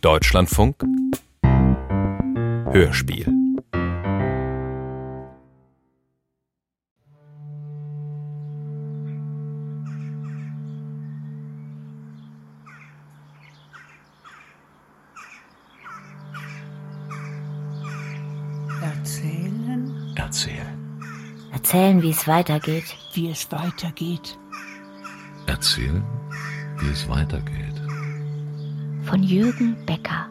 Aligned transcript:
Deutschlandfunk 0.00 0.76
Hörspiel 2.72 3.26
Erzählen? 18.82 20.14
Erzählen. 20.16 20.76
Erzählen, 21.52 22.02
wie 22.02 22.10
es 22.10 22.26
weitergeht. 22.26 22.96
Wie 23.12 23.30
es 23.30 23.50
weitergeht. 23.50 24.38
Erzählen, 25.46 26.02
wie 26.80 26.90
es 26.90 27.08
weitergeht. 27.08 27.73
Von 29.06 29.22
Jürgen 29.22 29.76
Becker. 29.86 30.28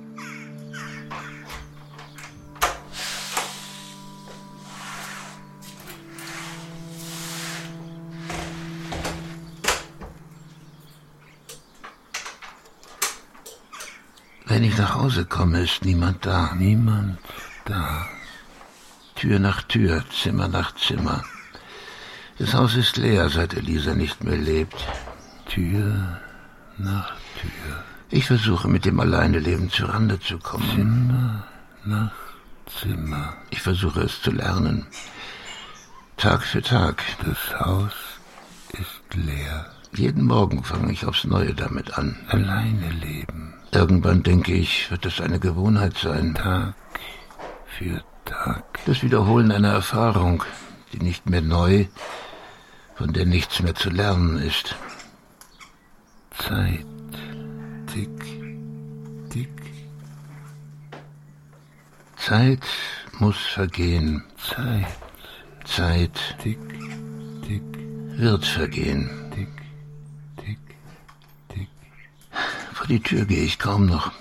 Wenn 14.45 14.63
ich 14.63 14.77
nach 14.77 14.95
Hause 14.95 15.25
komme, 15.25 15.61
ist 15.61 15.85
niemand 15.85 16.25
da. 16.25 16.53
Niemand 16.55 17.19
da. 17.65 18.07
Tür 19.15 19.39
nach 19.39 19.61
Tür, 19.63 20.03
Zimmer 20.11 20.47
nach 20.47 20.75
Zimmer. 20.75 21.23
Das 22.39 22.53
Haus 22.53 22.75
ist 22.75 22.97
leer, 22.97 23.29
seit 23.29 23.53
Elisa 23.53 23.93
nicht 23.93 24.23
mehr 24.23 24.37
lebt. 24.37 24.75
Tür 25.45 26.19
nach 26.77 27.13
Tür. 27.39 27.92
Ich 28.09 28.25
versuche 28.25 28.67
mit 28.67 28.85
dem 28.85 28.99
Alleineleben 28.99 29.69
zu 29.69 29.85
Rande 29.85 30.19
zu 30.19 30.37
kommen. 30.37 30.69
Zimmer 30.75 31.43
nach 31.85 32.11
Zimmer. 32.65 33.33
Ich 33.49 33.61
versuche 33.61 34.01
es 34.01 34.21
zu 34.21 34.31
lernen. 34.31 34.85
Tag 36.17 36.43
für 36.43 36.61
Tag. 36.61 37.03
Das 37.25 37.59
Haus 37.59 37.93
ist 38.71 39.15
leer. 39.15 39.65
Jeden 39.95 40.25
Morgen 40.25 40.63
fange 40.63 40.91
ich 40.91 41.05
aufs 41.05 41.23
Neue 41.23 41.53
damit 41.53 41.97
an. 41.97 42.17
Alleine 42.27 42.89
leben. 42.89 43.53
Irgendwann 43.71 44.23
denke 44.23 44.53
ich, 44.53 44.89
wird 44.89 45.05
es 45.05 45.21
eine 45.21 45.39
Gewohnheit 45.39 45.97
sein. 45.97 46.35
Tag 46.35 46.75
für 47.65 48.03
Tag. 48.25 48.79
Das 48.85 49.03
Wiederholen 49.03 49.51
einer 49.51 49.71
Erfahrung, 49.71 50.43
die 50.93 50.99
nicht 50.99 51.29
mehr 51.29 51.41
neu, 51.41 51.85
von 52.95 53.13
der 53.13 53.25
nichts 53.25 53.61
mehr 53.61 53.75
zu 53.75 53.89
lernen 53.89 54.37
ist. 54.37 54.75
Zeit. 56.37 56.85
Tick, 57.93 58.25
tick. 59.29 59.49
Zeit 62.17 62.65
muss 63.19 63.37
vergehen. 63.37 64.23
Zeit. 64.35 64.87
Zeit 65.63 66.35
Tick, 66.41 66.57
tick, 67.45 67.61
wird 68.17 68.45
vergehen. 68.47 69.11
tick, 69.35 69.47
tick, 70.37 70.57
tick. 71.49 71.67
Vor 72.73 72.87
die 72.87 72.99
Tür 72.99 73.25
gehe 73.25 73.43
ich 73.43 73.59
kaum 73.59 73.85
noch. 73.85 74.11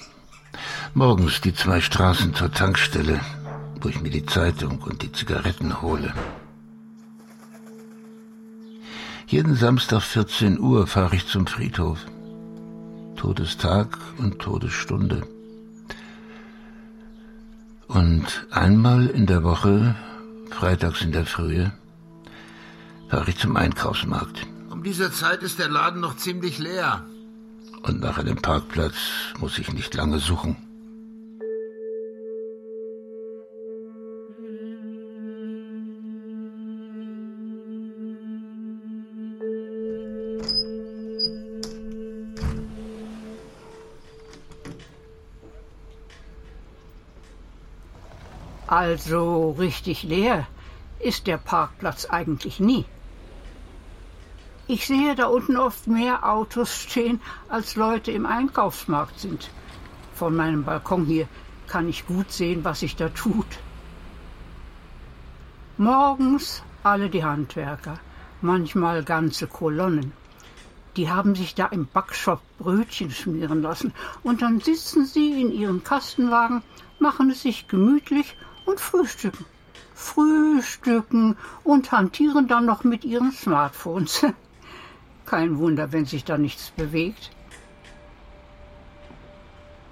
Morgens 0.92 1.40
die 1.40 1.54
zwei 1.54 1.80
Straßen 1.80 2.34
zur 2.34 2.52
Tankstelle, 2.52 3.20
wo 3.80 3.88
ich 3.88 4.02
mir 4.02 4.10
die 4.10 4.26
Zeitung 4.26 4.82
und 4.82 5.00
die 5.00 5.12
Zigaretten 5.12 5.80
hole. 5.80 6.12
Jeden 9.28 9.56
Samstag 9.56 10.02
14 10.02 10.60
Uhr 10.60 10.86
fahre 10.86 11.16
ich 11.16 11.26
zum 11.26 11.46
Friedhof. 11.46 12.04
Todestag 13.22 13.98
und 14.18 14.40
Todesstunde. 14.40 15.22
Und 17.86 18.48
einmal 18.50 19.06
in 19.06 19.26
der 19.26 19.44
Woche, 19.44 19.94
freitags 20.50 21.02
in 21.02 21.12
der 21.12 21.24
Frühe, 21.24 21.70
fahre 23.08 23.30
ich 23.30 23.38
zum 23.38 23.56
Einkaufsmarkt. 23.56 24.44
Um 24.70 24.82
diese 24.82 25.12
Zeit 25.12 25.44
ist 25.44 25.60
der 25.60 25.68
Laden 25.68 26.00
noch 26.00 26.16
ziemlich 26.16 26.58
leer. 26.58 27.06
Und 27.84 28.00
nach 28.00 28.18
einem 28.18 28.38
Parkplatz 28.38 28.96
muss 29.38 29.56
ich 29.56 29.72
nicht 29.72 29.94
lange 29.94 30.18
suchen. 30.18 30.56
Also 48.82 49.52
richtig 49.60 50.02
leer 50.02 50.48
ist 50.98 51.28
der 51.28 51.36
Parkplatz 51.36 52.04
eigentlich 52.06 52.58
nie. 52.58 52.84
Ich 54.66 54.88
sehe 54.88 55.14
da 55.14 55.26
unten 55.26 55.56
oft 55.56 55.86
mehr 55.86 56.28
Autos 56.28 56.74
stehen, 56.74 57.20
als 57.48 57.76
Leute 57.76 58.10
im 58.10 58.26
Einkaufsmarkt 58.26 59.20
sind. 59.20 59.50
Von 60.16 60.34
meinem 60.34 60.64
Balkon 60.64 61.04
hier 61.06 61.28
kann 61.68 61.88
ich 61.88 62.08
gut 62.08 62.32
sehen, 62.32 62.64
was 62.64 62.80
sich 62.80 62.96
da 62.96 63.08
tut. 63.10 63.46
Morgens 65.76 66.64
alle 66.82 67.08
die 67.08 67.22
Handwerker, 67.22 68.00
manchmal 68.40 69.04
ganze 69.04 69.46
Kolonnen. 69.46 70.12
Die 70.96 71.08
haben 71.08 71.36
sich 71.36 71.54
da 71.54 71.66
im 71.66 71.86
Backshop 71.86 72.40
Brötchen 72.58 73.12
schmieren 73.12 73.62
lassen 73.62 73.94
und 74.24 74.42
dann 74.42 74.58
sitzen 74.58 75.06
sie 75.06 75.40
in 75.40 75.52
ihren 75.52 75.84
Kastenwagen, 75.84 76.64
machen 76.98 77.30
es 77.30 77.42
sich 77.42 77.68
gemütlich 77.68 78.34
und 78.64 78.80
frühstücken. 78.80 79.44
Frühstücken 79.94 81.36
und 81.64 81.92
hantieren 81.92 82.48
dann 82.48 82.66
noch 82.66 82.84
mit 82.84 83.04
ihren 83.04 83.32
Smartphones. 83.32 84.26
Kein 85.26 85.58
Wunder, 85.58 85.92
wenn 85.92 86.04
sich 86.04 86.24
da 86.24 86.38
nichts 86.38 86.70
bewegt. 86.70 87.30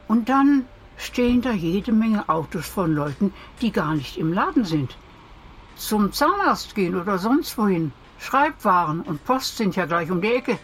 Und 0.09 0.29
dann 0.29 0.67
stehen 0.97 1.41
da 1.41 1.53
jede 1.53 1.93
Menge 1.93 2.29
Autos 2.29 2.67
von 2.67 2.93
Leuten, 2.93 3.33
die 3.61 3.73
gar 3.73 3.95
nicht 3.95 4.19
im 4.19 4.33
Laden 4.33 4.65
sind. 4.65 4.97
Zum 5.77 6.13
Zahnarzt 6.13 6.75
gehen 6.75 6.95
oder 6.95 7.19
sonst 7.19 7.57
wohin. 7.57 7.93
Schreibwaren 8.19 9.01
und 9.01 9.25
Post 9.25 9.57
sind 9.57 9.77
ja 9.77 9.87
gleich 9.87 10.11
um 10.11 10.21
die 10.21 10.33
Ecke. 10.35 10.59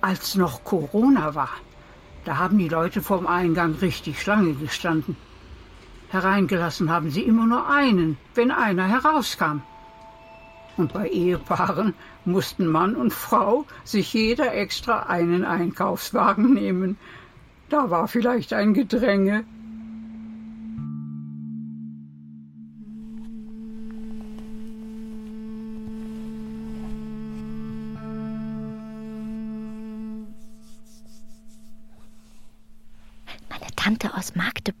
Als 0.00 0.34
noch 0.36 0.64
Corona 0.64 1.34
war, 1.34 1.50
da 2.24 2.38
haben 2.38 2.58
die 2.58 2.68
Leute 2.68 3.02
vorm 3.02 3.26
Eingang 3.26 3.74
richtig 3.74 4.20
Schlange 4.20 4.54
gestanden. 4.54 5.16
Hereingelassen 6.08 6.90
haben 6.90 7.10
sie 7.10 7.22
immer 7.22 7.46
nur 7.46 7.68
einen, 7.68 8.16
wenn 8.34 8.50
einer 8.50 8.86
herauskam. 8.86 9.62
Und 10.76 10.92
bei 10.92 11.08
Ehepaaren 11.08 11.94
mussten 12.24 12.66
Mann 12.66 12.96
und 12.96 13.12
Frau 13.12 13.64
sich 13.84 14.12
jeder 14.12 14.54
extra 14.54 15.04
einen 15.04 15.44
Einkaufswagen 15.44 16.54
nehmen. 16.54 16.96
Da 17.68 17.90
war 17.90 18.08
vielleicht 18.08 18.52
ein 18.52 18.74
Gedränge. 18.74 19.44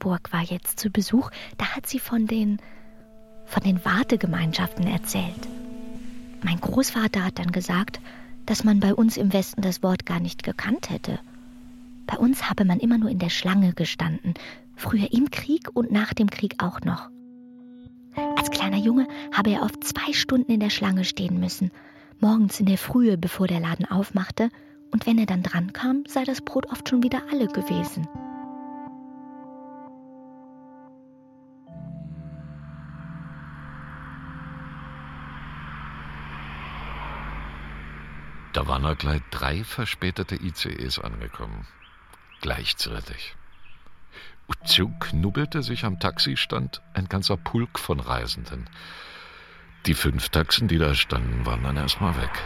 Magdeburg 0.04 0.32
war 0.32 0.42
jetzt 0.42 0.78
zu 0.78 0.90
Besuch. 0.90 1.30
Da 1.56 1.74
hat 1.74 1.86
sie 1.86 1.98
von 1.98 2.26
den, 2.26 2.58
von 3.46 3.62
den 3.62 3.82
Wartegemeinschaften 3.84 4.86
erzählt. 4.86 5.48
Mein 6.42 6.60
Großvater 6.60 7.24
hat 7.24 7.38
dann 7.38 7.52
gesagt, 7.52 8.00
dass 8.44 8.64
man 8.64 8.80
bei 8.80 8.94
uns 8.94 9.16
im 9.16 9.32
Westen 9.32 9.62
das 9.62 9.82
Wort 9.82 10.04
gar 10.04 10.20
nicht 10.20 10.42
gekannt 10.42 10.90
hätte. 10.90 11.18
Bei 12.06 12.18
uns 12.18 12.50
habe 12.50 12.66
man 12.66 12.80
immer 12.80 12.98
nur 12.98 13.08
in 13.08 13.18
der 13.18 13.30
Schlange 13.30 13.72
gestanden, 13.72 14.34
früher 14.76 15.10
im 15.10 15.30
Krieg 15.30 15.70
und 15.72 15.90
nach 15.90 16.12
dem 16.12 16.28
Krieg 16.28 16.62
auch 16.62 16.82
noch. 16.82 17.08
Als 18.36 18.50
kleiner 18.50 18.76
Junge 18.76 19.08
habe 19.32 19.52
er 19.52 19.62
oft 19.62 19.82
zwei 19.84 20.12
Stunden 20.12 20.52
in 20.52 20.60
der 20.60 20.68
Schlange 20.68 21.04
stehen 21.04 21.40
müssen, 21.40 21.70
morgens 22.20 22.60
in 22.60 22.66
der 22.66 22.78
Frühe, 22.78 23.16
bevor 23.16 23.46
der 23.46 23.60
Laden 23.60 23.86
aufmachte, 23.86 24.50
und 24.90 25.06
wenn 25.06 25.18
er 25.18 25.26
dann 25.26 25.42
dran 25.42 25.72
kam, 25.72 26.04
sei 26.06 26.24
das 26.24 26.42
Brot 26.42 26.70
oft 26.70 26.90
schon 26.90 27.02
wieder 27.02 27.22
alle 27.32 27.48
gewesen. 27.48 28.06
Da 38.54 38.68
waren 38.68 38.86
auch 38.86 38.96
gleich 38.96 39.20
drei 39.32 39.64
verspätete 39.64 40.36
ICEs 40.36 41.00
angekommen. 41.00 41.66
Gleichzeitig. 42.40 43.34
Und 44.46 44.68
knubbelte 45.00 45.62
sich 45.62 45.84
am 45.84 45.98
Taxistand 45.98 46.80
ein 46.94 47.08
ganzer 47.08 47.36
Pulk 47.36 47.80
von 47.80 47.98
Reisenden. 47.98 48.70
Die 49.86 49.94
fünf 49.94 50.28
Taxen, 50.28 50.68
die 50.68 50.78
da 50.78 50.94
standen, 50.94 51.44
waren 51.44 51.64
dann 51.64 51.76
erstmal 51.76 52.16
weg. 52.16 52.42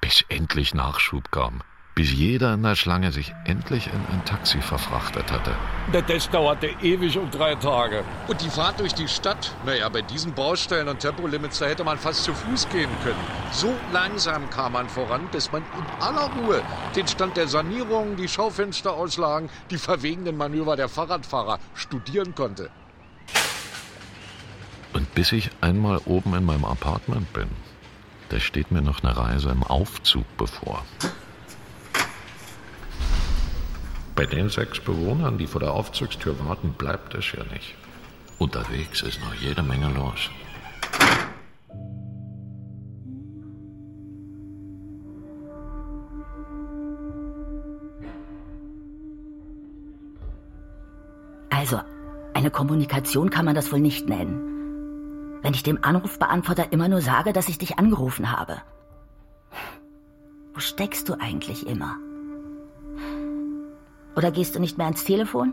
Bis 0.00 0.24
endlich 0.28 0.74
Nachschub 0.74 1.30
kam. 1.30 1.62
Bis 1.96 2.12
jeder 2.12 2.52
in 2.52 2.62
der 2.62 2.76
Schlange 2.76 3.10
sich 3.10 3.34
endlich 3.44 3.86
in 3.86 4.14
ein 4.14 4.22
Taxi 4.26 4.60
verfrachtet 4.60 5.32
hatte. 5.32 5.56
Das 6.06 6.28
dauerte 6.28 6.68
ewig 6.82 7.16
um 7.16 7.30
drei 7.30 7.54
Tage. 7.54 8.04
Und 8.28 8.42
die 8.42 8.50
Fahrt 8.50 8.80
durch 8.80 8.92
die 8.92 9.08
Stadt? 9.08 9.54
Naja, 9.64 9.88
bei 9.88 10.02
diesen 10.02 10.34
Baustellen 10.34 10.88
und 10.88 11.00
Tempolimits, 11.00 11.58
da 11.58 11.64
hätte 11.64 11.84
man 11.84 11.96
fast 11.96 12.24
zu 12.24 12.34
Fuß 12.34 12.68
gehen 12.68 12.90
können. 13.02 13.24
So 13.50 13.72
langsam 13.94 14.50
kam 14.50 14.74
man 14.74 14.90
voran, 14.90 15.26
bis 15.32 15.50
man 15.52 15.62
in 15.62 16.04
aller 16.04 16.30
Ruhe 16.34 16.62
den 16.94 17.08
Stand 17.08 17.38
der 17.38 17.48
Sanierung, 17.48 18.16
die 18.16 18.28
Schaufensterauslagen, 18.28 19.48
die 19.70 19.78
verwegenen 19.78 20.36
Manöver 20.36 20.76
der 20.76 20.90
Fahrradfahrer 20.90 21.58
studieren 21.74 22.34
konnte. 22.34 22.68
Und 24.92 25.14
bis 25.14 25.32
ich 25.32 25.50
einmal 25.62 25.98
oben 26.04 26.34
in 26.34 26.44
meinem 26.44 26.66
Apartment 26.66 27.32
bin, 27.32 27.48
da 28.28 28.38
steht 28.38 28.70
mir 28.70 28.82
noch 28.82 29.02
eine 29.02 29.16
Reise 29.16 29.48
im 29.48 29.62
Aufzug 29.62 30.26
bevor. 30.36 30.84
Bei 34.16 34.24
den 34.24 34.48
sechs 34.48 34.80
Bewohnern, 34.80 35.36
die 35.36 35.46
vor 35.46 35.60
der 35.60 35.72
Aufzugstür 35.72 36.34
warten, 36.46 36.72
bleibt 36.72 37.14
es 37.14 37.30
ja 37.32 37.44
nicht. 37.52 37.74
Unterwegs 38.38 39.02
ist 39.02 39.20
noch 39.20 39.34
jede 39.34 39.62
Menge 39.62 39.90
los. 39.92 40.30
Also, 51.50 51.80
eine 52.32 52.50
Kommunikation 52.50 53.28
kann 53.28 53.44
man 53.44 53.54
das 53.54 53.70
wohl 53.70 53.80
nicht 53.80 54.08
nennen. 54.08 55.40
Wenn 55.42 55.52
ich 55.52 55.62
dem 55.62 55.84
Anrufbeantworter 55.84 56.72
immer 56.72 56.88
nur 56.88 57.02
sage, 57.02 57.34
dass 57.34 57.50
ich 57.50 57.58
dich 57.58 57.78
angerufen 57.78 58.32
habe. 58.32 58.62
Wo 60.54 60.60
steckst 60.60 61.10
du 61.10 61.14
eigentlich 61.20 61.66
immer? 61.66 61.98
Oder 64.16 64.30
gehst 64.30 64.54
du 64.54 64.60
nicht 64.60 64.78
mehr 64.78 64.86
ans 64.86 65.04
Telefon? 65.04 65.52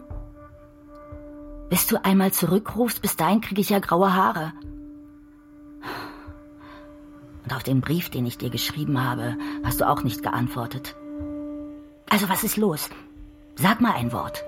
Bis 1.69 1.88
du 1.88 2.04
einmal 2.04 2.31
zurückrufst, 2.31 3.01
bis 3.01 3.15
dahin 3.15 3.42
kriege 3.42 3.62
ich 3.62 3.69
ja 3.69 3.80
graue 3.80 4.13
Haare. 4.13 4.54
Und 7.44 7.54
auf 7.54 7.63
den 7.63 7.81
Brief, 7.81 8.10
den 8.10 8.25
ich 8.25 8.38
dir 8.38 8.50
geschrieben 8.50 9.04
habe, 9.04 9.36
hast 9.63 9.81
du 9.81 9.89
auch 9.89 10.04
nicht 10.04 10.24
geantwortet. 10.24 10.95
Also 12.10 12.30
was 12.30 12.44
ist 12.44 12.57
los? 12.57 12.89
Sag 13.56 13.81
mal 13.81 13.94
ein 13.94 14.13
Wort. 14.13 14.44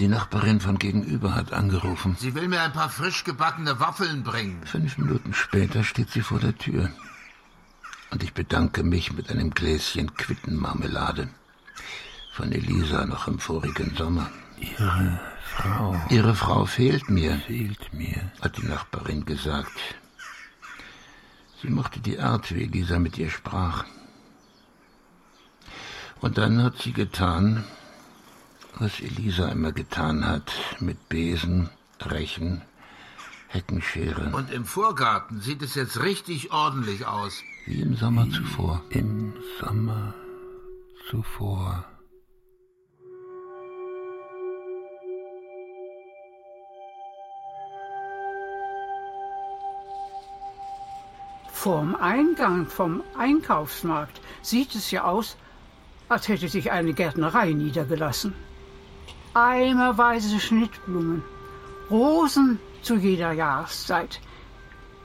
Die 0.00 0.08
Nachbarin 0.08 0.60
von 0.60 0.78
gegenüber 0.78 1.34
hat 1.34 1.52
angerufen. 1.52 2.16
Sie 2.18 2.34
will 2.34 2.48
mir 2.48 2.62
ein 2.62 2.72
paar 2.72 2.90
frisch 2.90 3.22
gebackene 3.22 3.78
Waffeln 3.78 4.24
bringen. 4.24 4.60
Fünf 4.66 4.98
Minuten 4.98 5.32
später 5.32 5.84
steht 5.84 6.10
sie 6.10 6.22
vor 6.22 6.40
der 6.40 6.56
Tür. 6.58 6.90
Und 8.10 8.22
ich 8.22 8.32
bedanke 8.32 8.82
mich 8.82 9.12
mit 9.12 9.30
einem 9.30 9.50
Gläschen 9.50 10.14
Quittenmarmelade. 10.14 11.28
Von 12.32 12.50
Elisa 12.50 13.06
noch 13.06 13.28
im 13.28 13.38
vorigen 13.38 13.94
Sommer. 13.96 14.30
Ihre 14.58 15.20
Frau. 15.44 16.00
Ihre 16.10 16.34
Frau 16.34 16.64
fehlt 16.64 17.08
mir. 17.08 17.36
Fehlt 17.46 17.92
mir, 17.94 18.32
hat 18.40 18.56
die 18.56 18.66
Nachbarin 18.66 19.24
gesagt. 19.24 19.78
Sie 21.62 21.68
mochte 21.70 22.00
die 22.00 22.18
Art, 22.18 22.52
wie 22.52 22.64
Elisa 22.64 22.98
mit 22.98 23.16
ihr 23.16 23.30
sprach. 23.30 23.84
Und 26.20 26.36
dann 26.38 26.62
hat 26.62 26.78
sie 26.78 26.92
getan, 26.92 27.64
was 28.80 29.00
Elisa 29.00 29.48
immer 29.48 29.72
getan 29.72 30.26
hat, 30.26 30.52
mit 30.80 31.08
Besen, 31.08 31.70
Rechen, 32.00 32.62
Heckenschere. 33.48 34.32
Und 34.34 34.52
im 34.52 34.64
Vorgarten 34.64 35.40
sieht 35.40 35.62
es 35.62 35.74
jetzt 35.74 36.02
richtig 36.02 36.52
ordentlich 36.52 37.06
aus. 37.06 37.42
Wie 37.66 37.80
im 37.80 37.96
Sommer 37.96 38.28
zuvor. 38.30 38.82
Im 38.90 39.34
Sommer 39.60 40.14
zuvor. 41.08 41.84
Vorm 51.52 51.94
Eingang 51.94 52.66
vom 52.66 53.02
Einkaufsmarkt 53.16 54.20
sieht 54.42 54.74
es 54.74 54.90
ja 54.90 55.04
aus, 55.04 55.36
als 56.10 56.28
hätte 56.28 56.48
sich 56.48 56.72
eine 56.72 56.92
Gärtnerei 56.92 57.52
niedergelassen 57.52 58.34
eimerweise 59.34 60.38
Schnittblumen, 60.38 61.22
Rosen 61.90 62.60
zu 62.82 62.94
jeder 62.94 63.32
Jahreszeit, 63.32 64.20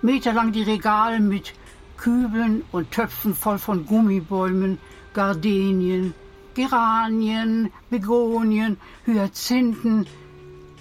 meterlang 0.04 0.52
die 0.52 0.62
Regale 0.62 1.20
mit 1.20 1.54
Kübeln 1.98 2.64
und 2.72 2.92
Töpfen 2.92 3.34
voll 3.34 3.58
von 3.58 3.86
Gummibäumen, 3.86 4.78
Gardenien, 5.14 6.14
Geranien, 6.54 7.72
Begonien, 7.90 8.78
Hyazinthen 9.06 10.06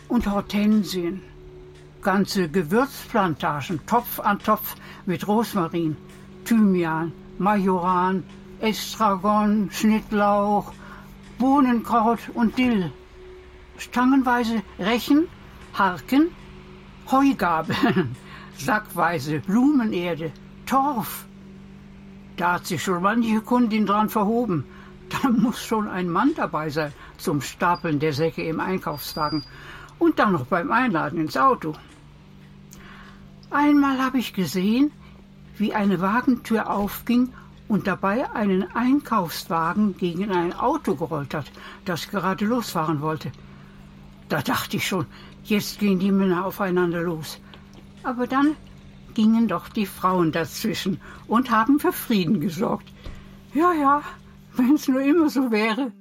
und 0.08 0.30
Hortensien. 0.30 1.22
Ganze 2.02 2.48
Gewürzplantagen, 2.48 3.80
Topf 3.86 4.20
an 4.20 4.38
Topf 4.38 4.76
mit 5.06 5.26
Rosmarin, 5.26 5.96
Thymian, 6.44 7.12
Majoran, 7.38 8.22
Estragon, 8.60 9.68
Schnittlauch, 9.72 10.72
Bohnenkraut 11.38 12.20
und 12.34 12.56
Dill 12.56 12.92
stangenweise 13.78 14.62
Rechen, 14.78 15.28
Harken, 15.74 16.28
Heugabeln, 17.10 18.16
sackweise 18.56 19.40
Blumenerde, 19.40 20.32
Torf. 20.66 21.26
Da 22.36 22.54
hat 22.54 22.66
sich 22.66 22.82
schon 22.82 23.02
manche 23.02 23.40
Kundin 23.40 23.86
dran 23.86 24.08
verhoben. 24.08 24.64
Da 25.08 25.30
muss 25.30 25.64
schon 25.64 25.88
ein 25.88 26.08
Mann 26.08 26.32
dabei 26.36 26.68
sein 26.68 26.92
zum 27.16 27.40
Stapeln 27.40 27.98
der 27.98 28.12
Säcke 28.12 28.42
im 28.42 28.60
Einkaufswagen 28.60 29.42
und 29.98 30.18
dann 30.18 30.32
noch 30.32 30.46
beim 30.46 30.70
Einladen 30.70 31.18
ins 31.18 31.36
Auto. 31.36 31.74
Einmal 33.50 33.98
habe 33.98 34.18
ich 34.18 34.34
gesehen, 34.34 34.92
wie 35.56 35.74
eine 35.74 36.00
Wagentür 36.00 36.70
aufging 36.70 37.32
und 37.66 37.86
dabei 37.86 38.30
einen 38.32 38.64
Einkaufswagen 38.74 39.96
gegen 39.96 40.30
ein 40.30 40.52
Auto 40.52 40.94
gerollt 40.94 41.34
hat, 41.34 41.50
das 41.84 42.08
gerade 42.10 42.44
losfahren 42.44 43.00
wollte. 43.00 43.32
Da 44.28 44.42
dachte 44.42 44.76
ich 44.76 44.86
schon, 44.86 45.06
jetzt 45.44 45.78
gehen 45.78 45.98
die 45.98 46.12
Männer 46.12 46.44
aufeinander 46.44 47.02
los. 47.02 47.40
Aber 48.02 48.26
dann 48.26 48.56
gingen 49.14 49.48
doch 49.48 49.68
die 49.68 49.86
Frauen 49.86 50.32
dazwischen 50.32 51.00
und 51.26 51.50
haben 51.50 51.80
für 51.80 51.92
Frieden 51.92 52.40
gesorgt. 52.40 52.88
Ja, 53.54 53.72
ja, 53.72 54.02
wenn 54.54 54.74
es 54.74 54.86
nur 54.86 55.00
immer 55.00 55.28
so 55.30 55.50
wäre. 55.50 55.92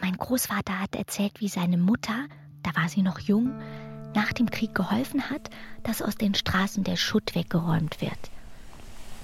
Mein 0.00 0.16
Großvater 0.16 0.80
hat 0.80 0.94
erzählt, 0.94 1.40
wie 1.40 1.48
seine 1.48 1.78
Mutter, 1.78 2.26
da 2.62 2.74
war 2.74 2.88
sie 2.88 3.02
noch 3.02 3.18
jung, 3.18 3.52
nach 4.14 4.32
dem 4.32 4.50
Krieg 4.50 4.74
geholfen 4.74 5.30
hat, 5.30 5.50
dass 5.82 6.02
aus 6.02 6.16
den 6.16 6.34
Straßen 6.34 6.84
der 6.84 6.96
Schutt 6.96 7.34
weggeräumt 7.34 8.00
wird. 8.00 8.30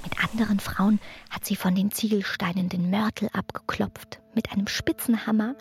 Mit 0.09 0.25
anderen 0.25 0.59
Frauen 0.59 1.01
hat 1.29 1.45
sie 1.45 1.55
von 1.55 1.75
den 1.75 1.91
Ziegelsteinen 1.91 2.71
den 2.71 2.89
Mörtel 2.89 3.29
abgeklopft 3.35 4.21
mit 4.35 4.51
einem 4.51 4.67
spitzen 4.67 5.27
Hammer 5.27 5.55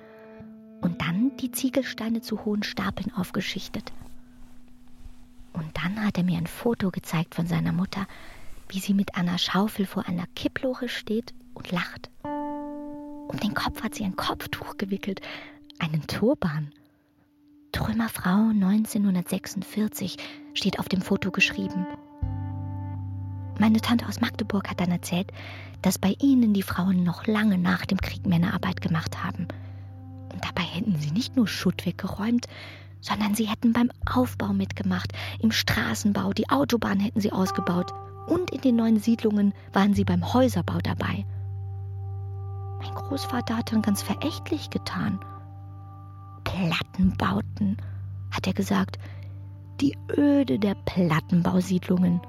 und 0.79 1.01
dann 1.01 1.35
die 1.35 1.51
Ziegelsteine 1.51 2.21
zu 2.21 2.45
hohen 2.45 2.63
Stapeln 2.63 3.13
aufgeschichtet. 3.13 3.91
Und 5.51 5.75
dann 5.75 6.01
hat 6.05 6.17
er 6.17 6.23
mir 6.23 6.37
ein 6.37 6.47
Foto 6.47 6.91
gezeigt 6.91 7.35
von 7.35 7.45
seiner 7.45 7.73
Mutter, 7.73 8.07
wie 8.69 8.79
sie 8.79 8.93
mit 8.93 9.15
einer 9.15 9.37
Schaufel 9.37 9.85
vor 9.85 10.07
einer 10.07 10.27
Kipploche 10.33 10.87
steht 10.87 11.33
und 11.53 11.69
lacht. 11.71 12.09
Um 12.23 13.37
den 13.43 13.53
Kopf 13.53 13.83
hat 13.83 13.95
sie 13.95 14.05
ein 14.05 14.15
Kopftuch 14.15 14.77
gewickelt, 14.77 15.19
einen 15.79 16.07
Turban. 16.07 16.71
Trümmerfrau 17.73 18.51
1946 18.51 20.15
steht 20.53 20.79
auf 20.79 20.87
dem 20.87 21.01
Foto 21.01 21.31
geschrieben. 21.31 21.85
Meine 23.59 23.81
Tante 23.81 24.07
aus 24.07 24.21
Magdeburg 24.21 24.69
hat 24.69 24.79
dann 24.79 24.91
erzählt, 24.91 25.31
dass 25.81 25.97
bei 25.97 26.15
ihnen 26.21 26.53
die 26.53 26.63
Frauen 26.63 27.03
noch 27.03 27.25
lange 27.25 27.57
nach 27.57 27.85
dem 27.85 27.99
Krieg 27.99 28.25
Männerarbeit 28.25 28.81
gemacht 28.81 29.23
haben. 29.23 29.47
Und 30.31 30.43
dabei 30.43 30.63
hätten 30.63 30.95
sie 30.97 31.11
nicht 31.11 31.35
nur 31.35 31.47
Schutt 31.47 31.85
weggeräumt, 31.85 32.47
sondern 33.01 33.35
sie 33.35 33.47
hätten 33.47 33.73
beim 33.73 33.89
Aufbau 34.05 34.53
mitgemacht, 34.53 35.13
im 35.39 35.51
Straßenbau, 35.51 36.33
die 36.33 36.49
Autobahn 36.49 36.99
hätten 36.99 37.21
sie 37.21 37.31
ausgebaut 37.31 37.93
und 38.27 38.51
in 38.51 38.61
den 38.61 38.75
neuen 38.75 38.99
Siedlungen 38.99 39.53
waren 39.73 39.93
sie 39.93 40.03
beim 40.03 40.33
Häuserbau 40.33 40.79
dabei. 40.79 41.25
Mein 42.79 42.93
Großvater 42.93 43.57
hat 43.57 43.71
dann 43.71 43.81
ganz 43.81 44.01
verächtlich 44.01 44.69
getan. 44.69 45.19
Plattenbauten, 46.43 47.77
hat 48.31 48.45
er 48.45 48.53
gesagt, 48.53 48.99
die 49.81 49.97
Öde 50.15 50.59
der 50.59 50.75
Plattenbausiedlungen. 50.75 52.21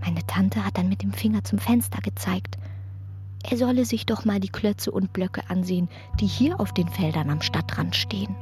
Meine 0.00 0.26
Tante 0.26 0.64
hat 0.64 0.78
dann 0.78 0.88
mit 0.88 1.02
dem 1.02 1.12
Finger 1.12 1.44
zum 1.44 1.58
Fenster 1.58 2.00
gezeigt. 2.00 2.56
er 3.48 3.56
solle 3.56 3.84
sich 3.84 4.04
doch 4.06 4.24
mal 4.24 4.38
die 4.38 4.50
Klötze 4.50 4.90
und 4.90 5.12
Blöcke 5.12 5.48
ansehen, 5.48 5.88
die 6.20 6.26
hier 6.26 6.60
auf 6.60 6.74
den 6.74 6.88
Feldern 6.88 7.30
am 7.30 7.40
Stadtrand 7.40 7.96
stehen. 7.96 8.36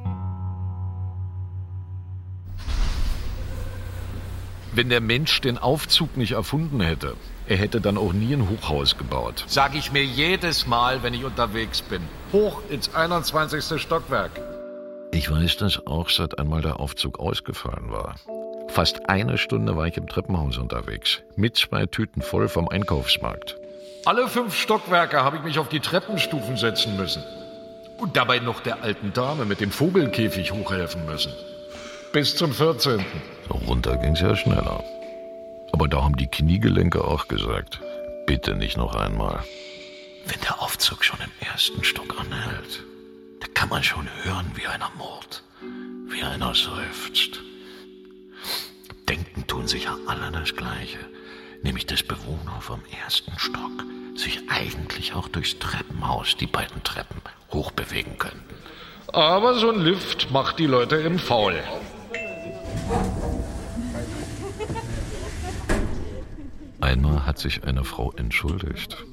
Wenn 4.72 4.88
der 4.90 5.00
Mensch 5.00 5.40
den 5.40 5.58
Aufzug 5.58 6.16
nicht 6.16 6.32
erfunden 6.32 6.80
hätte, 6.80 7.16
er 7.46 7.56
hätte 7.56 7.80
dann 7.80 7.96
auch 7.96 8.12
nie 8.12 8.34
ein 8.34 8.48
Hochhaus 8.48 8.98
gebaut. 8.98 9.44
Sag 9.46 9.74
ich 9.74 9.92
mir 9.92 10.04
jedes 10.04 10.66
Mal, 10.66 11.02
wenn 11.02 11.14
ich 11.14 11.24
unterwegs 11.24 11.80
bin. 11.80 12.02
Hoch 12.32 12.60
ins 12.68 12.94
21. 12.94 13.80
Stockwerk. 13.80 14.30
Ich 15.12 15.30
weiß 15.30 15.56
das 15.56 15.84
auch, 15.86 16.10
seit 16.10 16.38
einmal 16.38 16.60
der 16.60 16.78
Aufzug 16.78 17.18
ausgefallen 17.18 17.90
war. 17.90 18.16
Fast 18.68 19.08
eine 19.08 19.38
Stunde 19.38 19.76
war 19.76 19.86
ich 19.86 19.96
im 19.96 20.08
Treppenhaus 20.08 20.58
unterwegs, 20.58 21.22
mit 21.36 21.56
zwei 21.56 21.86
Tüten 21.86 22.22
voll 22.22 22.48
vom 22.48 22.68
Einkaufsmarkt. 22.68 23.56
Alle 24.04 24.28
fünf 24.28 24.54
Stockwerke 24.56 25.22
habe 25.22 25.38
ich 25.38 25.42
mich 25.42 25.58
auf 25.58 25.68
die 25.68 25.80
Treppenstufen 25.80 26.56
setzen 26.56 26.96
müssen. 26.96 27.22
Und 27.98 28.16
dabei 28.16 28.38
noch 28.38 28.60
der 28.60 28.82
alten 28.82 29.12
Dame 29.12 29.44
mit 29.44 29.60
dem 29.60 29.72
Vogelkäfig 29.72 30.52
hochhelfen 30.52 31.04
müssen. 31.06 31.32
Bis 32.12 32.36
zum 32.36 32.52
14. 32.52 33.04
So 33.48 33.54
runter 33.66 33.96
ging's 33.96 34.20
ja 34.20 34.36
schneller. 34.36 34.84
Aber 35.72 35.88
da 35.88 36.02
haben 36.02 36.16
die 36.16 36.28
Kniegelenke 36.28 37.04
auch 37.04 37.28
gesagt, 37.28 37.80
bitte 38.26 38.54
nicht 38.54 38.76
noch 38.76 38.94
einmal. 38.94 39.42
Wenn 40.26 40.40
der 40.42 40.62
Aufzug 40.62 41.04
schon 41.04 41.18
im 41.20 41.48
ersten 41.48 41.82
Stock 41.82 42.14
anhält, 42.20 42.84
da 43.40 43.46
kann 43.54 43.68
man 43.68 43.82
schon 43.82 44.08
hören, 44.22 44.50
wie 44.54 44.66
einer 44.66 44.90
murrt, 44.96 45.42
wie 46.08 46.22
einer 46.22 46.54
seufzt. 46.54 47.40
Denken 49.68 49.80
tun 49.80 49.80
sich 49.80 49.84
ja 49.84 49.96
alle 50.06 50.32
das 50.32 50.56
Gleiche, 50.56 50.98
nämlich 51.62 51.86
dass 51.86 52.02
Bewohner 52.02 52.60
vom 52.60 52.80
ersten 53.04 53.38
Stock 53.38 53.84
sich 54.16 54.40
eigentlich 54.48 55.14
auch 55.14 55.28
durchs 55.28 55.58
Treppenhaus, 55.58 56.36
die 56.36 56.46
beiden 56.46 56.82
Treppen, 56.82 57.20
hochbewegen 57.52 58.18
könnten. 58.18 58.54
Aber 59.12 59.58
so 59.58 59.70
ein 59.70 59.80
Lift 59.80 60.30
macht 60.30 60.58
die 60.58 60.66
Leute 60.66 60.96
im 60.96 61.18
Faul. 61.18 61.62
Einmal 66.80 67.26
hat 67.26 67.38
sich 67.38 67.64
eine 67.64 67.84
Frau 67.84 68.12
entschuldigt. 68.12 69.04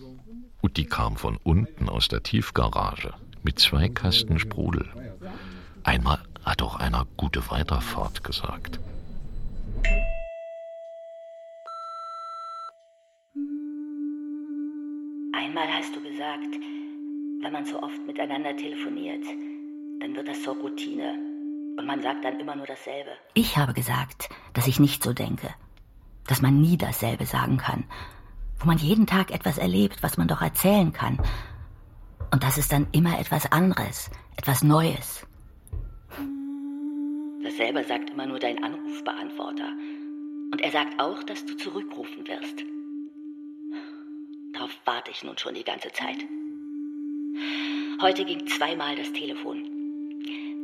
Und 0.61 0.77
die 0.77 0.85
kam 0.85 1.17
von 1.17 1.37
unten 1.43 1.89
aus 1.89 2.07
der 2.07 2.23
Tiefgarage 2.23 3.13
mit 3.43 3.59
zwei 3.59 3.89
Kasten 3.89 4.39
Sprudel. 4.39 4.87
Einmal 5.83 6.19
hat 6.43 6.61
auch 6.61 6.75
einer 6.75 7.05
gute 7.17 7.49
Weiterfahrt 7.51 8.23
gesagt. 8.23 8.79
Einmal 15.57 15.73
hast 15.73 15.95
du 15.95 16.01
gesagt, 16.01 16.53
wenn 17.41 17.53
man 17.53 17.65
so 17.65 17.81
oft 17.81 18.05
miteinander 18.05 18.57
telefoniert, 18.57 19.23
dann 20.01 20.13
wird 20.13 20.27
das 20.27 20.43
zur 20.43 20.53
Routine 20.57 21.13
und 21.79 21.85
man 21.85 22.01
sagt 22.01 22.25
dann 22.25 22.41
immer 22.41 22.57
nur 22.57 22.65
dasselbe. 22.65 23.11
Ich 23.35 23.55
habe 23.55 23.71
gesagt, 23.71 24.27
dass 24.51 24.67
ich 24.67 24.81
nicht 24.81 25.01
so 25.01 25.13
denke, 25.13 25.47
dass 26.27 26.41
man 26.41 26.59
nie 26.59 26.77
dasselbe 26.77 27.25
sagen 27.25 27.55
kann, 27.55 27.85
wo 28.59 28.65
man 28.65 28.79
jeden 28.79 29.07
Tag 29.07 29.31
etwas 29.31 29.57
erlebt, 29.57 30.03
was 30.03 30.17
man 30.17 30.27
doch 30.27 30.41
erzählen 30.41 30.91
kann. 30.91 31.19
Und 32.33 32.43
das 32.43 32.57
ist 32.57 32.73
dann 32.73 32.87
immer 32.91 33.17
etwas 33.17 33.49
anderes, 33.49 34.11
etwas 34.35 34.61
Neues. 34.61 35.25
Dasselbe 37.43 37.85
sagt 37.85 38.09
immer 38.09 38.25
nur 38.25 38.39
dein 38.39 38.61
Anrufbeantworter. 38.61 39.71
Und 40.51 40.59
er 40.59 40.71
sagt 40.71 40.99
auch, 40.99 41.23
dass 41.23 41.45
du 41.45 41.55
zurückrufen 41.55 42.27
wirst. 42.27 42.65
Darauf 44.55 44.71
warte 44.85 45.11
ich 45.11 45.21
nun 45.21 45.37
schon 45.37 45.53
die 45.53 45.65
ganze 45.65 45.91
Zeit. 45.91 46.17
Heute 48.01 48.23
ging 48.23 48.47
zweimal 48.47 48.95
das 48.95 49.11
Telefon. 49.11 49.65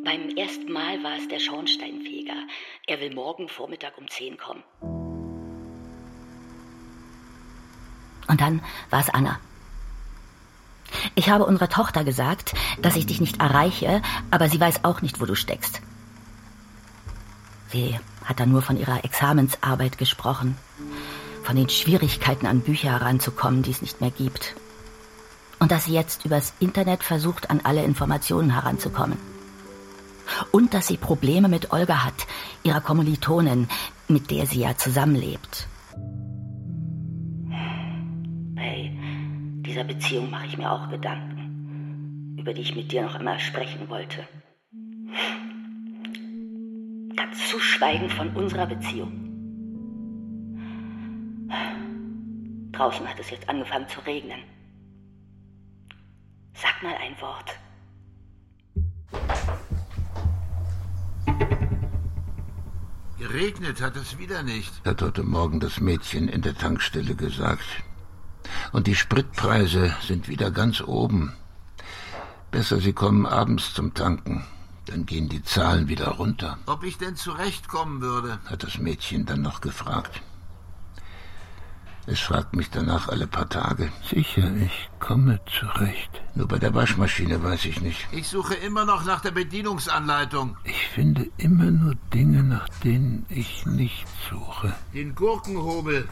Beim 0.05 0.29
ersten 0.37 0.71
Mal 0.71 1.03
war 1.03 1.17
es 1.17 1.27
der 1.27 1.39
Schornsteinfeger. 1.39 2.47
Er 2.87 3.01
will 3.01 3.13
morgen 3.13 3.49
Vormittag 3.49 3.97
um 3.97 4.07
10 4.07 4.37
kommen. 4.37 4.63
Und 8.27 8.39
dann 8.39 8.63
war 8.89 9.01
es 9.01 9.09
Anna. 9.09 9.41
Ich 11.15 11.29
habe 11.29 11.45
unserer 11.45 11.67
Tochter 11.67 12.05
gesagt, 12.05 12.53
dass 12.81 12.95
ich 12.95 13.05
dich 13.05 13.19
nicht 13.19 13.41
erreiche, 13.41 14.01
aber 14.29 14.47
sie 14.47 14.59
weiß 14.59 14.85
auch 14.85 15.01
nicht, 15.01 15.19
wo 15.19 15.25
du 15.25 15.35
steckst. 15.35 15.81
Sie 17.67 17.99
hat 18.23 18.39
dann 18.39 18.51
nur 18.51 18.61
von 18.61 18.77
ihrer 18.77 19.03
Examensarbeit 19.03 19.97
gesprochen, 19.97 20.57
von 21.51 21.57
den 21.57 21.67
Schwierigkeiten 21.67 22.45
an 22.45 22.61
Bücher 22.61 22.91
heranzukommen, 22.91 23.61
die 23.61 23.71
es 23.71 23.81
nicht 23.81 23.99
mehr 23.99 24.09
gibt. 24.09 24.55
Und 25.59 25.69
dass 25.69 25.83
sie 25.83 25.91
jetzt 25.91 26.23
übers 26.23 26.53
Internet 26.61 27.03
versucht, 27.03 27.49
an 27.49 27.59
alle 27.65 27.83
Informationen 27.83 28.51
heranzukommen. 28.51 29.17
Und 30.53 30.73
dass 30.73 30.87
sie 30.87 30.95
Probleme 30.95 31.49
mit 31.49 31.73
Olga 31.73 32.05
hat, 32.05 32.25
ihrer 32.63 32.79
Kommilitonin, 32.79 33.67
mit 34.07 34.31
der 34.31 34.45
sie 34.45 34.61
ja 34.61 34.77
zusammenlebt. 34.77 35.67
dieser 39.65 39.83
Beziehung 39.83 40.29
mache 40.29 40.47
ich 40.47 40.57
mir 40.57 40.71
auch 40.71 40.89
Gedanken, 40.89 42.37
über 42.37 42.53
die 42.53 42.61
ich 42.61 42.75
mit 42.75 42.93
dir 42.93 43.03
noch 43.03 43.19
immer 43.19 43.39
sprechen 43.39 43.89
wollte. 43.89 44.25
Ganz 47.15 47.49
zu 47.49 47.59
schweigen 47.59 48.09
von 48.09 48.29
unserer 48.35 48.67
Beziehung. 48.67 49.30
Draußen 52.81 53.07
hat 53.07 53.19
es 53.19 53.29
jetzt 53.29 53.47
angefangen 53.47 53.87
zu 53.89 53.99
regnen. 53.99 54.39
Sag 56.55 56.81
mal 56.81 56.95
ein 56.95 57.15
Wort. 57.21 57.51
Geregnet 63.19 63.81
hat 63.81 63.95
es 63.97 64.17
wieder 64.17 64.41
nicht, 64.41 64.83
hat 64.83 65.03
heute 65.03 65.21
Morgen 65.21 65.59
das 65.59 65.79
Mädchen 65.79 66.27
in 66.27 66.41
der 66.41 66.57
Tankstelle 66.57 67.13
gesagt. 67.13 67.67
Und 68.71 68.87
die 68.87 68.95
Spritpreise 68.95 69.95
sind 70.01 70.27
wieder 70.27 70.49
ganz 70.49 70.81
oben. 70.81 71.33
Besser, 72.49 72.79
Sie 72.79 72.93
kommen 72.93 73.27
abends 73.27 73.75
zum 73.75 73.93
Tanken. 73.93 74.43
Dann 74.87 75.05
gehen 75.05 75.29
die 75.29 75.43
Zahlen 75.43 75.87
wieder 75.87 76.07
runter. 76.07 76.57
Ob 76.65 76.83
ich 76.83 76.97
denn 76.97 77.15
zurechtkommen 77.15 78.01
würde? 78.01 78.39
hat 78.47 78.63
das 78.63 78.79
Mädchen 78.79 79.27
dann 79.27 79.43
noch 79.43 79.61
gefragt. 79.61 80.23
Es 82.07 82.19
fragt 82.19 82.55
mich 82.55 82.69
danach 82.71 83.09
alle 83.09 83.27
paar 83.27 83.47
Tage. 83.47 83.91
Sicher, 84.09 84.51
ich 84.55 84.89
komme 84.99 85.39
zurecht. 85.45 86.21
Nur 86.33 86.47
bei 86.47 86.57
der 86.57 86.73
Waschmaschine 86.73 87.43
weiß 87.43 87.65
ich 87.65 87.79
nicht. 87.81 88.07
Ich 88.11 88.27
suche 88.27 88.55
immer 88.55 88.85
noch 88.85 89.05
nach 89.05 89.21
der 89.21 89.31
Bedienungsanleitung. 89.31 90.57
Ich 90.63 90.87
finde 90.87 91.29
immer 91.37 91.69
nur 91.69 91.95
Dinge, 92.13 92.43
nach 92.43 92.67
denen 92.83 93.25
ich 93.29 93.65
nicht 93.65 94.05
suche. 94.29 94.73
Den 94.93 95.13
Gurkenhobel. 95.13 96.07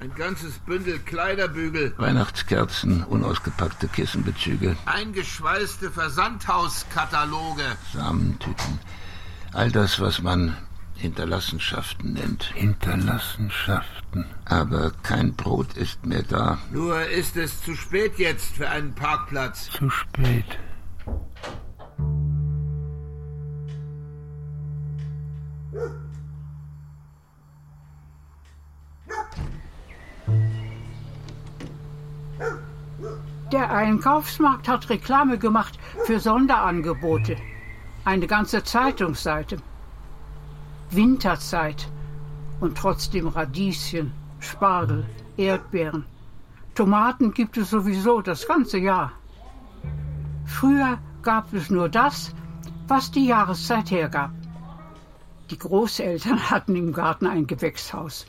Ein 0.00 0.14
ganzes 0.14 0.58
Bündel 0.58 0.98
Kleiderbügel. 0.98 1.94
Weihnachtskerzen, 1.96 3.02
unausgepackte 3.04 3.88
Kissenbezüge. 3.88 4.76
Eingeschweißte 4.84 5.90
Versandhauskataloge. 5.90 7.64
Samentüten. 7.94 8.78
All 9.52 9.70
das, 9.70 10.00
was 10.00 10.20
man 10.20 10.56
Hinterlassenschaften 10.96 12.14
nennt. 12.14 12.44
Hinterlassenschaften. 12.54 14.26
Aber 14.44 14.92
kein 15.02 15.34
Brot 15.34 15.76
ist 15.76 16.04
mehr 16.06 16.22
da. 16.22 16.58
Nur 16.72 17.00
ist 17.06 17.36
es 17.36 17.62
zu 17.62 17.74
spät 17.74 18.18
jetzt 18.18 18.56
für 18.56 18.68
einen 18.68 18.94
Parkplatz. 18.94 19.70
Zu 19.70 19.90
spät. 19.90 20.58
Der 33.52 33.70
Einkaufsmarkt 33.72 34.68
hat 34.68 34.90
Reklame 34.90 35.38
gemacht 35.38 35.78
für 36.04 36.18
Sonderangebote. 36.18 37.36
Eine 38.04 38.26
ganze 38.26 38.64
Zeitungsseite. 38.64 39.58
Winterzeit. 40.90 41.88
Und 42.60 42.78
trotzdem 42.78 43.28
Radieschen, 43.28 44.12
Spargel, 44.40 45.04
Erdbeeren. 45.36 46.04
Tomaten 46.74 47.32
gibt 47.32 47.56
es 47.56 47.70
sowieso 47.70 48.22
das 48.22 48.46
ganze 48.46 48.78
Jahr. 48.78 49.12
Früher 50.44 50.98
gab 51.22 51.52
es 51.52 51.70
nur 51.70 51.88
das, 51.88 52.34
was 52.88 53.10
die 53.10 53.26
Jahreszeit 53.26 53.90
hergab. 53.90 54.30
Die 55.50 55.58
Großeltern 55.58 56.50
hatten 56.50 56.76
im 56.76 56.92
Garten 56.92 57.26
ein 57.26 57.46
Gewächshaus. 57.46 58.26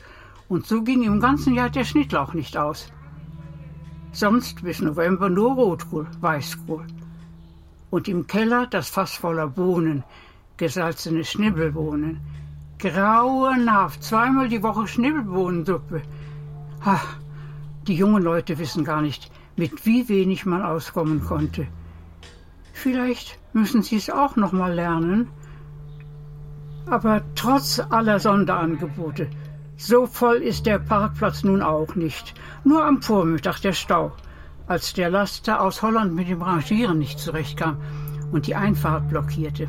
Und 0.48 0.66
so 0.66 0.82
ging 0.82 1.02
im 1.02 1.20
ganzen 1.20 1.54
Jahr 1.54 1.70
der 1.70 1.84
Schnittlauch 1.84 2.32
nicht 2.32 2.56
aus. 2.56 2.90
Sonst 4.12 4.62
bis 4.62 4.80
November 4.80 5.28
nur 5.28 5.52
Rotkohl, 5.52 6.06
Weißkohl. 6.20 6.86
Und 7.90 8.08
im 8.08 8.26
Keller 8.26 8.66
das 8.66 8.88
Fass 8.88 9.14
voller 9.14 9.48
Bohnen, 9.48 10.04
gesalzene 10.56 11.24
Schnibbelbohnen. 11.24 12.20
Grauenhaft, 12.78 14.04
zweimal 14.04 14.48
die 14.48 14.62
Woche 14.62 14.86
Schnibbelbohnensuppe. 14.86 16.02
Ach, 16.84 17.16
die 17.88 17.94
jungen 17.94 18.22
Leute 18.22 18.58
wissen 18.58 18.84
gar 18.84 19.02
nicht, 19.02 19.32
mit 19.56 19.84
wie 19.84 20.08
wenig 20.08 20.46
man 20.46 20.62
auskommen 20.62 21.24
konnte. 21.24 21.66
Vielleicht 22.72 23.38
müssen 23.52 23.82
Sie 23.82 23.96
es 23.96 24.10
auch 24.10 24.36
noch 24.36 24.52
mal 24.52 24.72
lernen. 24.72 25.28
Aber 26.86 27.22
trotz 27.34 27.80
aller 27.90 28.20
Sonderangebote, 28.20 29.28
so 29.76 30.06
voll 30.06 30.36
ist 30.36 30.64
der 30.64 30.78
Parkplatz 30.78 31.42
nun 31.42 31.62
auch 31.62 31.96
nicht. 31.96 32.34
Nur 32.62 32.84
am 32.84 33.02
Vormittag 33.02 33.60
der 33.60 33.72
Stau, 33.72 34.12
als 34.68 34.92
der 34.92 35.10
Laster 35.10 35.60
aus 35.60 35.82
Holland 35.82 36.14
mit 36.14 36.28
dem 36.28 36.42
Rangieren 36.42 36.98
nicht 36.98 37.18
zurechtkam 37.18 37.78
und 38.30 38.46
die 38.46 38.54
Einfahrt 38.54 39.08
blockierte. 39.08 39.68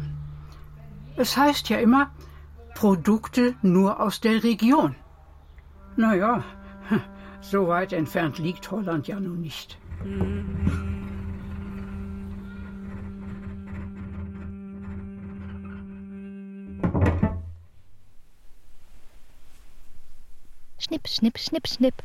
Es 1.16 1.36
heißt 1.36 1.70
ja 1.70 1.78
immer, 1.80 2.12
Produkte 2.80 3.56
nur 3.62 4.00
aus 4.00 4.22
der 4.22 4.42
Region. 4.42 4.96
Naja, 5.98 6.46
so 7.42 7.68
weit 7.68 7.92
entfernt 7.92 8.38
liegt 8.38 8.72
Holland 8.72 9.06
ja 9.06 9.20
nun 9.20 9.42
nicht. 9.42 9.78
Schnipp, 20.78 21.10
schnipp, 21.10 21.38
schnipp, 21.38 21.68
schnipp. 21.68 21.96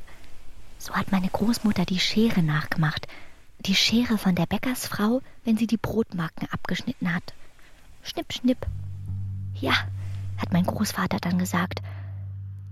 So 0.79 0.93
hat 0.95 1.13
meine 1.13 1.29
Großmutter 1.29 1.85
die 1.85 2.01
Schere 2.01 2.43
nachgemacht. 2.43 3.07
Die 3.61 3.77
Schere 3.77 4.19
von 4.19 4.35
der 4.35 4.47
Bäckersfrau, 4.47 5.23
wenn 5.45 5.57
sie 5.57 5.69
die 5.69 5.77
Brotmarken 5.77 6.49
abgeschnitten 6.51 7.15
hat. 7.15 7.33
Schnipp, 8.03 8.33
schnipp. 8.33 8.67
Ja, 9.61 9.75
hat 10.37 10.53
mein 10.53 10.65
Großvater 10.65 11.19
dann 11.19 11.39
gesagt. 11.39 11.81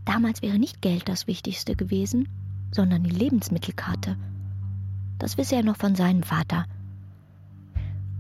Damals 0.05 0.43
wäre 0.43 0.59
nicht 0.59 0.83
Geld 0.83 1.09
das 1.09 1.27
Wichtigste 1.27 1.77
gewesen, 1.77 2.29
sondern 2.73 3.05
die 3.05 3.11
Lebensmittelkarte. 3.11 4.17
Das 5.19 5.39
wisse 5.39 5.57
er 5.57 5.63
noch 5.63 5.77
von 5.77 5.95
seinem 5.95 6.23
Vater. 6.23 6.67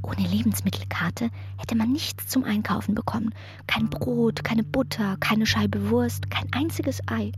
Ohne 0.02 0.26
Lebensmittelkarte 0.26 1.30
hätte 1.58 1.76
man 1.76 1.92
nichts 1.92 2.26
zum 2.26 2.44
Einkaufen 2.44 2.94
bekommen. 2.94 3.30
Kein 3.66 3.88
Brot, 3.88 4.44
keine 4.44 4.64
Butter, 4.64 5.16
keine 5.18 5.46
Scheibe 5.46 5.90
Wurst, 5.90 6.30
kein 6.30 6.52
einziges 6.52 7.00
Ei. 7.08 7.32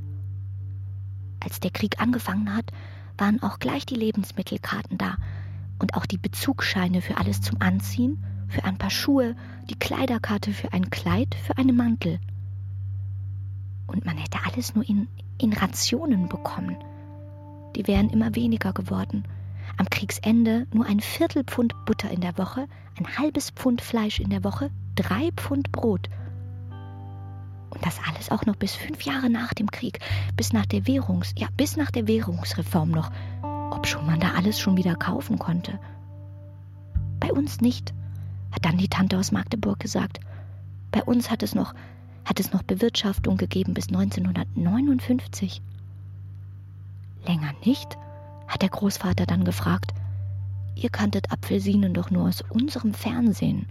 Als 1.40 1.60
der 1.60 1.70
Krieg 1.70 2.00
angefangen 2.00 2.54
hat, 2.54 2.70
waren 3.18 3.42
auch 3.42 3.58
gleich 3.58 3.84
die 3.86 3.94
Lebensmittelkarten 3.94 4.98
da 4.98 5.16
und 5.78 5.94
auch 5.94 6.06
die 6.06 6.18
Bezugsscheine 6.18 7.02
für 7.02 7.18
alles 7.18 7.42
zum 7.42 7.60
Anziehen, 7.60 8.24
für 8.54 8.64
ein 8.64 8.78
paar 8.78 8.90
Schuhe, 8.90 9.34
die 9.68 9.74
Kleiderkarte 9.74 10.52
für 10.52 10.72
ein 10.72 10.88
Kleid, 10.90 11.34
für 11.34 11.58
einen 11.58 11.76
Mantel. 11.76 12.20
Und 13.88 14.06
man 14.06 14.16
hätte 14.16 14.38
alles 14.46 14.74
nur 14.74 14.88
in, 14.88 15.08
in 15.38 15.52
Rationen 15.52 16.28
bekommen. 16.28 16.76
Die 17.74 17.86
wären 17.88 18.10
immer 18.10 18.34
weniger 18.36 18.72
geworden. 18.72 19.24
Am 19.76 19.90
Kriegsende 19.90 20.68
nur 20.72 20.86
ein 20.86 21.00
Viertelpfund 21.00 21.74
Butter 21.84 22.10
in 22.10 22.20
der 22.20 22.38
Woche, 22.38 22.68
ein 22.96 23.18
halbes 23.18 23.50
Pfund 23.50 23.82
Fleisch 23.82 24.20
in 24.20 24.30
der 24.30 24.44
Woche, 24.44 24.70
drei 24.94 25.30
Pfund 25.36 25.72
Brot. 25.72 26.08
Und 27.70 27.84
das 27.84 27.98
alles 28.08 28.30
auch 28.30 28.46
noch 28.46 28.54
bis 28.54 28.76
fünf 28.76 29.02
Jahre 29.02 29.30
nach 29.30 29.52
dem 29.52 29.68
Krieg, 29.68 29.98
bis 30.36 30.52
nach 30.52 30.66
der 30.66 30.86
Währungs, 30.86 31.34
ja, 31.36 31.48
bis 31.56 31.76
nach 31.76 31.90
der 31.90 32.06
Währungsreform 32.06 32.92
noch, 32.92 33.10
ob 33.42 33.84
schon 33.88 34.06
man 34.06 34.20
da 34.20 34.34
alles 34.36 34.60
schon 34.60 34.76
wieder 34.76 34.94
kaufen 34.94 35.40
konnte. 35.40 35.80
Bei 37.18 37.32
uns 37.32 37.60
nicht, 37.60 37.92
hat 38.54 38.64
dann 38.64 38.78
die 38.78 38.88
Tante 38.88 39.18
aus 39.18 39.32
Magdeburg 39.32 39.80
gesagt. 39.80 40.20
Bei 40.92 41.02
uns 41.02 41.28
hat 41.30 41.42
es 41.42 41.56
noch, 41.56 41.74
hat 42.24 42.38
es 42.38 42.52
noch 42.52 42.62
Bewirtschaftung 42.62 43.36
gegeben 43.36 43.74
bis 43.74 43.88
1959. 43.88 45.60
Länger 47.26 47.52
nicht? 47.64 47.98
hat 48.46 48.62
der 48.62 48.68
Großvater 48.68 49.26
dann 49.26 49.44
gefragt. 49.44 49.92
Ihr 50.76 50.90
kanntet 50.90 51.32
Apfelsinen 51.32 51.94
doch 51.94 52.10
nur 52.10 52.28
aus 52.28 52.42
unserem 52.42 52.94
Fernsehen. 52.94 53.66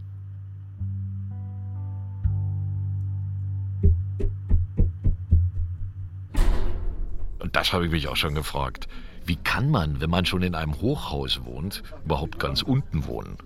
Und 7.40 7.56
das 7.56 7.72
habe 7.72 7.86
ich 7.86 7.92
mich 7.92 8.08
auch 8.08 8.16
schon 8.16 8.36
gefragt. 8.36 8.88
Wie 9.26 9.36
kann 9.38 9.70
man, 9.70 10.02
wenn 10.02 10.10
man 10.10 10.26
schon 10.26 10.42
in 10.42 10.56
einem 10.56 10.82
Hochhaus 10.82 11.46
wohnt, 11.46 11.84
überhaupt 12.04 12.40
ganz 12.40 12.62
unten 12.62 13.06
wohnen? 13.06 13.38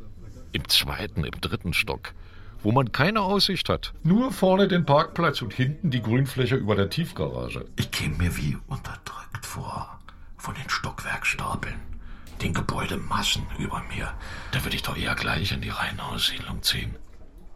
Im 0.57 0.67
zweiten, 0.69 1.23
im 1.23 1.39
dritten 1.39 1.71
Stock, 1.71 2.13
wo 2.63 2.71
man 2.71 2.91
keine 2.91 3.21
Aussicht 3.21 3.69
hat. 3.69 3.93
Nur 4.01 4.31
vorne 4.31 4.67
den 4.67 4.87
Parkplatz 4.87 5.43
und 5.43 5.53
hinten 5.53 5.91
die 5.91 6.01
Grünfläche 6.01 6.55
über 6.55 6.75
der 6.75 6.89
Tiefgarage. 6.89 7.65
Ich 7.75 7.91
käme 7.91 8.17
mir 8.17 8.35
wie 8.37 8.57
unterdrückt 8.65 9.45
vor 9.45 9.99
von 10.35 10.55
den 10.55 10.67
Stockwerkstapeln, 10.67 11.75
den 12.41 12.55
Gebäudemassen 12.55 13.45
über 13.59 13.83
mir. 13.95 14.11
Da 14.51 14.63
würde 14.63 14.75
ich 14.75 14.81
doch 14.81 14.97
eher 14.97 15.13
gleich 15.13 15.51
in 15.51 15.61
die 15.61 15.69
Reihenhaussiedlung 15.69 16.63
ziehen. 16.63 16.95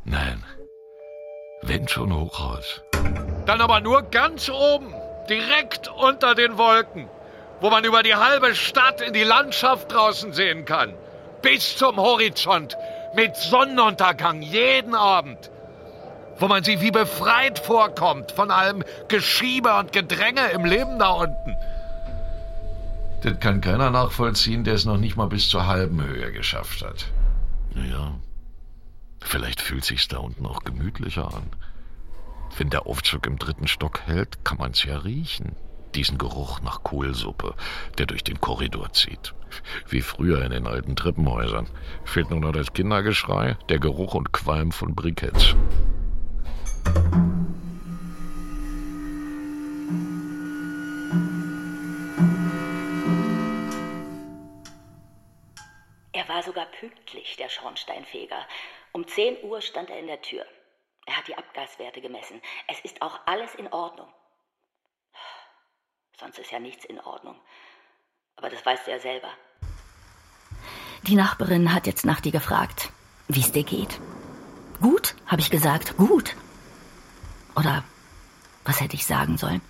Nein, 0.05 0.43
wenn 1.63 1.87
schon 1.87 2.13
Hochhaus. 2.13 2.83
Dann 3.47 3.61
aber 3.61 3.81
nur 3.81 4.03
ganz 4.03 4.47
oben, 4.47 4.93
direkt 5.27 5.87
unter 5.87 6.35
den 6.35 6.59
Wolken, 6.59 7.09
wo 7.61 7.71
man 7.71 7.83
über 7.83 8.03
die 8.03 8.13
halbe 8.13 8.53
Stadt 8.53 9.01
in 9.01 9.13
die 9.13 9.23
Landschaft 9.23 9.91
draußen 9.91 10.33
sehen 10.33 10.65
kann. 10.65 10.93
Bis 11.41 11.75
zum 11.75 11.97
Horizont, 11.97 12.77
mit 13.15 13.35
Sonnenuntergang 13.35 14.41
jeden 14.41 14.95
Abend. 14.95 15.49
Wo 16.37 16.47
man 16.47 16.63
sich 16.63 16.81
wie 16.81 16.91
befreit 16.91 17.59
vorkommt 17.59 18.31
von 18.31 18.51
allem 18.51 18.83
Geschiebe 19.07 19.73
und 19.77 19.91
Gedränge 19.91 20.49
im 20.51 20.65
Leben 20.65 20.97
da 20.97 21.11
unten. 21.11 21.55
Das 23.21 23.39
kann 23.39 23.61
keiner 23.61 23.91
nachvollziehen, 23.91 24.63
der 24.63 24.73
es 24.73 24.85
noch 24.85 24.97
nicht 24.97 25.15
mal 25.15 25.27
bis 25.27 25.47
zur 25.49 25.67
halben 25.67 26.03
Höhe 26.03 26.31
geschafft 26.31 26.83
hat. 26.83 27.05
Naja, 27.75 28.15
vielleicht 29.21 29.61
fühlt 29.61 29.85
sich's 29.85 30.07
da 30.07 30.17
unten 30.17 30.45
auch 30.47 30.63
gemütlicher 30.63 31.27
an. 31.27 31.51
Wenn 32.57 32.69
der 32.69 32.87
Aufzug 32.87 33.27
im 33.27 33.37
dritten 33.37 33.67
Stock 33.67 34.01
hält, 34.05 34.43
kann 34.43 34.57
man's 34.57 34.83
ja 34.83 34.97
riechen. 34.97 35.55
Diesen 35.93 36.17
Geruch 36.17 36.61
nach 36.61 36.83
Kohlsuppe, 36.83 37.53
der 37.97 38.07
durch 38.07 38.23
den 38.23 38.41
Korridor 38.41 38.91
zieht. 38.93 39.33
Wie 39.87 40.01
früher 40.01 40.43
in 40.43 40.51
den 40.51 40.67
alten 40.67 40.95
Treppenhäusern. 40.95 41.67
Fehlt 42.05 42.29
nur 42.29 42.39
noch 42.39 42.51
das 42.51 42.73
Kindergeschrei, 42.73 43.57
der 43.69 43.79
Geruch 43.79 44.13
und 44.13 44.31
Qualm 44.31 44.71
von 44.71 44.95
Briketts. 44.95 45.55
Er 56.13 56.27
war 56.27 56.43
sogar 56.43 56.65
pünktlich, 56.65 57.35
der 57.37 57.49
Schornsteinfeger. 57.49 58.47
Um 58.91 59.07
10 59.07 59.43
Uhr 59.43 59.61
stand 59.61 59.89
er 59.89 59.99
in 59.99 60.07
der 60.07 60.21
Tür. 60.21 60.45
Er 61.05 61.17
hat 61.17 61.27
die 61.27 61.37
Abgaswerte 61.37 62.01
gemessen. 62.01 62.41
Es 62.67 62.79
ist 62.81 63.01
auch 63.01 63.19
alles 63.25 63.55
in 63.55 63.67
Ordnung. 63.71 64.07
Sonst 66.17 66.37
ist 66.37 66.51
ja 66.51 66.59
nichts 66.59 66.85
in 66.85 66.99
Ordnung. 66.99 67.39
Aber 68.35 68.49
das 68.49 68.65
weißt 68.65 68.87
du 68.87 68.91
ja 68.91 68.99
selber. 68.99 69.29
Die 71.03 71.15
Nachbarin 71.15 71.73
hat 71.73 71.87
jetzt 71.87 72.05
nach 72.05 72.21
dir 72.21 72.31
gefragt, 72.31 72.91
wie 73.27 73.41
es 73.41 73.51
dir 73.51 73.63
geht. 73.63 73.99
Gut, 74.81 75.15
habe 75.25 75.41
ich 75.41 75.49
gesagt, 75.49 75.97
gut. 75.97 76.35
Oder 77.55 77.83
was 78.63 78.81
hätte 78.81 78.95
ich 78.95 79.05
sagen 79.05 79.37
sollen? 79.37 79.61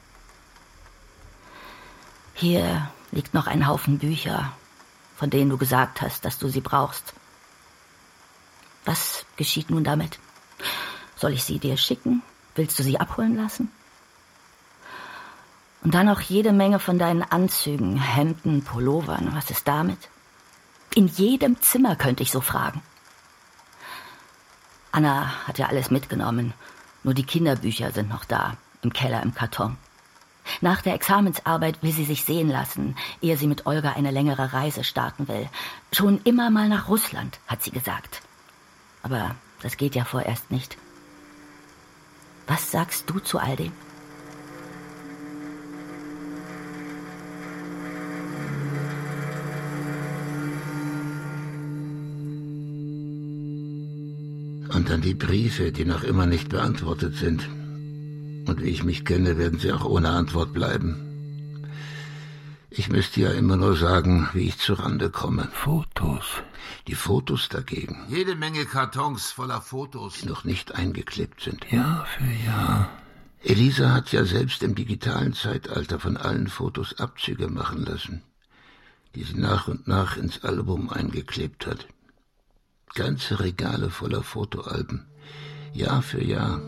Hier 2.33 2.91
liegt 3.11 3.33
noch 3.33 3.47
ein 3.47 3.67
Haufen 3.67 3.99
Bücher, 3.99 4.51
von 5.15 5.29
denen 5.29 5.49
du 5.49 5.57
gesagt 5.57 6.01
hast, 6.01 6.25
dass 6.25 6.39
du 6.39 6.47
sie 6.47 6.61
brauchst. 6.61 7.13
Was 8.85 9.25
geschieht 9.37 9.69
nun 9.69 9.83
damit? 9.83 10.19
Soll 11.15 11.33
ich 11.33 11.43
sie 11.43 11.59
dir 11.59 11.77
schicken? 11.77 12.23
Willst 12.55 12.79
du 12.79 12.83
sie 12.83 12.99
abholen 12.99 13.35
lassen? 13.35 13.71
Und 15.83 15.93
dann 15.95 16.09
auch 16.09 16.21
jede 16.21 16.53
Menge 16.53 16.79
von 16.79 16.99
deinen 16.99 17.23
Anzügen, 17.23 17.97
Hemden, 17.97 18.63
Pullovern. 18.63 19.31
Was 19.33 19.49
ist 19.49 19.67
damit? 19.67 19.97
In 20.93 21.07
jedem 21.07 21.59
Zimmer 21.61 21.95
könnte 21.95 22.21
ich 22.21 22.31
so 22.31 22.41
fragen. 22.41 22.81
Anna 24.91 25.47
hat 25.47 25.57
ja 25.57 25.67
alles 25.67 25.89
mitgenommen. 25.89 26.53
Nur 27.03 27.13
die 27.13 27.25
Kinderbücher 27.25 27.91
sind 27.91 28.09
noch 28.09 28.25
da, 28.25 28.57
im 28.83 28.93
Keller 28.93 29.23
im 29.23 29.33
Karton. 29.33 29.77
Nach 30.59 30.81
der 30.81 30.93
Examensarbeit 30.93 31.81
will 31.81 31.93
sie 31.93 32.03
sich 32.03 32.25
sehen 32.25 32.49
lassen, 32.49 32.95
ehe 33.21 33.37
sie 33.37 33.47
mit 33.47 33.65
Olga 33.65 33.93
eine 33.93 34.11
längere 34.11 34.53
Reise 34.53 34.83
starten 34.83 35.27
will. 35.27 35.49
Schon 35.93 36.21
immer 36.23 36.49
mal 36.49 36.67
nach 36.67 36.89
Russland, 36.89 37.39
hat 37.47 37.63
sie 37.63 37.71
gesagt. 37.71 38.21
Aber 39.01 39.35
das 39.61 39.77
geht 39.77 39.95
ja 39.95 40.03
vorerst 40.03 40.51
nicht. 40.51 40.77
Was 42.47 42.71
sagst 42.71 43.09
du 43.09 43.19
zu 43.19 43.39
all 43.39 43.55
dem? 43.55 43.71
Dann 54.91 55.01
die 55.01 55.13
Briefe, 55.13 55.71
die 55.71 55.85
noch 55.85 56.03
immer 56.03 56.25
nicht 56.25 56.49
beantwortet 56.49 57.15
sind. 57.15 57.47
Und 58.45 58.61
wie 58.61 58.71
ich 58.71 58.83
mich 58.83 59.05
kenne, 59.05 59.37
werden 59.37 59.57
sie 59.57 59.71
auch 59.71 59.85
ohne 59.85 60.09
Antwort 60.09 60.51
bleiben. 60.51 60.97
Ich 62.69 62.89
müsste 62.89 63.21
ja 63.21 63.31
immer 63.31 63.55
nur 63.55 63.77
sagen, 63.77 64.27
wie 64.33 64.49
ich 64.49 64.57
zurande 64.57 65.09
komme. 65.09 65.47
Fotos. 65.53 66.25
Die 66.87 66.95
Fotos 66.95 67.47
dagegen. 67.47 68.05
Jede 68.09 68.35
Menge 68.35 68.65
Kartons 68.65 69.31
voller 69.31 69.61
Fotos. 69.61 70.19
Die 70.19 70.27
noch 70.27 70.43
nicht 70.43 70.75
eingeklebt 70.75 71.39
sind. 71.39 71.71
Jahr 71.71 72.05
für 72.05 72.45
Jahr. 72.45 72.89
Elisa 73.43 73.93
hat 73.93 74.11
ja 74.11 74.25
selbst 74.25 74.61
im 74.61 74.75
digitalen 74.75 75.33
Zeitalter 75.33 75.99
von 75.99 76.17
allen 76.17 76.47
Fotos 76.47 76.99
Abzüge 76.99 77.47
machen 77.47 77.85
lassen, 77.85 78.23
die 79.15 79.23
sie 79.23 79.39
nach 79.39 79.69
und 79.69 79.87
nach 79.87 80.17
ins 80.17 80.43
Album 80.43 80.89
eingeklebt 80.89 81.65
hat. 81.65 81.87
Ganze 82.93 83.39
Regale 83.39 83.89
voller 83.89 84.21
Fotoalben. 84.21 85.05
Jahr 85.73 86.01
für 86.01 86.21
Jahr. 86.21 86.61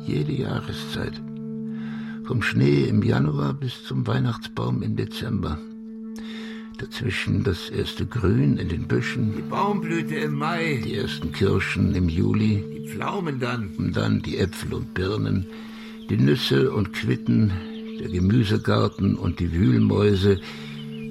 Jede 0.00 0.32
Jahreszeit. 0.32 1.20
Vom 2.24 2.40
Schnee 2.40 2.84
im 2.84 3.02
Januar 3.02 3.52
bis 3.52 3.84
zum 3.84 4.06
Weihnachtsbaum 4.06 4.82
im 4.82 4.96
Dezember. 4.96 5.58
Dazwischen 6.78 7.44
das 7.44 7.68
erste 7.68 8.06
Grün 8.06 8.56
in 8.56 8.70
den 8.70 8.88
Büschen. 8.88 9.36
Die 9.36 9.42
Baumblüte 9.42 10.14
im 10.14 10.36
Mai. 10.36 10.80
Die 10.82 10.94
ersten 10.94 11.32
Kirschen 11.32 11.94
im 11.94 12.08
Juli. 12.08 12.64
Die 12.72 12.88
Pflaumen 12.88 13.38
dann. 13.38 13.68
Und 13.76 13.94
dann 13.94 14.22
die 14.22 14.38
Äpfel 14.38 14.72
und 14.72 14.94
Birnen. 14.94 15.44
Die 16.08 16.16
Nüsse 16.16 16.72
und 16.72 16.94
Quitten. 16.94 17.52
Der 18.00 18.08
Gemüsegarten 18.08 19.16
und 19.16 19.38
die 19.38 19.52
Wühlmäuse. 19.52 20.40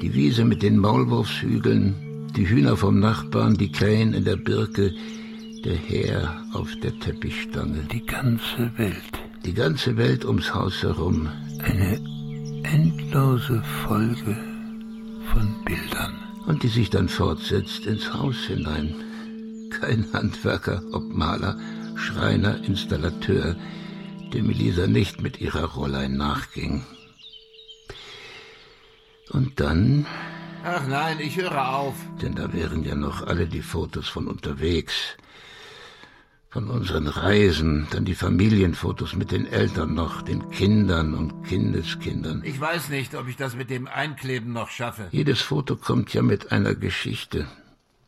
Die 0.02 0.15
Wiese 0.15 0.46
mit 0.46 0.63
den 0.63 0.80
Maulwurfshügeln. 0.80 2.07
Die 2.36 2.48
Hühner 2.48 2.78
vom 2.78 3.00
Nachbarn. 3.00 3.56
Die 3.56 3.72
Krähen 3.72 4.13
in 4.13 4.26
der 4.26 4.38
Birke. 4.38 4.94
Der 5.63 5.76
Häher 5.76 6.44
auf 6.54 6.70
der 6.84 6.98
Teppichstange. 7.00 7.88
Die 7.92 8.06
ganze 8.06 8.72
Welt 8.78 9.28
die 9.48 9.54
ganze 9.54 9.96
Welt 9.96 10.26
ums 10.26 10.54
Haus 10.54 10.84
herum. 10.84 11.30
Eine 11.63 11.96
endlose 12.63 13.63
Folge 13.88 14.38
von 15.32 15.63
Bildern. 15.63 16.13
Und 16.46 16.63
die 16.63 16.68
sich 16.68 16.90
dann 16.90 17.08
fortsetzt 17.08 17.86
ins 17.86 18.13
Haus 18.13 18.36
hinein. 18.48 18.94
Kein 19.70 20.06
Handwerker, 20.12 20.82
ob 20.92 21.04
Maler, 21.13 21.58
Schreiner, 21.96 22.62
Installateur, 22.63 23.56
dem 24.34 24.50
Elisa 24.50 24.86
nicht 24.86 25.22
mit 25.22 25.40
ihrer 25.40 25.63
Rollein 25.63 26.18
nachging. 26.18 26.84
Und 29.30 29.62
dann. 29.62 30.06
Ach 30.69 30.86
nein, 30.86 31.21
ich 31.21 31.38
höre 31.38 31.69
auf. 31.75 31.95
Denn 32.21 32.36
da 32.36 32.51
wären 32.51 32.84
ja 32.84 32.93
noch 32.93 33.25
alle 33.25 33.47
die 33.47 33.62
Fotos 33.62 34.10
von 34.10 34.27
unterwegs 34.27 35.15
von 36.49 36.69
unseren 36.69 37.08
Reisen, 37.08 37.88
dann 37.91 38.03
die 38.03 38.15
Familienfotos 38.15 39.15
mit 39.15 39.32
den 39.32 39.45
Eltern 39.45 39.93
noch, 39.93 40.21
den 40.21 40.49
Kindern 40.49 41.13
und 41.13 41.43
Kindeskindern. 41.43 42.41
Ich 42.43 42.60
weiß 42.60 42.89
nicht, 42.89 43.15
ob 43.15 43.30
ich 43.30 43.38
das 43.38 43.56
mit 43.56 43.69
dem 43.69 43.88
Einkleben 43.88 44.51
noch 44.51 44.69
schaffe. 44.69 45.08
Jedes 45.12 45.41
Foto 45.41 45.77
kommt 45.77 46.13
ja 46.13 46.21
mit 46.21 46.51
einer 46.51 46.75
Geschichte, 46.75 47.47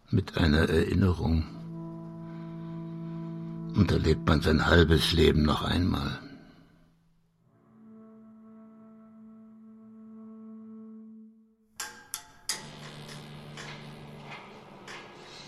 mit 0.09 0.37
einer 0.37 0.69
Erinnerung. 0.69 1.45
Und 3.75 3.91
da 3.91 3.95
lebt 3.95 4.27
man 4.27 4.41
sein 4.41 4.65
halbes 4.65 5.13
Leben 5.13 5.43
noch 5.43 5.63
einmal. 5.63 6.19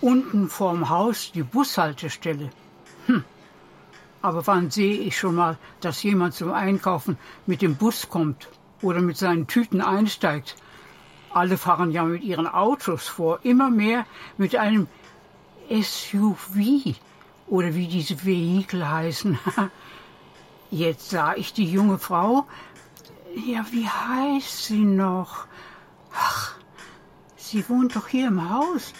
Unten 0.01 0.49
vorm 0.49 0.89
Haus 0.89 1.31
die 1.31 1.43
Bushaltestelle. 1.43 2.49
Hm. 3.05 3.23
Aber 4.23 4.47
wann 4.47 4.71
sehe 4.71 4.97
ich 4.97 5.17
schon 5.17 5.35
mal, 5.35 5.59
dass 5.79 6.01
jemand 6.01 6.33
zum 6.33 6.51
Einkaufen 6.51 7.19
mit 7.45 7.61
dem 7.61 7.75
Bus 7.75 8.09
kommt 8.09 8.49
oder 8.81 8.99
mit 8.99 9.17
seinen 9.17 9.45
Tüten 9.45 9.79
einsteigt? 9.79 10.55
Alle 11.29 11.57
fahren 11.57 11.91
ja 11.91 12.03
mit 12.03 12.23
ihren 12.23 12.47
Autos 12.47 13.07
vor, 13.07 13.39
immer 13.43 13.69
mehr 13.69 14.05
mit 14.37 14.55
einem 14.55 14.87
SUV 15.69 16.95
oder 17.47 17.75
wie 17.75 17.87
diese 17.87 18.25
Vehikel 18.25 18.89
heißen. 18.89 19.37
Jetzt 20.71 21.11
sah 21.11 21.35
ich 21.35 21.53
die 21.53 21.71
junge 21.71 21.99
Frau. 21.99 22.47
Ja, 23.35 23.65
wie 23.71 23.87
heißt 23.87 24.65
sie 24.65 24.83
noch? 24.83 25.45
Ach, 26.13 26.55
sie 27.37 27.67
wohnt 27.69 27.95
doch 27.95 28.07
hier 28.07 28.29
im 28.29 28.49
Haus. 28.49 28.93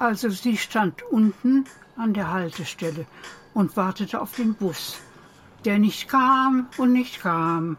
Also 0.00 0.30
sie 0.30 0.56
stand 0.56 1.02
unten 1.10 1.66
an 1.94 2.14
der 2.14 2.32
Haltestelle 2.32 3.04
und 3.52 3.76
wartete 3.76 4.22
auf 4.22 4.34
den 4.34 4.54
Bus, 4.54 4.96
der 5.66 5.78
nicht 5.78 6.08
kam 6.08 6.68
und 6.78 6.94
nicht 6.94 7.20
kam. 7.20 7.76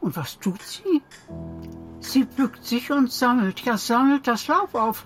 Und 0.00 0.16
was 0.16 0.38
tut 0.38 0.62
sie? 0.62 1.02
Sie 2.00 2.24
bückt 2.24 2.64
sich 2.64 2.90
und 2.90 3.12
sammelt, 3.12 3.60
ja 3.66 3.76
sammelt 3.76 4.26
das 4.26 4.48
Laub 4.48 4.74
auf, 4.74 5.04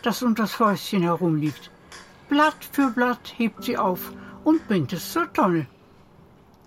das 0.00 0.22
um 0.22 0.34
das 0.34 0.58
Häuschen 0.60 1.02
herumliegt. 1.02 1.70
Blatt 2.30 2.66
für 2.72 2.88
Blatt 2.88 3.34
hebt 3.36 3.64
sie 3.64 3.76
auf 3.76 4.12
und 4.44 4.66
bringt 4.66 4.94
es 4.94 5.12
zur 5.12 5.30
Tonne. 5.30 5.66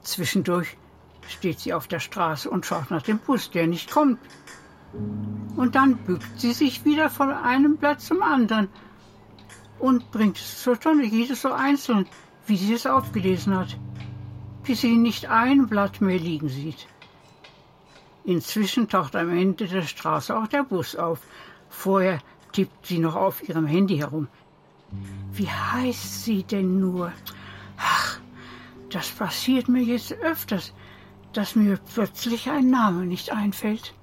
Zwischendurch 0.03 0.77
steht 1.27 1.61
sie 1.61 1.73
auf 1.73 1.87
der 1.87 1.99
Straße 1.99 2.47
und 2.47 2.67
schaut 2.67 2.91
nach 2.91 3.01
dem 3.01 3.17
Bus, 3.17 3.49
der 3.49 3.65
nicht 3.65 3.89
kommt. 3.89 4.19
Und 5.56 5.76
dann 5.76 5.97
bückt 5.97 6.39
sie 6.39 6.54
sich 6.54 6.86
wieder 6.86 7.10
von 7.10 7.32
einem 7.32 7.78
Blatt 7.78 8.02
zum 8.02 8.21
anderen 8.21 8.69
und 9.80 10.12
bringt 10.12 10.38
es 10.38 10.62
zur 10.62 10.80
Tonne, 10.80 11.06
jedes 11.06 11.41
so 11.41 11.52
einzeln, 11.52 12.08
wie 12.45 12.58
sie 12.58 12.73
es 12.73 12.86
aufgelesen 12.86 13.56
hat, 13.58 13.78
bis 14.63 14.82
sie 14.82 14.97
nicht 14.97 15.28
ein 15.30 15.67
Blatt 15.67 16.02
mehr 16.02 16.19
liegen 16.19 16.50
sieht. 16.50 16.88
Inzwischen 18.23 18.89
taucht 18.89 19.15
am 19.15 19.30
Ende 19.30 19.67
der 19.67 19.84
Straße 19.84 20.38
auch 20.38 20.47
der 20.47 20.63
Bus 20.63 20.95
auf. 20.95 21.21
Vorher 21.69 22.19
tippt 22.52 22.86
sie 22.86 23.00
noch 23.00 23.15
auf 23.15 23.47
ihrem 23.47 23.65
Handy 23.65 23.97
herum. 23.97 24.28
Wie 25.32 25.50
heißt 25.50 26.23
sie 26.23 26.43
denn 26.43 26.80
nur? 26.80 27.12
Ach, 27.78 28.19
das 28.89 29.10
passiert 29.10 29.67
mir 29.67 29.82
jetzt 29.82 30.12
öfters, 30.13 30.73
dass 31.34 31.56
mir 31.56 31.78
plötzlich 31.93 32.50
ein 32.50 32.69
Name 32.69 33.06
nicht 33.06 33.32
einfällt. 33.32 33.93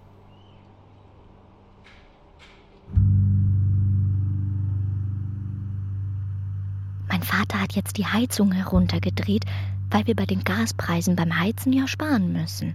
Vater 7.25 7.61
hat 7.61 7.73
jetzt 7.73 7.99
die 7.99 8.07
Heizung 8.07 8.53
heruntergedreht, 8.53 9.45
weil 9.91 10.07
wir 10.07 10.17
bei 10.17 10.27
den 10.27 10.45
Gaspreisen 10.45 11.17
beim 11.17 11.39
Heizen 11.39 11.73
ja 11.73 11.87
sparen 11.87 12.33
müssen. 12.33 12.75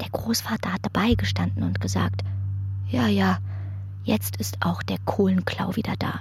Der 0.00 0.10
Großvater 0.10 0.72
hat 0.72 0.84
dabei 0.84 1.14
gestanden 1.14 1.62
und 1.62 1.80
gesagt, 1.80 2.22
ja, 2.88 3.06
ja, 3.06 3.38
jetzt 4.04 4.36
ist 4.36 4.64
auch 4.64 4.82
der 4.82 4.98
Kohlenklau 5.04 5.76
wieder 5.76 5.94
da. 5.98 6.20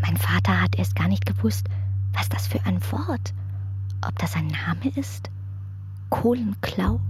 Mein 0.00 0.16
Vater 0.16 0.60
hat 0.60 0.76
erst 0.76 0.96
gar 0.96 1.08
nicht 1.08 1.24
gewusst, 1.24 1.66
was 2.12 2.28
das 2.28 2.46
für 2.46 2.64
ein 2.64 2.80
Wort, 2.92 3.32
ob 4.06 4.18
das 4.18 4.34
ein 4.34 4.48
Name 4.48 4.92
ist. 4.96 5.30
Kohlenklau? 6.10 7.00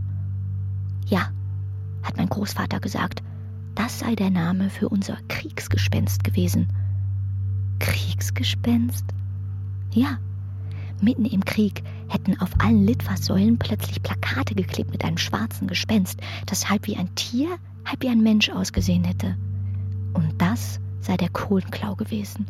Ja, 1.06 1.30
hat 2.02 2.16
mein 2.16 2.28
Großvater 2.28 2.80
gesagt, 2.80 3.22
das 3.74 3.98
sei 3.98 4.14
der 4.14 4.30
Name 4.30 4.70
für 4.70 4.88
unser 4.88 5.16
Kriegsgespenst 5.28 6.22
gewesen. 6.22 6.68
Kriegsgespenst? 7.84 9.04
Ja, 9.92 10.16
mitten 11.02 11.26
im 11.26 11.44
Krieg 11.44 11.82
hätten 12.08 12.40
auf 12.40 12.48
allen 12.58 12.86
Litfaßsäulen 12.86 13.58
plötzlich 13.58 14.02
Plakate 14.02 14.54
geklebt 14.54 14.90
mit 14.90 15.04
einem 15.04 15.18
schwarzen 15.18 15.68
Gespenst, 15.68 16.18
das 16.46 16.70
halb 16.70 16.86
wie 16.86 16.96
ein 16.96 17.14
Tier, 17.14 17.58
halb 17.84 18.02
wie 18.02 18.08
ein 18.08 18.22
Mensch 18.22 18.48
ausgesehen 18.48 19.04
hätte. 19.04 19.36
Und 20.14 20.32
das 20.38 20.80
sei 21.02 21.18
der 21.18 21.28
Kohlenklau 21.28 21.94
gewesen. 21.94 22.46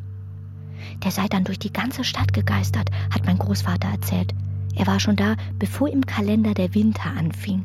Der 1.03 1.11
sei 1.11 1.27
dann 1.27 1.43
durch 1.43 1.59
die 1.59 1.73
ganze 1.73 2.05
Stadt 2.05 2.33
gegeistert, 2.33 2.91
hat 3.11 3.27
mein 3.27 3.39
Großvater 3.39 3.89
erzählt. 3.89 4.33
Er 4.77 4.87
war 4.87 5.01
schon 5.01 5.17
da, 5.17 5.35
bevor 5.59 5.89
im 5.89 6.07
Kalender 6.07 6.55
der 6.55 6.73
Winter 6.75 7.11
anfing. 7.19 7.65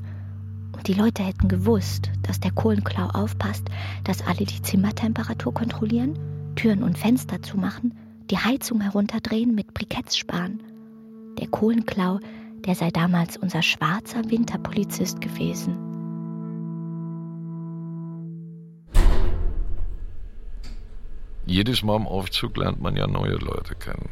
Und 0.71 0.87
die 0.87 0.95
Leute 0.95 1.21
hätten 1.21 1.47
gewusst, 1.47 2.09
dass 2.23 2.39
der 2.39 2.51
Kohlenklau 2.51 3.09
aufpasst, 3.09 3.69
dass 4.05 4.25
alle 4.25 4.45
die 4.45 4.61
Zimmertemperatur 4.63 5.53
kontrollieren 5.53 6.17
Türen 6.59 6.83
und 6.83 6.97
Fenster 6.97 7.41
zumachen, 7.41 7.97
die 8.29 8.37
Heizung 8.37 8.81
herunterdrehen, 8.81 9.55
mit 9.55 9.73
Briketts 9.73 10.17
sparen. 10.17 10.61
Der 11.39 11.47
Kohlenklau, 11.47 12.19
der 12.65 12.75
sei 12.75 12.91
damals 12.91 13.37
unser 13.37 13.61
schwarzer 13.61 14.29
Winterpolizist 14.29 15.21
gewesen. 15.21 15.77
Jedes 21.45 21.81
Mal 21.81 21.95
im 21.95 22.07
Aufzug 22.07 22.57
lernt 22.57 22.81
man 22.81 22.97
ja 22.97 23.07
neue 23.07 23.37
Leute 23.37 23.75
kennen. 23.75 24.09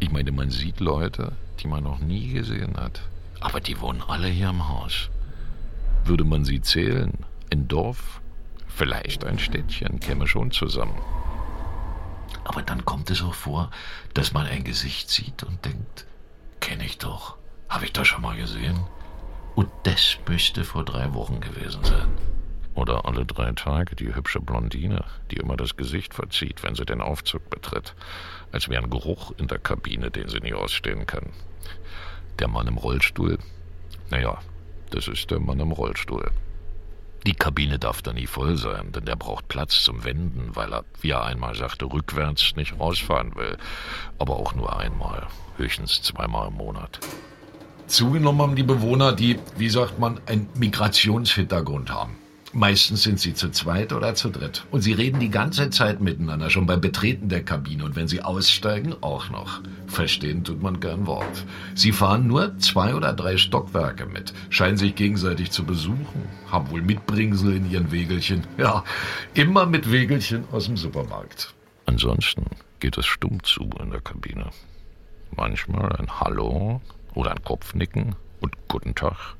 Ich 0.00 0.10
meine, 0.10 0.32
man 0.32 0.50
sieht 0.50 0.80
Leute, 0.80 1.36
die 1.60 1.68
man 1.68 1.84
noch 1.84 2.00
nie 2.00 2.32
gesehen 2.32 2.76
hat. 2.76 3.00
Aber 3.38 3.60
die 3.60 3.80
wohnen 3.80 4.02
alle 4.08 4.26
hier 4.26 4.48
im 4.48 4.68
Haus. 4.68 5.08
Würde 6.04 6.24
man 6.24 6.44
sie 6.44 6.60
zählen, 6.60 7.12
ein 7.52 7.68
Dorf, 7.68 8.20
vielleicht 8.66 9.24
ein 9.24 9.38
Städtchen, 9.38 10.00
käme 10.00 10.26
schon 10.26 10.50
zusammen. 10.50 10.96
Kommt 13.06 13.18
es 13.18 13.24
auch 13.24 13.34
vor, 13.34 13.70
dass 14.14 14.32
man 14.32 14.48
ein 14.48 14.64
Gesicht 14.64 15.10
sieht 15.10 15.44
und 15.44 15.64
denkt, 15.64 16.06
kenne 16.58 16.84
ich 16.84 16.98
doch, 16.98 17.36
habe 17.68 17.84
ich 17.84 17.92
doch 17.92 18.04
schon 18.04 18.22
mal 18.22 18.36
gesehen. 18.36 18.80
Und 19.54 19.68
das 19.84 20.18
müsste 20.26 20.64
vor 20.64 20.84
drei 20.84 21.14
Wochen 21.14 21.40
gewesen 21.40 21.84
sein. 21.84 22.08
Oder 22.74 23.06
alle 23.06 23.24
drei 23.24 23.52
Tage 23.52 23.94
die 23.94 24.12
hübsche 24.12 24.40
Blondine, 24.40 25.04
die 25.30 25.36
immer 25.36 25.56
das 25.56 25.76
Gesicht 25.76 26.14
verzieht, 26.14 26.64
wenn 26.64 26.74
sie 26.74 26.84
den 26.84 27.00
Aufzug 27.00 27.48
betritt, 27.48 27.94
als 28.50 28.68
wäre 28.68 28.82
ein 28.82 28.90
Geruch 28.90 29.32
in 29.38 29.46
der 29.46 29.60
Kabine, 29.60 30.10
den 30.10 30.28
sie 30.28 30.40
nie 30.40 30.54
ausstehen 30.54 31.06
kann. 31.06 31.30
Der 32.40 32.48
Mann 32.48 32.66
im 32.66 32.76
Rollstuhl, 32.76 33.38
naja, 34.10 34.40
das 34.90 35.06
ist 35.06 35.30
der 35.30 35.38
Mann 35.38 35.60
im 35.60 35.70
Rollstuhl. 35.70 36.28
Die 37.26 37.34
Kabine 37.34 37.80
darf 37.80 38.02
da 38.02 38.12
nie 38.12 38.28
voll 38.28 38.56
sein, 38.56 38.92
denn 38.92 39.04
der 39.04 39.16
braucht 39.16 39.48
Platz 39.48 39.82
zum 39.82 40.04
Wenden, 40.04 40.54
weil 40.54 40.72
er, 40.72 40.84
wie 41.00 41.10
er 41.10 41.24
einmal 41.24 41.56
sagte, 41.56 41.86
rückwärts 41.86 42.54
nicht 42.54 42.78
rausfahren 42.78 43.34
will. 43.34 43.58
Aber 44.16 44.36
auch 44.36 44.54
nur 44.54 44.78
einmal, 44.78 45.26
höchstens 45.56 46.02
zweimal 46.02 46.48
im 46.48 46.54
Monat. 46.54 47.00
Zugenommen 47.88 48.42
haben 48.42 48.54
die 48.54 48.62
Bewohner, 48.62 49.12
die, 49.12 49.40
wie 49.56 49.68
sagt 49.68 49.98
man, 49.98 50.20
einen 50.26 50.48
Migrationshintergrund 50.54 51.90
haben. 51.90 52.16
Meistens 52.52 53.02
sind 53.02 53.20
sie 53.20 53.34
zu 53.34 53.50
zweit 53.50 53.92
oder 53.92 54.14
zu 54.14 54.30
dritt. 54.30 54.64
Und 54.70 54.80
sie 54.80 54.92
reden 54.92 55.20
die 55.20 55.30
ganze 55.30 55.68
Zeit 55.70 56.00
miteinander, 56.00 56.48
schon 56.48 56.66
beim 56.66 56.80
Betreten 56.80 57.28
der 57.28 57.42
Kabine. 57.42 57.84
Und 57.84 57.96
wenn 57.96 58.08
sie 58.08 58.22
aussteigen, 58.22 58.94
auch 59.02 59.30
noch. 59.30 59.60
Verstehen 59.88 60.44
tut 60.44 60.62
man 60.62 60.80
kein 60.80 61.06
Wort. 61.06 61.44
Sie 61.74 61.92
fahren 61.92 62.26
nur 62.26 62.56
zwei 62.58 62.94
oder 62.94 63.12
drei 63.12 63.36
Stockwerke 63.36 64.06
mit, 64.06 64.32
scheinen 64.48 64.76
sich 64.76 64.94
gegenseitig 64.94 65.50
zu 65.50 65.64
besuchen, 65.64 66.28
haben 66.50 66.70
wohl 66.70 66.82
Mitbringsel 66.82 67.56
in 67.56 67.70
ihren 67.70 67.90
Wegelchen. 67.90 68.46
Ja, 68.58 68.84
immer 69.34 69.66
mit 69.66 69.90
Wegelchen 69.90 70.44
aus 70.52 70.66
dem 70.66 70.76
Supermarkt. 70.76 71.52
Ansonsten 71.86 72.44
geht 72.80 72.96
es 72.96 73.06
stumm 73.06 73.42
zu 73.42 73.68
in 73.82 73.90
der 73.90 74.00
Kabine. 74.00 74.50
Manchmal 75.36 75.94
ein 75.96 76.20
Hallo 76.20 76.80
oder 77.14 77.32
ein 77.32 77.42
Kopfnicken 77.42 78.14
und 78.40 78.54
Guten 78.68 78.94
Tag 78.94 79.36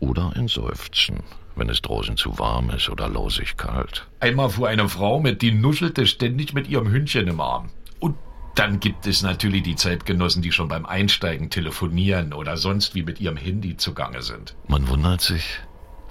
oder 0.00 0.32
ein 0.34 0.48
Seufzen 0.48 1.22
wenn 1.56 1.68
es 1.68 1.82
draußen 1.82 2.16
zu 2.16 2.38
warm 2.38 2.70
ist 2.70 2.88
oder 2.88 3.08
lausig 3.08 3.56
kalt. 3.56 4.06
Einmal 4.20 4.50
fuhr 4.50 4.68
eine 4.68 4.88
Frau 4.88 5.20
mit, 5.20 5.42
die 5.42 5.52
nuschelte 5.52 6.06
ständig 6.06 6.54
mit 6.54 6.68
ihrem 6.68 6.90
Hündchen 6.90 7.28
im 7.28 7.40
Arm. 7.40 7.70
Und 8.00 8.16
dann 8.54 8.80
gibt 8.80 9.06
es 9.06 9.22
natürlich 9.22 9.62
die 9.62 9.76
Zeitgenossen, 9.76 10.42
die 10.42 10.52
schon 10.52 10.68
beim 10.68 10.86
Einsteigen 10.86 11.50
telefonieren 11.50 12.32
oder 12.32 12.56
sonst 12.56 12.94
wie 12.94 13.02
mit 13.02 13.20
ihrem 13.20 13.36
Handy 13.36 13.76
zugange 13.76 14.22
sind. 14.22 14.54
Man 14.68 14.88
wundert 14.88 15.20
sich, 15.20 15.60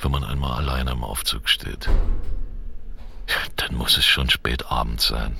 wenn 0.02 0.12
man 0.12 0.24
einmal 0.24 0.54
alleine 0.54 0.92
im 0.92 1.04
Aufzug 1.04 1.50
steht. 1.50 1.90
Dann 3.56 3.76
muss 3.76 3.98
es 3.98 4.06
schon 4.06 4.30
spät 4.30 4.72
abends 4.72 5.08
sein. 5.08 5.38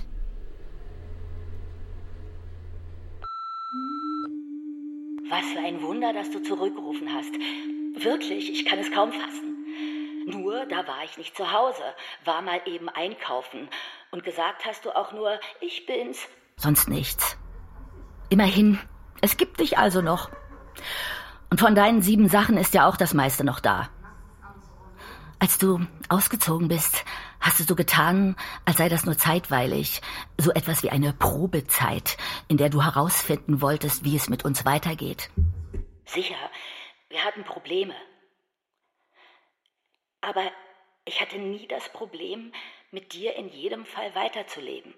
Was 5.30 5.46
für 5.54 5.60
ein 5.60 5.82
Wunder, 5.82 6.14
dass 6.14 6.30
du 6.30 6.44
zurückgerufen 6.44 7.08
hast. 7.14 7.34
Wirklich, 8.04 8.52
ich 8.52 8.66
kann 8.66 8.80
es 8.80 8.92
kaum 8.92 9.12
fassen. 9.12 9.51
Nur, 10.26 10.66
da 10.66 10.88
war 10.88 11.04
ich 11.04 11.18
nicht 11.18 11.36
zu 11.36 11.52
Hause, 11.52 11.84
war 12.26 12.42
mal 12.42 12.62
eben 12.66 12.90
einkaufen. 12.90 13.70
Und 14.12 14.24
gesagt 14.24 14.66
hast 14.66 14.86
du 14.86 14.92
auch 14.96 15.12
nur, 15.14 15.40
ich 15.60 15.86
bin's. 15.86 16.28
Sonst 16.58 16.90
nichts. 16.90 17.38
Immerhin, 18.30 18.80
es 19.22 19.38
gibt 19.38 19.60
dich 19.60 19.78
also 19.78 20.02
noch. 20.02 20.30
Und 21.50 21.60
von 21.60 21.76
deinen 21.76 22.02
sieben 22.02 22.30
Sachen 22.30 22.58
ist 22.58 22.74
ja 22.74 22.88
auch 22.88 22.98
das 22.98 23.14
meiste 23.14 23.44
noch 23.44 23.60
da. 23.60 23.90
Als 25.40 25.58
du 25.58 25.80
ausgezogen 26.08 26.68
bist, 26.68 27.04
hast 27.40 27.60
du 27.60 27.64
so 27.64 27.76
getan, 27.76 28.36
als 28.64 28.78
sei 28.78 28.90
das 28.90 29.06
nur 29.06 29.18
zeitweilig, 29.18 30.02
so 30.38 30.52
etwas 30.52 30.84
wie 30.84 30.92
eine 30.92 31.14
Probezeit, 31.14 32.18
in 32.48 32.58
der 32.58 32.70
du 32.70 32.84
herausfinden 32.84 33.60
wolltest, 33.60 34.04
wie 34.04 34.16
es 34.16 34.30
mit 34.30 34.46
uns 34.46 34.66
weitergeht. 34.66 35.32
Sicher, 36.06 36.36
wir 37.10 37.24
hatten 37.24 37.44
Probleme. 37.44 37.96
Aber 40.22 40.52
ich 41.06 41.20
hatte 41.20 41.40
nie 41.40 41.68
das 41.68 41.90
Problem, 41.90 42.52
mit 42.92 43.14
dir 43.14 43.36
in 43.36 43.50
jedem 43.50 43.86
Fall 43.86 44.14
weiterzuleben. 44.16 44.94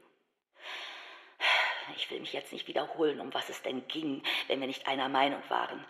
Ich 1.97 2.09
will 2.09 2.19
mich 2.19 2.33
jetzt 2.33 2.51
nicht 2.53 2.67
wiederholen, 2.67 3.19
um 3.19 3.33
was 3.33 3.49
es 3.49 3.61
denn 3.61 3.87
ging, 3.87 4.23
wenn 4.47 4.59
wir 4.59 4.67
nicht 4.67 4.87
einer 4.87 5.09
Meinung 5.09 5.41
waren. 5.49 5.83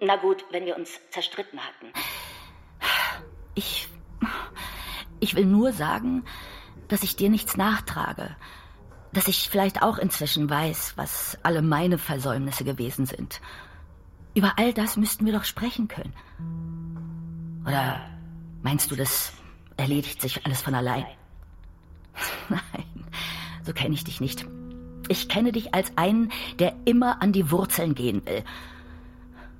Na 0.00 0.16
gut, 0.16 0.44
wenn 0.50 0.66
wir 0.66 0.76
uns 0.76 1.00
zerstritten 1.10 1.60
hatten. 1.64 1.92
Ich. 3.54 3.88
Ich 5.20 5.34
will 5.36 5.46
nur 5.46 5.72
sagen, 5.72 6.24
dass 6.88 7.02
ich 7.02 7.16
dir 7.16 7.30
nichts 7.30 7.56
nachtrage. 7.56 8.36
Dass 9.12 9.28
ich 9.28 9.48
vielleicht 9.48 9.82
auch 9.82 9.98
inzwischen 9.98 10.48
weiß, 10.48 10.94
was 10.96 11.38
alle 11.42 11.62
meine 11.62 11.98
Versäumnisse 11.98 12.64
gewesen 12.64 13.06
sind. 13.06 13.40
Über 14.34 14.54
all 14.58 14.72
das 14.72 14.96
müssten 14.96 15.26
wir 15.26 15.32
doch 15.32 15.44
sprechen 15.44 15.88
können. 15.88 16.14
Oder 17.66 18.00
Meinst 18.62 18.90
du, 18.90 18.96
das 18.96 19.32
erledigt 19.76 20.20
sich 20.20 20.46
alles 20.46 20.62
von 20.62 20.74
allein? 20.74 21.04
Nein, 22.48 22.84
so 23.64 23.72
kenne 23.72 23.94
ich 23.94 24.04
dich 24.04 24.20
nicht. 24.20 24.46
Ich 25.08 25.28
kenne 25.28 25.52
dich 25.52 25.74
als 25.74 25.92
einen, 25.96 26.30
der 26.58 26.74
immer 26.84 27.20
an 27.22 27.32
die 27.32 27.50
Wurzeln 27.50 27.94
gehen 27.94 28.24
will. 28.24 28.44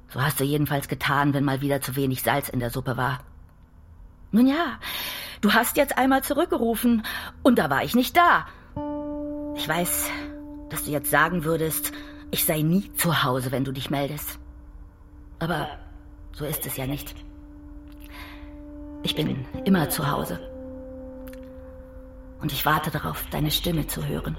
So 0.09 0.23
hast 0.23 0.39
du 0.39 0.45
jedenfalls 0.45 0.89
getan, 0.89 1.35
wenn 1.35 1.45
mal 1.45 1.61
wieder 1.61 1.81
zu 1.81 1.97
wenig 1.97 2.23
Salz 2.23 2.49
in 2.49 2.61
der 2.61 2.71
Suppe 2.71 2.97
war. 2.97 3.21
Nun 4.31 4.47
ja, 4.47 4.79
du 5.41 5.53
hast 5.53 5.77
jetzt 5.77 5.99
einmal 5.99 6.23
zurückgerufen 6.23 7.03
und 7.43 7.59
da 7.59 7.71
war 7.71 7.83
ich 7.83 7.95
nicht 7.95 8.17
da. 8.17 8.47
Ich 9.57 9.69
weiß, 9.69 10.11
dass 10.71 10.85
du 10.85 10.91
jetzt 10.91 11.11
sagen 11.11 11.45
würdest, 11.45 11.93
ich 12.31 12.45
sei 12.45 12.63
nie 12.63 12.93
zu 12.95 13.25
Hause, 13.25 13.53
wenn 13.53 13.65
du 13.65 13.73
dich 13.73 13.91
meldest. 13.91 14.39
Aber 15.39 15.69
so 16.33 16.45
ist 16.45 16.65
es 16.67 16.77
ja 16.77 16.87
nicht. 16.87 17.15
Ich 19.05 19.17
bin 19.17 19.45
immer 19.65 19.89
zu 19.91 20.09
Hause. 20.11 20.39
Und 22.41 22.53
ich 22.53 22.65
warte 22.65 22.91
darauf, 22.91 23.25
deine 23.31 23.51
Stimme 23.51 23.87
zu 23.87 24.07
hören. 24.07 24.37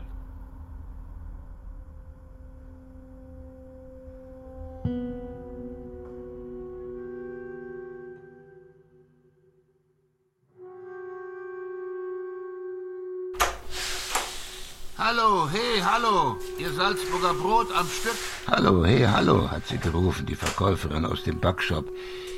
Hallo, 14.98 15.50
hey, 15.52 15.82
hallo, 15.82 16.38
ihr 16.58 16.72
Salzburger 16.72 17.34
Brot 17.34 17.68
am 17.76 17.88
Stück. 17.88 18.16
Hallo, 18.48 18.86
hey, 18.86 19.02
hallo, 19.02 19.52
hat 19.52 19.68
sie 19.68 19.78
gerufen, 19.78 20.26
die 20.26 20.36
Verkäuferin 20.36 21.06
aus 21.06 21.24
dem 21.24 21.40
Backshop. 21.40 21.86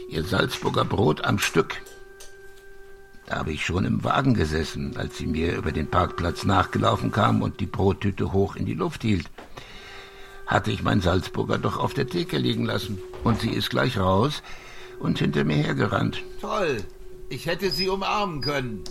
Ihr 0.09 0.23
Salzburger 0.23 0.83
Brot 0.83 1.23
am 1.23 1.37
Stück. 1.37 1.81
Da 3.25 3.37
habe 3.37 3.51
ich 3.51 3.65
schon 3.65 3.85
im 3.85 4.03
Wagen 4.03 4.35
gesessen, 4.35 4.97
als 4.97 5.17
sie 5.17 5.25
mir 5.25 5.55
über 5.55 5.71
den 5.71 5.87
Parkplatz 5.87 6.45
nachgelaufen 6.45 7.11
kam 7.11 7.41
und 7.41 7.59
die 7.59 7.65
Brottüte 7.65 8.33
hoch 8.33 8.55
in 8.55 8.65
die 8.65 8.75
Luft 8.75 9.01
hielt. 9.01 9.29
Hatte 10.45 10.71
ich 10.71 10.83
mein 10.83 11.01
Salzburger 11.01 11.57
doch 11.57 11.77
auf 11.77 11.95
der 11.95 12.07
Theke 12.07 12.37
liegen 12.37 12.65
lassen. 12.65 12.99
Und 13.23 13.41
sie 13.41 13.49
ist 13.49 13.71
gleich 13.71 13.97
raus 13.97 14.43
und 14.99 15.17
hinter 15.17 15.43
mir 15.43 15.55
hergerannt. 15.55 16.21
Toll. 16.39 16.83
Ich 17.29 17.47
hätte 17.47 17.71
sie 17.71 17.89
umarmen 17.89 18.41
können. 18.41 18.83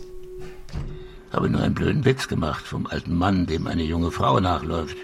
Habe 1.33 1.49
nur 1.49 1.62
einen 1.62 1.75
blöden 1.75 2.05
Witz 2.05 2.27
gemacht 2.27 2.64
vom 2.64 2.88
alten 2.88 3.16
Mann, 3.16 3.47
dem 3.47 3.68
eine 3.68 3.85
junge 3.85 4.11
Frau 4.11 4.40
nachläuft. 4.40 4.97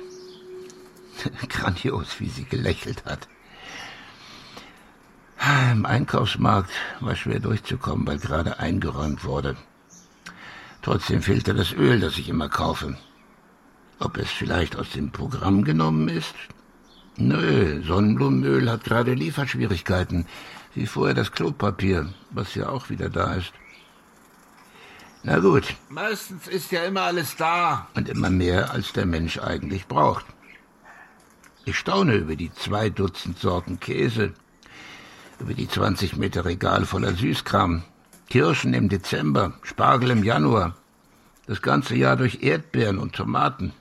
Grandios, 1.49 2.19
wie 2.19 2.29
sie 2.29 2.45
gelächelt 2.45 3.05
hat. 3.05 3.29
Im 5.73 5.87
Einkaufsmarkt 5.87 6.71
war 7.01 7.17
schwer 7.17 7.41
durchzukommen, 7.41 8.07
weil 8.07 8.19
gerade 8.19 8.59
eingeräumt 8.59 9.25
wurde. 9.25 9.57
Trotzdem 10.83 11.23
fehlte 11.23 11.55
das 11.55 11.73
Öl, 11.73 11.99
das 12.01 12.19
ich 12.19 12.29
immer 12.29 12.49
kaufe. 12.49 12.99
Ob 13.99 14.19
es 14.19 14.31
vielleicht 14.31 14.77
aus 14.77 14.91
dem 14.91 15.11
Programm 15.11 15.65
genommen 15.65 16.09
ist? 16.09 16.35
Nö, 17.17 17.83
Sonnenblumenöl 17.83 18.71
hat 18.71 18.85
gerade 18.85 19.15
Lieferschwierigkeiten, 19.15 20.27
wie 20.75 20.87
vorher 20.87 21.15
das 21.15 21.33
Klopapier, 21.33 22.13
was 22.31 22.55
ja 22.55 22.69
auch 22.69 22.91
wieder 22.91 23.09
da 23.09 23.35
ist. 23.35 23.53
Na 25.23 25.39
gut. 25.39 25.75
Meistens 25.89 26.49
ist 26.49 26.71
ja 26.73 26.85
immer 26.85 27.03
alles 27.03 27.37
da. 27.37 27.89
Und 27.95 28.09
immer 28.09 28.31
mehr, 28.31 28.73
als 28.73 28.93
der 28.93 29.07
Mensch 29.07 29.39
eigentlich 29.39 29.87
braucht. 29.87 30.25
Ich 31.65 31.77
staune 31.77 32.15
über 32.15 32.37
die 32.37 32.53
zwei 32.53 32.89
Dutzend 32.89 33.39
Sorten 33.39 33.81
Käse, 33.81 34.33
über 35.41 35.55
die 35.55 35.69
20 35.69 36.17
Meter 36.17 36.45
Regal 36.45 36.85
voller 36.85 37.15
Süßkram. 37.15 37.83
Kirschen 38.29 38.75
im 38.75 38.89
Dezember, 38.89 39.55
Spargel 39.63 40.11
im 40.11 40.23
Januar. 40.23 40.77
Das 41.47 41.63
ganze 41.63 41.97
Jahr 41.97 42.17
durch 42.17 42.43
Erdbeeren 42.43 42.99
und 42.99 43.15
Tomaten. 43.15 43.73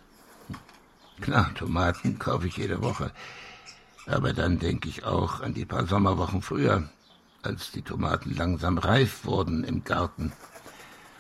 Klar, 1.22 1.54
Tomaten 1.54 2.18
kaufe 2.18 2.48
ich 2.48 2.58
jede 2.58 2.82
Woche. 2.82 3.12
Aber 4.08 4.34
dann 4.34 4.58
denke 4.58 4.90
ich 4.90 5.04
auch 5.04 5.42
an 5.42 5.54
die 5.54 5.66
paar 5.66 5.86
Sommerwochen 5.86 6.42
früher, 6.42 6.90
als 7.44 7.72
die 7.72 7.84
Tomaten 7.84 8.34
langsam 8.36 8.78
reif 8.78 9.26
wurden 9.26 9.64
im 9.64 9.84
Garten. 9.84 10.32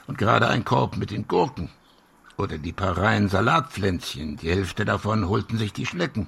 Und 0.07 0.17
gerade 0.17 0.47
ein 0.47 0.65
Korb 0.65 0.97
mit 0.97 1.11
den 1.11 1.27
Gurken. 1.27 1.69
Oder 2.37 2.57
die 2.57 2.71
paar 2.71 2.97
Reihen 2.97 3.29
Salatpflänzchen, 3.29 4.37
die 4.37 4.49
Hälfte 4.49 4.85
davon 4.85 5.27
holten 5.27 5.57
sich 5.57 5.73
die 5.73 5.85
Schnecken. 5.85 6.27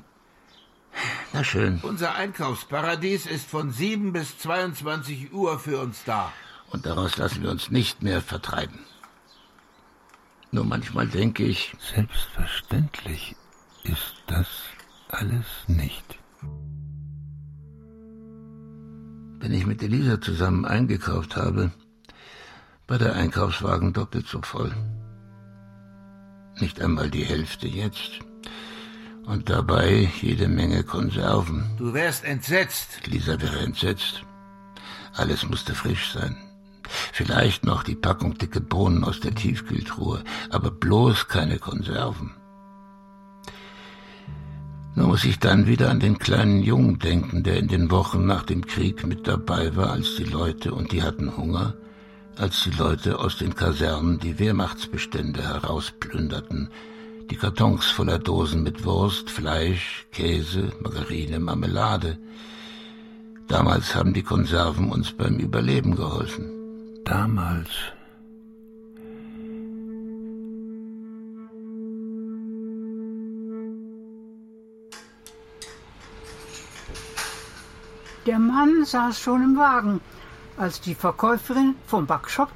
Na 1.34 1.43
schön. 1.43 1.80
Unser 1.84 2.15
Einkaufsparadies 2.15 3.25
ist 3.25 3.49
von 3.49 3.71
7 3.71 4.13
bis 4.13 4.38
22 4.39 5.34
Uhr 5.34 5.60
für 5.60 5.80
uns 5.80 6.04
da. 6.06 6.32
Und 6.69 6.86
daraus 6.86 7.17
lassen 7.17 7.43
wir 7.43 7.51
uns 7.51 7.71
nicht 7.71 8.04
mehr 8.04 8.21
vertreiben. 8.21 8.80
Nur 10.51 10.65
manchmal 10.65 11.08
denke 11.08 11.43
ich. 11.43 11.73
Selbstverständlich 11.93 13.36
ist 13.84 14.15
das 14.27 14.47
alles 15.08 15.45
nicht. 15.67 16.19
Wenn 19.39 19.54
ich 19.54 19.65
mit 19.65 19.82
Elisa 19.82 20.21
zusammen 20.21 20.65
eingekauft 20.65 21.36
habe, 21.36 21.71
war 22.88 22.97
der 22.97 23.15
Einkaufswagen 23.15 23.93
doppelt 23.93 24.27
so 24.27 24.41
voll. 24.41 24.75
Nicht 26.60 26.82
einmal 26.82 27.10
die 27.10 27.23
Hälfte 27.23 27.67
jetzt. 27.67 28.19
Und 29.26 29.50
dabei 29.50 30.10
jede 30.22 30.48
Menge 30.48 30.84
Konserven. 30.84 31.70
Du 31.78 31.94
wärst 31.94 32.24
entsetzt. 32.24 33.08
Lisa 33.08 33.40
wäre 33.40 33.60
entsetzt. 33.60 34.24
Alles 35.14 35.48
musste 35.48 35.76
frisch 35.76 36.12
sein. 36.12 36.36
Vielleicht 37.14 37.66
noch 37.66 37.84
die 37.84 37.96
Packung 37.96 38.38
dicke 38.38 38.60
Bohnen 38.60 39.04
aus 39.04 39.20
der 39.20 39.34
Tiefkühltruhe, 39.34 40.24
aber 40.50 40.72
bloß 40.72 41.28
keine 41.28 41.60
Konserven. 41.60 42.32
Nur 44.96 45.08
muss 45.08 45.24
ich 45.24 45.40
dann 45.40 45.68
wieder 45.68 45.90
an 45.90 46.02
den 46.02 46.20
kleinen 46.20 46.62
Jungen 46.62 47.00
denken, 47.00 47.44
der 47.44 47.58
in 47.58 47.70
den 47.70 47.92
Wochen 47.92 48.26
nach 48.26 48.44
dem 48.44 48.66
Krieg 48.66 49.06
mit 49.08 49.26
dabei 49.26 49.76
war, 49.76 49.92
als 49.92 50.16
die 50.16 50.26
Leute, 50.26 50.74
und 50.74 50.92
die 50.92 51.02
hatten 51.02 51.38
Hunger, 51.38 51.76
als 52.38 52.64
die 52.64 52.72
Leute 52.72 53.20
aus 53.20 53.38
den 53.38 53.56
Kasernen 53.56 54.20
die 54.20 54.38
Wehrmachtsbestände 54.38 55.44
herausplünderten, 55.44 56.70
die 57.32 57.38
Kartons 57.38 57.86
voller 57.86 58.20
Dosen 58.20 58.62
mit 58.62 58.84
Wurst, 58.84 59.30
Fleisch, 59.30 60.06
Käse, 60.12 60.74
Margarine, 60.82 61.39
Marmelade. 61.39 62.17
Damals 63.48 63.96
haben 63.96 64.13
die 64.13 64.22
Konserven 64.22 64.91
uns 64.91 65.13
beim 65.13 65.38
Überleben 65.38 65.96
geholfen. 65.96 66.52
Damals. 67.06 67.70
Der 78.26 78.39
Mann 78.39 78.84
saß 78.84 79.17
schon 79.17 79.41
im 79.41 79.58
Wagen, 79.58 80.02
als 80.58 80.82
die 80.82 80.96
Verkäuferin 80.96 81.76
vom 81.88 82.06
Backshop 82.06 82.50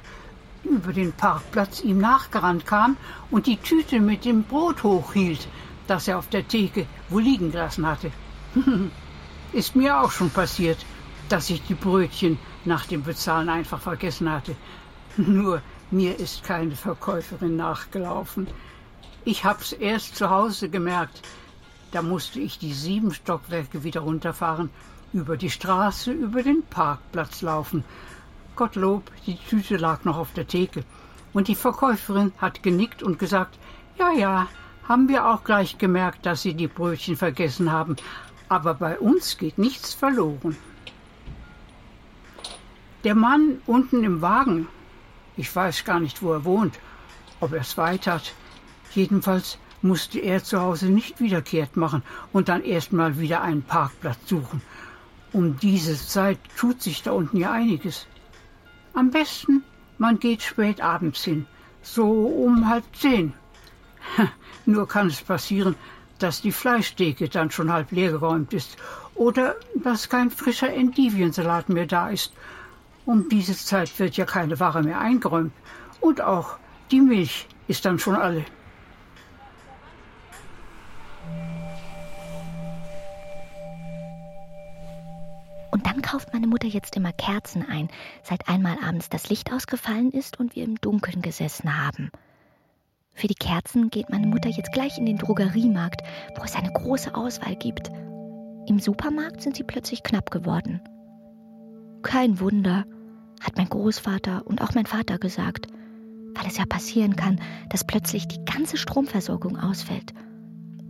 über 0.68 0.92
den 0.92 1.12
Parkplatz 1.12 1.80
ihm 1.80 1.98
nachgerannt 1.98 2.66
kam 2.66 2.96
und 3.30 3.46
die 3.46 3.56
Tüte 3.56 4.00
mit 4.00 4.24
dem 4.24 4.42
Brot 4.44 4.82
hochhielt, 4.82 5.48
das 5.86 6.08
er 6.08 6.18
auf 6.18 6.28
der 6.28 6.46
Theke 6.46 6.86
wohl 7.08 7.22
liegen 7.22 7.52
gelassen 7.52 7.86
hatte. 7.86 8.10
Ist 9.52 9.76
mir 9.76 10.00
auch 10.00 10.10
schon 10.10 10.30
passiert, 10.30 10.78
dass 11.28 11.50
ich 11.50 11.62
die 11.62 11.74
Brötchen 11.74 12.38
nach 12.64 12.86
dem 12.86 13.02
Bezahlen 13.02 13.48
einfach 13.48 13.80
vergessen 13.80 14.30
hatte. 14.30 14.56
Nur 15.16 15.62
mir 15.90 16.18
ist 16.18 16.42
keine 16.42 16.74
Verkäuferin 16.74 17.56
nachgelaufen. 17.56 18.48
Ich 19.24 19.44
hab's 19.44 19.72
erst 19.72 20.16
zu 20.16 20.30
Hause 20.30 20.68
gemerkt. 20.68 21.22
Da 21.92 22.02
musste 22.02 22.40
ich 22.40 22.58
die 22.58 22.72
sieben 22.72 23.14
Stockwerke 23.14 23.84
wieder 23.84 24.00
runterfahren, 24.00 24.70
über 25.12 25.36
die 25.36 25.50
Straße, 25.50 26.10
über 26.12 26.42
den 26.42 26.62
Parkplatz 26.64 27.42
laufen 27.42 27.84
Gottlob, 28.56 29.10
die 29.26 29.36
Tüte 29.36 29.76
lag 29.76 30.04
noch 30.04 30.16
auf 30.16 30.32
der 30.32 30.46
Theke. 30.46 30.84
Und 31.32 31.48
die 31.48 31.54
Verkäuferin 31.54 32.32
hat 32.38 32.62
genickt 32.62 33.02
und 33.02 33.18
gesagt, 33.18 33.58
ja, 33.98 34.10
ja, 34.10 34.48
haben 34.88 35.08
wir 35.08 35.26
auch 35.26 35.44
gleich 35.44 35.78
gemerkt, 35.78 36.26
dass 36.26 36.42
Sie 36.42 36.54
die 36.54 36.66
Brötchen 36.66 37.16
vergessen 37.16 37.70
haben. 37.70 37.96
Aber 38.48 38.74
bei 38.74 38.98
uns 38.98 39.36
geht 39.36 39.58
nichts 39.58 39.94
verloren. 39.94 40.56
Der 43.04 43.14
Mann 43.14 43.60
unten 43.66 44.02
im 44.02 44.22
Wagen, 44.22 44.68
ich 45.36 45.54
weiß 45.54 45.84
gar 45.84 46.00
nicht, 46.00 46.22
wo 46.22 46.32
er 46.32 46.44
wohnt, 46.44 46.78
ob 47.40 47.52
er 47.52 47.60
es 47.60 47.76
weit 47.76 48.06
hat. 48.06 48.32
Jedenfalls 48.94 49.58
musste 49.82 50.18
er 50.18 50.42
zu 50.42 50.60
Hause 50.60 50.86
nicht 50.86 51.20
wiederkehrt 51.20 51.76
machen 51.76 52.02
und 52.32 52.48
dann 52.48 52.64
erst 52.64 52.92
mal 52.92 53.18
wieder 53.18 53.42
einen 53.42 53.62
Parkplatz 53.62 54.18
suchen. 54.26 54.62
Um 55.32 55.58
diese 55.58 55.96
Zeit 55.96 56.38
tut 56.56 56.80
sich 56.82 57.02
da 57.02 57.12
unten 57.12 57.36
ja 57.36 57.52
einiges. 57.52 58.06
Am 58.96 59.10
besten, 59.10 59.62
man 59.98 60.18
geht 60.18 60.40
spät 60.40 60.80
abends 60.80 61.22
hin, 61.22 61.44
so 61.82 62.06
um 62.06 62.66
halb 62.66 62.84
zehn. 62.94 63.34
Nur 64.64 64.88
kann 64.88 65.08
es 65.08 65.20
passieren, 65.20 65.74
dass 66.18 66.40
die 66.40 66.50
Fleischtheke 66.50 67.28
dann 67.28 67.50
schon 67.50 67.70
halb 67.70 67.92
leer 67.92 68.12
geräumt 68.12 68.54
ist 68.54 68.78
oder 69.14 69.56
dass 69.74 70.08
kein 70.08 70.30
frischer 70.30 70.72
Endiviensalat 70.72 71.68
mehr 71.68 71.84
da 71.84 72.08
ist. 72.08 72.32
Um 73.04 73.28
diese 73.28 73.54
Zeit 73.54 73.98
wird 73.98 74.16
ja 74.16 74.24
keine 74.24 74.58
Ware 74.60 74.82
mehr 74.82 74.98
eingeräumt 74.98 75.52
und 76.00 76.22
auch 76.22 76.56
die 76.90 77.02
Milch 77.02 77.48
ist 77.68 77.84
dann 77.84 77.98
schon 77.98 78.16
alle. 78.16 78.46
Kauft 86.06 86.32
meine 86.32 86.46
Mutter 86.46 86.68
jetzt 86.68 86.94
immer 86.94 87.12
Kerzen 87.12 87.68
ein, 87.68 87.88
seit 88.22 88.48
einmal 88.48 88.76
abends 88.80 89.08
das 89.08 89.28
Licht 89.28 89.52
ausgefallen 89.52 90.12
ist 90.12 90.38
und 90.38 90.54
wir 90.54 90.62
im 90.62 90.76
Dunkeln 90.76 91.20
gesessen 91.20 91.84
haben. 91.84 92.12
Für 93.12 93.26
die 93.26 93.34
Kerzen 93.34 93.90
geht 93.90 94.08
meine 94.08 94.28
Mutter 94.28 94.48
jetzt 94.48 94.70
gleich 94.70 94.98
in 94.98 95.06
den 95.06 95.18
Drogeriemarkt, 95.18 96.02
wo 96.36 96.44
es 96.44 96.54
eine 96.54 96.70
große 96.72 97.12
Auswahl 97.12 97.56
gibt. 97.56 97.90
Im 98.68 98.78
Supermarkt 98.78 99.42
sind 99.42 99.56
sie 99.56 99.64
plötzlich 99.64 100.04
knapp 100.04 100.30
geworden. 100.30 100.80
Kein 102.02 102.38
Wunder, 102.38 102.84
hat 103.40 103.56
mein 103.56 103.68
Großvater 103.68 104.46
und 104.46 104.62
auch 104.62 104.74
mein 104.74 104.86
Vater 104.86 105.18
gesagt, 105.18 105.66
weil 106.36 106.46
es 106.46 106.56
ja 106.56 106.66
passieren 106.66 107.16
kann, 107.16 107.40
dass 107.70 107.84
plötzlich 107.84 108.28
die 108.28 108.44
ganze 108.44 108.76
Stromversorgung 108.76 109.58
ausfällt. 109.58 110.14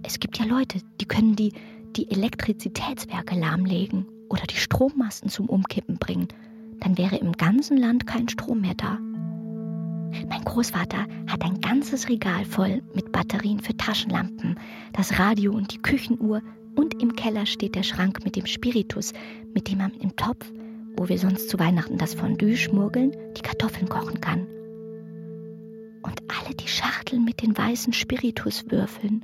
Es 0.02 0.20
gibt 0.20 0.36
ja 0.38 0.44
Leute, 0.44 0.80
die 1.00 1.06
können 1.06 1.36
die, 1.36 1.54
die 1.96 2.10
Elektrizitätswerke 2.10 3.34
lahmlegen 3.34 4.08
oder 4.28 4.42
die 4.42 4.56
Strommasten 4.56 5.28
zum 5.28 5.48
Umkippen 5.48 5.98
bringen, 5.98 6.28
dann 6.80 6.98
wäre 6.98 7.16
im 7.16 7.32
ganzen 7.32 7.76
Land 7.76 8.06
kein 8.06 8.28
Strom 8.28 8.60
mehr 8.60 8.74
da. 8.74 8.98
Mein 10.28 10.44
Großvater 10.44 11.06
hat 11.26 11.42
ein 11.42 11.60
ganzes 11.60 12.08
Regal 12.08 12.44
voll 12.44 12.82
mit 12.94 13.12
Batterien 13.12 13.60
für 13.60 13.76
Taschenlampen, 13.76 14.58
das 14.92 15.18
Radio 15.18 15.52
und 15.52 15.72
die 15.72 15.82
Küchenuhr 15.82 16.42
und 16.74 17.00
im 17.02 17.14
Keller 17.16 17.46
steht 17.46 17.74
der 17.74 17.82
Schrank 17.82 18.24
mit 18.24 18.36
dem 18.36 18.46
Spiritus, 18.46 19.12
mit 19.54 19.68
dem 19.70 19.78
man 19.78 19.92
im 19.94 20.14
Topf, 20.16 20.50
wo 20.96 21.08
wir 21.08 21.18
sonst 21.18 21.48
zu 21.48 21.58
Weihnachten 21.58 21.98
das 21.98 22.14
Fondue 22.14 22.56
schmuggeln, 22.56 23.12
die 23.36 23.42
Kartoffeln 23.42 23.88
kochen 23.88 24.20
kann. 24.20 24.46
Und 26.02 26.22
alle 26.28 26.54
die 26.54 26.68
Schachteln 26.68 27.24
mit 27.24 27.42
den 27.42 27.56
weißen 27.56 27.92
Spirituswürfeln 27.92 29.22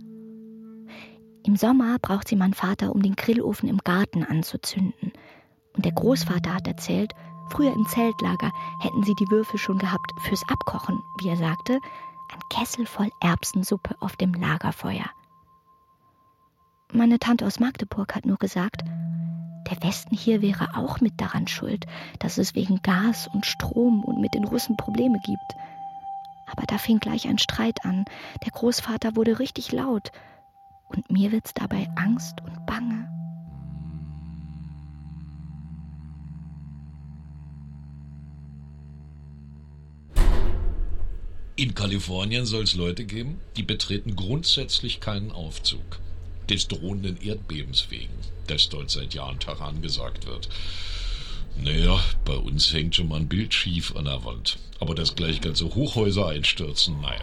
im 1.45 1.57
Sommer 1.57 1.99
braucht 2.01 2.29
sie 2.29 2.37
mein 2.37 2.55
Vater, 2.55 2.95
um 2.95 3.03
den 3.03 3.17
Grillofen 3.17 3.69
im 3.69 3.79
Garten 3.79 4.25
anzuzünden. 4.25 5.13
Und 5.75 5.85
der 5.85 5.93
Großvater 5.93 6.55
hat 6.55 6.69
erzählt, 6.69 7.15
früher 7.51 7.73
im 7.73 7.87
Zeltlager 7.87 8.53
hätten 8.81 9.03
sie 9.03 9.15
die 9.15 9.31
Würfel 9.31 9.59
schon 9.59 9.79
gehabt 9.79 10.13
fürs 10.21 10.43
Abkochen, 10.49 11.03
wie 11.21 11.29
er 11.29 11.37
sagte, 11.37 11.79
ein 12.33 12.41
Kessel 12.51 12.87
voll 12.87 13.11
Erbsensuppe 13.21 13.97
auf 14.01 14.17
dem 14.17 14.35
Lagerfeuer. 14.35 15.07
Meine 16.93 17.19
Tante 17.19 17.47
aus 17.47 17.59
Magdeburg 17.59 18.15
hat 18.15 18.27
nur 18.27 18.37
gesagt, 18.37 18.85
der 19.71 19.83
Westen 19.83 20.15
hier 20.15 20.43
wäre 20.43 20.77
auch 20.77 21.01
mit 21.01 21.21
daran 21.21 21.49
schuld, 21.49 21.87
dass 22.19 22.39
es 22.39 22.55
wegen 22.55 22.83
Gas 22.83 23.29
und 23.33 23.47
Strom 23.47 24.05
und 24.05 24.21
mit 24.21 24.35
den 24.35 24.45
Russen 24.45 24.77
Probleme 24.77 25.19
gibt. 25.25 25.57
Aber 26.47 26.67
da 26.67 26.77
fing 26.77 26.99
gleich 26.99 27.27
ein 27.27 27.39
Streit 27.39 27.85
an. 27.85 28.05
Der 28.45 28.53
Großvater 28.53 29.17
wurde 29.17 29.39
richtig 29.39 29.73
laut 29.73 30.13
und 30.93 31.11
mir 31.11 31.33
wird's 31.33 31.53
dabei 31.55 31.89
Angst 31.97 32.41
und 32.45 32.67
Bange. 32.67 33.09
In 41.55 41.75
Kalifornien 41.75 42.47
soll 42.47 42.65
es 42.65 42.75
Leute 42.75 43.05
geben, 43.05 43.39
die 43.57 43.63
betreten 43.63 44.17
grundsätzlich 44.17 45.01
keinen 45.01 45.31
Aufzug. 45.33 46.01
Des 46.49 46.67
drohenden 46.67 47.21
Erdbebens 47.21 47.91
wegen, 47.91 48.15
das 48.47 48.69
dort 48.69 48.91
seit 48.91 49.15
Jahren 49.15 49.39
Taran 49.39 49.81
gesagt 49.81 50.27
wird. 50.27 50.49
Naja, 51.57 52.01
bei 52.25 52.35
uns 52.35 52.73
hängt 52.73 52.97
schon 52.97 53.09
mal 53.09 53.21
ein 53.21 53.29
Bild 53.29 53.55
schief 53.55 53.95
an 53.95 54.07
der 54.07 54.25
Wand. 54.25 54.59
Aber 54.81 54.95
dass 54.95 55.15
gleich 55.15 55.41
ganze 55.41 55.75
Hochhäuser 55.75 56.27
einstürzen, 56.27 57.01
nein. 57.01 57.23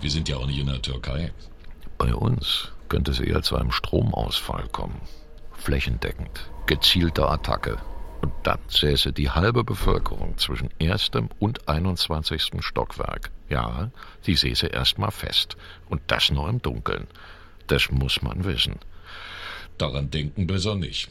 Wir 0.00 0.10
sind 0.10 0.28
ja 0.28 0.36
auch 0.36 0.46
nicht 0.46 0.60
in 0.60 0.66
der 0.66 0.80
Türkei. 0.80 1.32
Bei 1.98 2.14
uns 2.14 2.70
könnte 2.88 3.10
es 3.10 3.20
eher 3.20 3.42
zu 3.42 3.56
einem 3.56 3.72
Stromausfall 3.72 4.68
kommen. 4.68 5.00
Flächendeckend, 5.52 6.50
gezielte 6.66 7.28
Attacke. 7.28 7.78
Und 8.20 8.32
dann 8.42 8.58
säße 8.68 9.12
die 9.12 9.30
halbe 9.30 9.62
Bevölkerung 9.62 10.36
zwischen 10.38 10.70
erstem 10.78 11.28
und 11.38 11.68
21. 11.68 12.50
Stockwerk. 12.60 13.30
Ja, 13.48 13.90
die 14.26 14.34
säße 14.34 14.66
erstmal 14.66 15.12
fest. 15.12 15.56
Und 15.88 16.02
das 16.08 16.30
nur 16.30 16.48
im 16.48 16.60
Dunkeln. 16.60 17.06
Das 17.68 17.90
muss 17.90 18.22
man 18.22 18.44
wissen. 18.44 18.76
Daran 19.76 20.10
denken 20.10 20.46
besser 20.46 20.74
nicht. 20.74 21.08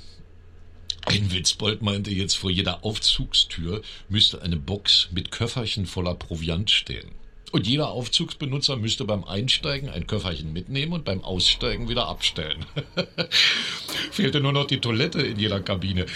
Ein 1.06 1.32
Witzbold 1.32 1.82
meinte 1.82 2.12
jetzt, 2.12 2.36
vor 2.36 2.52
jeder 2.52 2.84
Aufzugstür 2.84 3.82
müsste 4.10 4.42
eine 4.42 4.58
Box 4.58 5.08
mit 5.12 5.32
Köfferchen 5.32 5.86
voller 5.86 6.16
Proviant 6.16 6.70
stehen. 6.70 7.12
Und 7.52 7.66
jeder 7.66 7.90
Aufzugsbenutzer 7.90 8.76
müsste 8.76 9.06
beim 9.06 9.24
Einsteigen 9.24 9.90
ein 9.90 10.06
Köfferchen 10.06 10.52
mitnehmen 10.52 10.94
und 10.94 11.06
beim 11.06 11.24
Aussteigen 11.24 11.88
wieder 11.88 12.08
abstellen. 12.08 12.66
Fehlte 14.12 14.42
nur 14.42 14.52
noch 14.52 14.66
die 14.66 14.82
Toilette 14.82 15.22
in 15.22 15.40
jeder 15.40 15.62
Kabine. 15.62 16.06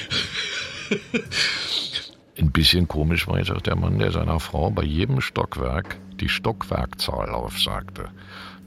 Ein 2.37 2.51
bisschen 2.51 2.87
komisch 2.87 3.27
war 3.27 3.37
jetzt 3.37 3.51
auch 3.51 3.61
der 3.61 3.75
Mann, 3.75 3.99
der 3.99 4.11
seiner 4.11 4.39
Frau 4.39 4.71
bei 4.71 4.83
jedem 4.83 5.21
Stockwerk 5.21 5.97
die 6.15 6.29
Stockwerkzahl 6.29 7.29
aufsagte. 7.29 8.09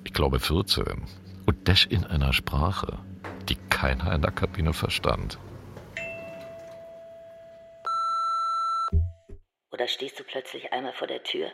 Ich 0.04 0.12
glaube 0.12 0.38
14. 0.38 0.84
Und 1.46 1.68
das 1.68 1.84
in 1.84 2.04
einer 2.04 2.32
Sprache, 2.32 2.98
die 3.48 3.56
keiner 3.70 4.14
in 4.14 4.22
der 4.22 4.30
Kabine 4.30 4.72
verstand. 4.72 5.38
Oder 9.70 9.88
stehst 9.88 10.18
du 10.20 10.24
plötzlich 10.24 10.72
einmal 10.72 10.92
vor 10.92 11.08
der 11.08 11.22
Tür? 11.24 11.50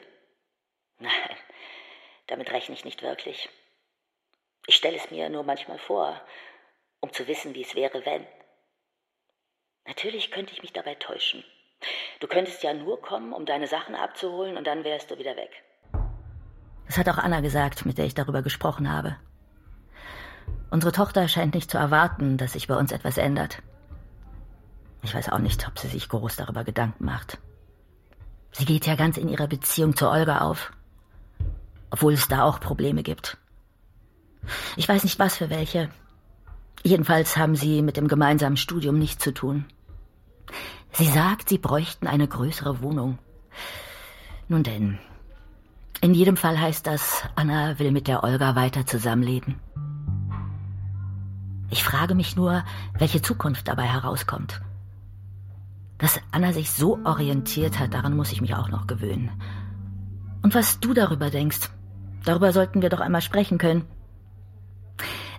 Nein, 1.01 1.11
damit 2.29 2.51
rechne 2.53 2.75
ich 2.75 2.85
nicht 2.85 3.03
wirklich. 3.03 3.49
Ich 4.67 4.77
stelle 4.77 4.97
es 4.97 5.11
mir 5.11 5.29
nur 5.29 5.43
manchmal 5.43 5.79
vor, 5.79 6.21
um 7.01 7.13
zu 7.13 7.27
wissen, 7.27 7.55
wie 7.55 7.63
es 7.63 7.75
wäre, 7.75 8.05
wenn. 8.05 8.27
Natürlich 9.87 10.31
könnte 10.31 10.53
ich 10.53 10.63
mich 10.63 10.73
dabei 10.73 10.95
täuschen. 10.95 11.43
Du 12.21 12.27
könntest 12.29 12.63
ja 12.63 12.75
nur 12.75 13.01
kommen, 13.01 13.33
um 13.33 13.47
deine 13.47 13.67
Sachen 13.67 13.95
abzuholen, 13.95 14.57
und 14.57 14.67
dann 14.67 14.85
wärst 14.85 15.11
du 15.11 15.19
wieder 15.19 15.35
weg. 15.37 15.51
Das 16.87 16.99
hat 16.99 17.09
auch 17.09 17.19
Anna 17.19 17.41
gesagt, 17.41 17.87
mit 17.87 17.99
der 17.99 18.05
ich 18.05 18.15
darüber 18.15 18.43
gesprochen 18.43 18.93
habe. 18.93 19.17
Unsere 20.71 20.93
Tochter 20.93 21.27
scheint 21.27 21.55
nicht 21.55 21.71
zu 21.71 21.79
erwarten, 21.79 22.37
dass 22.37 22.53
sich 22.53 22.69
bei 22.69 22.77
uns 22.77 22.93
etwas 22.93 23.17
ändert. 23.17 23.63
Ich 25.03 25.15
weiß 25.15 25.31
auch 25.31 25.39
nicht, 25.39 25.67
ob 25.67 25.79
sie 25.79 25.89
sich 25.89 26.09
groß 26.09 26.37
darüber 26.37 26.63
Gedanken 26.63 27.05
macht. 27.05 27.39
Sie 28.53 28.65
geht 28.67 28.87
ja 28.87 28.97
ganz 28.97 29.17
in 29.17 29.29
ihrer 29.29 29.47
Beziehung 29.47 29.97
zu 29.97 30.09
Olga 30.09 30.43
auf, 30.43 30.73
obwohl 31.91 32.15
es 32.15 32.29
da 32.29 32.45
auch 32.45 32.61
Probleme 32.61 33.03
gibt. 33.03 33.37
Ich 34.77 34.89
weiß 34.89 35.05
nicht, 35.05 35.19
was 35.19 35.37
für 35.37 35.51
welche. 35.51 35.91
Jedenfalls 36.83 37.37
haben 37.37 37.57
sie 37.57 37.83
mit 37.83 37.97
dem 37.97 38.09
gemeinsamen 38.09 38.57
Studium 38.57 38.99
nichts 38.99 39.23
zu 39.23 39.33
tun. 39.35 39.67
Sie 40.93 41.07
sagt, 41.07 41.49
sie 41.49 41.59
bräuchten 41.59 42.07
eine 42.07 42.27
größere 42.27 42.83
Wohnung. 42.83 43.19
Nun 44.49 44.63
denn, 44.63 44.99
in 46.01 46.15
jedem 46.15 46.37
Fall 46.37 46.59
heißt 46.59 46.87
das, 46.87 47.23
Anna 47.35 47.79
will 47.79 47.93
mit 47.93 48.09
der 48.09 48.25
Olga 48.25 48.57
weiter 48.57 48.87
zusammenleben. 48.87 49.57
Ich 51.71 51.85
frage 51.85 52.15
mich 52.15 52.35
nur, 52.35 52.65
welche 52.99 53.23
Zukunft 53.23 53.69
dabei 53.69 53.85
herauskommt. 53.85 54.61
Dass 55.99 56.19
Anna 56.33 56.53
sich 56.53 56.71
so 56.71 56.99
orientiert 57.05 57.79
hat, 57.79 57.95
daran 57.95 58.17
muss 58.17 58.33
ich 58.33 58.41
mich 58.41 58.55
auch 58.55 58.71
noch 58.71 58.87
gewöhnen. 58.87 59.31
Und 60.43 60.55
was 60.55 60.81
du 60.81 60.95
darüber 60.95 61.31
denkst, 61.31 61.71
darüber 62.25 62.53
sollten 62.53 62.83
wir 62.83 62.89
doch 62.89 63.01
einmal 63.01 63.23
sprechen 63.23 63.59
können. 63.59 63.85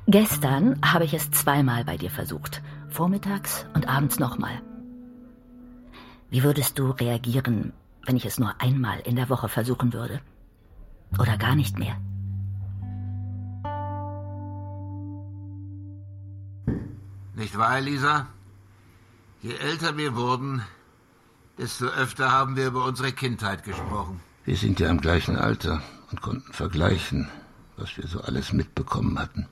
Gestern 0.07 0.79
habe 0.84 1.05
ich 1.05 1.13
es 1.13 1.32
zweimal 1.32 1.86
bei 1.86 1.97
dir 1.97 2.09
versucht, 2.09 2.61
vormittags 2.89 3.65
und 3.73 3.88
abends 3.88 4.19
nochmal. 4.19 4.61
Wie 6.29 6.43
würdest 6.43 6.79
du 6.79 6.91
reagieren, 6.91 7.73
wenn 8.05 8.15
ich 8.15 8.25
es 8.25 8.39
nur 8.39 8.53
einmal 8.59 8.99
in 9.01 9.15
der 9.15 9.29
Woche 9.29 9.47
versuchen 9.47 9.93
würde? 9.93 10.21
Oder 11.19 11.38
gar 11.38 11.55
nicht 11.55 11.77
mehr? 11.77 11.97
Nicht 17.36 17.57
wahr, 17.57 17.82
Lisa? 17.82 18.27
Je 19.41 19.53
älter 19.55 19.97
wir 19.97 20.15
wurden, 20.15 20.61
desto 21.57 21.86
öfter 21.86 22.32
haben 22.32 22.55
wir 22.55 22.67
über 22.67 22.86
unsere 22.86 23.11
Kindheit 23.11 23.63
gesprochen. 23.63 24.19
Wir 24.45 24.55
sind 24.55 24.79
ja 24.79 24.89
im 24.89 25.01
gleichen 25.01 25.36
Alter 25.36 25.82
und 26.12 26.22
konnten 26.22 26.53
vergleichen, 26.53 27.30
was 27.78 27.97
wir 27.97 28.07
so 28.07 28.22
alles 28.22 28.53
mitbekommen 28.53 29.18
hatten. 29.18 29.47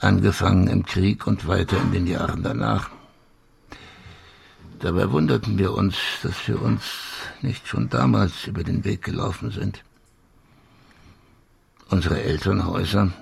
Angefangen 0.00 0.68
im 0.68 0.84
Krieg 0.84 1.26
und 1.26 1.46
weiter 1.46 1.80
in 1.80 1.92
den 1.92 2.06
Jahren 2.06 2.42
danach. 2.42 2.90
Dabei 4.80 5.10
wunderten 5.10 5.56
wir 5.56 5.72
uns, 5.72 5.96
dass 6.22 6.46
wir 6.48 6.60
uns 6.60 6.82
nicht 7.40 7.66
schon 7.66 7.88
damals 7.88 8.46
über 8.46 8.62
den 8.62 8.84
Weg 8.84 9.02
gelaufen 9.02 9.50
sind. 9.50 9.82
Unsere 11.88 12.22
Elternhäuser, 12.22 13.12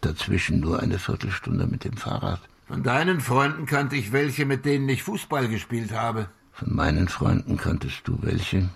dazwischen 0.00 0.60
nur 0.60 0.80
eine 0.80 0.98
Viertelstunde 0.98 1.66
mit 1.66 1.84
dem 1.84 1.96
Fahrrad. 1.96 2.40
Von 2.66 2.82
deinen 2.82 3.20
Freunden 3.20 3.64
kannte 3.64 3.96
ich 3.96 4.12
welche, 4.12 4.44
mit 4.44 4.66
denen 4.66 4.88
ich 4.88 5.02
Fußball 5.02 5.48
gespielt 5.48 5.92
habe. 5.92 6.28
Von 6.52 6.74
meinen 6.74 7.08
Freunden 7.08 7.56
kanntest 7.56 8.06
du 8.06 8.18
welche, 8.20 8.68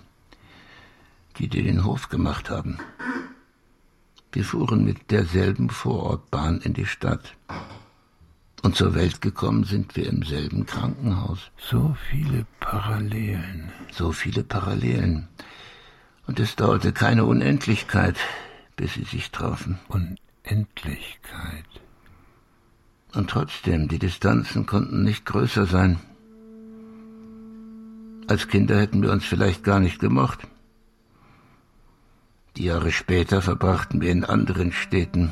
die 1.37 1.47
dir 1.47 1.63
den 1.63 1.83
Hof 1.83 2.09
gemacht 2.09 2.49
haben. 2.49 2.79
Wir 4.31 4.43
fuhren 4.43 4.83
mit 4.83 5.11
derselben 5.11 5.69
Vorortbahn 5.69 6.59
in 6.61 6.73
die 6.73 6.87
Stadt. 6.87 7.35
Und 8.63 8.75
zur 8.75 8.95
Welt 8.95 9.21
gekommen 9.21 9.65
sind 9.65 9.95
wir 9.95 10.07
im 10.07 10.23
selben 10.23 10.65
Krankenhaus. 10.65 11.51
So 11.57 11.95
viele 12.09 12.45
Parallelen. 12.59 13.71
So 13.91 14.11
viele 14.11 14.43
Parallelen. 14.43 15.27
Und 16.25 16.39
es 16.39 16.55
dauerte 16.55 16.93
keine 16.93 17.25
Unendlichkeit, 17.25 18.17
bis 18.75 18.93
sie 18.93 19.03
sich 19.03 19.31
trafen. 19.31 19.79
Unendlichkeit. 19.89 21.65
Und 23.13 23.29
trotzdem, 23.29 23.89
die 23.89 23.99
Distanzen 23.99 24.65
konnten 24.65 25.03
nicht 25.03 25.25
größer 25.25 25.65
sein. 25.65 25.99
Als 28.27 28.47
Kinder 28.47 28.79
hätten 28.79 29.03
wir 29.03 29.11
uns 29.11 29.25
vielleicht 29.25 29.63
gar 29.63 29.79
nicht 29.79 29.99
gemocht. 29.99 30.47
Die 32.57 32.65
Jahre 32.65 32.91
später 32.91 33.41
verbrachten 33.41 33.99
wir 33.99 34.11
in 34.11 34.23
anderen 34.23 34.71
Städten 34.71 35.31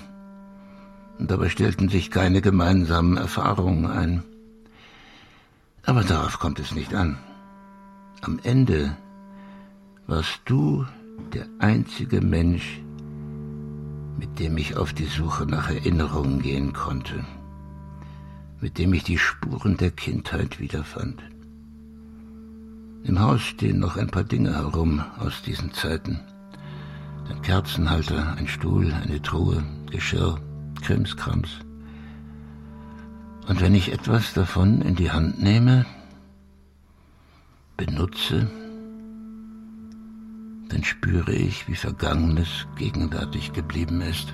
und 1.19 1.29
dabei 1.29 1.49
stellten 1.49 1.87
sich 1.87 2.09
keine 2.09 2.41
gemeinsamen 2.41 3.15
Erfahrungen 3.15 3.85
ein. 3.85 4.23
Aber 5.85 6.03
darauf 6.03 6.39
kommt 6.39 6.59
es 6.59 6.73
nicht 6.73 6.95
an. 6.95 7.19
Am 8.21 8.39
Ende 8.41 8.97
warst 10.07 10.41
du 10.45 10.85
der 11.33 11.45
einzige 11.59 12.21
Mensch, 12.21 12.81
mit 14.17 14.39
dem 14.39 14.57
ich 14.57 14.75
auf 14.77 14.93
die 14.93 15.05
Suche 15.05 15.45
nach 15.45 15.69
Erinnerungen 15.69 16.41
gehen 16.41 16.73
konnte, 16.73 17.23
mit 18.59 18.79
dem 18.79 18.93
ich 18.93 19.03
die 19.03 19.19
Spuren 19.19 19.77
der 19.77 19.91
Kindheit 19.91 20.59
wiederfand. 20.59 21.21
Im 23.03 23.19
Haus 23.19 23.41
stehen 23.41 23.79
noch 23.79 23.95
ein 23.95 24.09
paar 24.09 24.23
Dinge 24.23 24.55
herum 24.55 25.03
aus 25.19 25.43
diesen 25.43 25.71
Zeiten. 25.71 26.19
Ein 27.29 27.41
Kerzenhalter, 27.41 28.35
ein 28.37 28.47
Stuhl, 28.47 28.93
eine 28.93 29.21
Truhe, 29.21 29.63
Geschirr, 29.89 30.39
Krimskrams. 30.81 31.59
Und 33.47 33.61
wenn 33.61 33.75
ich 33.75 33.91
etwas 33.91 34.33
davon 34.33 34.81
in 34.81 34.95
die 34.95 35.11
Hand 35.11 35.41
nehme, 35.41 35.85
benutze, 37.77 38.49
dann 40.69 40.83
spüre 40.83 41.33
ich, 41.33 41.67
wie 41.67 41.75
Vergangenes 41.75 42.67
gegenwärtig 42.77 43.53
geblieben 43.53 44.01
ist. 44.01 44.33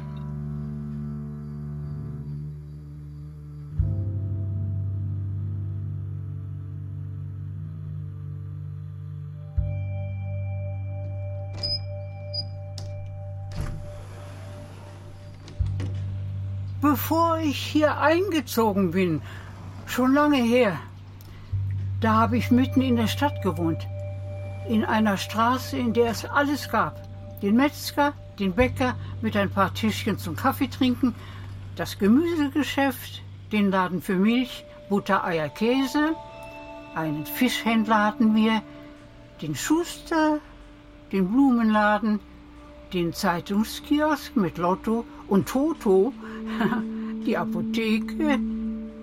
Bevor 17.08 17.38
ich 17.38 17.58
hier 17.58 18.00
eingezogen 18.00 18.92
bin, 18.92 19.22
schon 19.86 20.14
lange 20.14 20.44
her. 20.44 20.78
Da 22.02 22.16
habe 22.16 22.36
ich 22.36 22.52
mitten 22.52 22.82
in 22.82 22.98
der 22.98 23.08
Stadt 23.08 23.42
gewohnt. 23.42 23.88
In 24.68 24.84
einer 24.84 25.16
Straße, 25.16 25.78
in 25.78 25.94
der 25.94 26.12
es 26.12 26.26
alles 26.26 26.68
gab. 26.68 27.02
Den 27.42 27.56
Metzger, 27.56 28.12
den 28.40 28.52
Bäcker 28.52 28.96
mit 29.22 29.38
ein 29.38 29.50
paar 29.50 29.74
Tischchen 29.74 30.18
zum 30.18 30.36
Kaffee 30.36 30.68
trinken, 30.68 31.16
das 31.78 31.98
Gemüsegeschäft, 31.98 33.24
den 33.54 33.72
Laden 33.72 34.02
für 34.02 34.16
Milch, 34.16 34.66
Butter, 34.90 35.24
Eier, 35.24 35.48
Käse, 35.48 36.14
einen 36.94 37.26
Fischhändler 37.26 38.04
hatten 38.04 38.36
wir, 38.36 38.62
den 39.42 39.56
Schuster, 39.56 40.40
den 41.14 41.30
Blumenladen, 41.32 42.20
den 42.92 43.14
Zeitungskiosk 43.14 44.36
mit 44.36 44.58
Lotto 44.58 45.06
und 45.30 45.48
Toto, 45.48 46.12
die 47.28 47.38
Apotheke, 47.38 48.40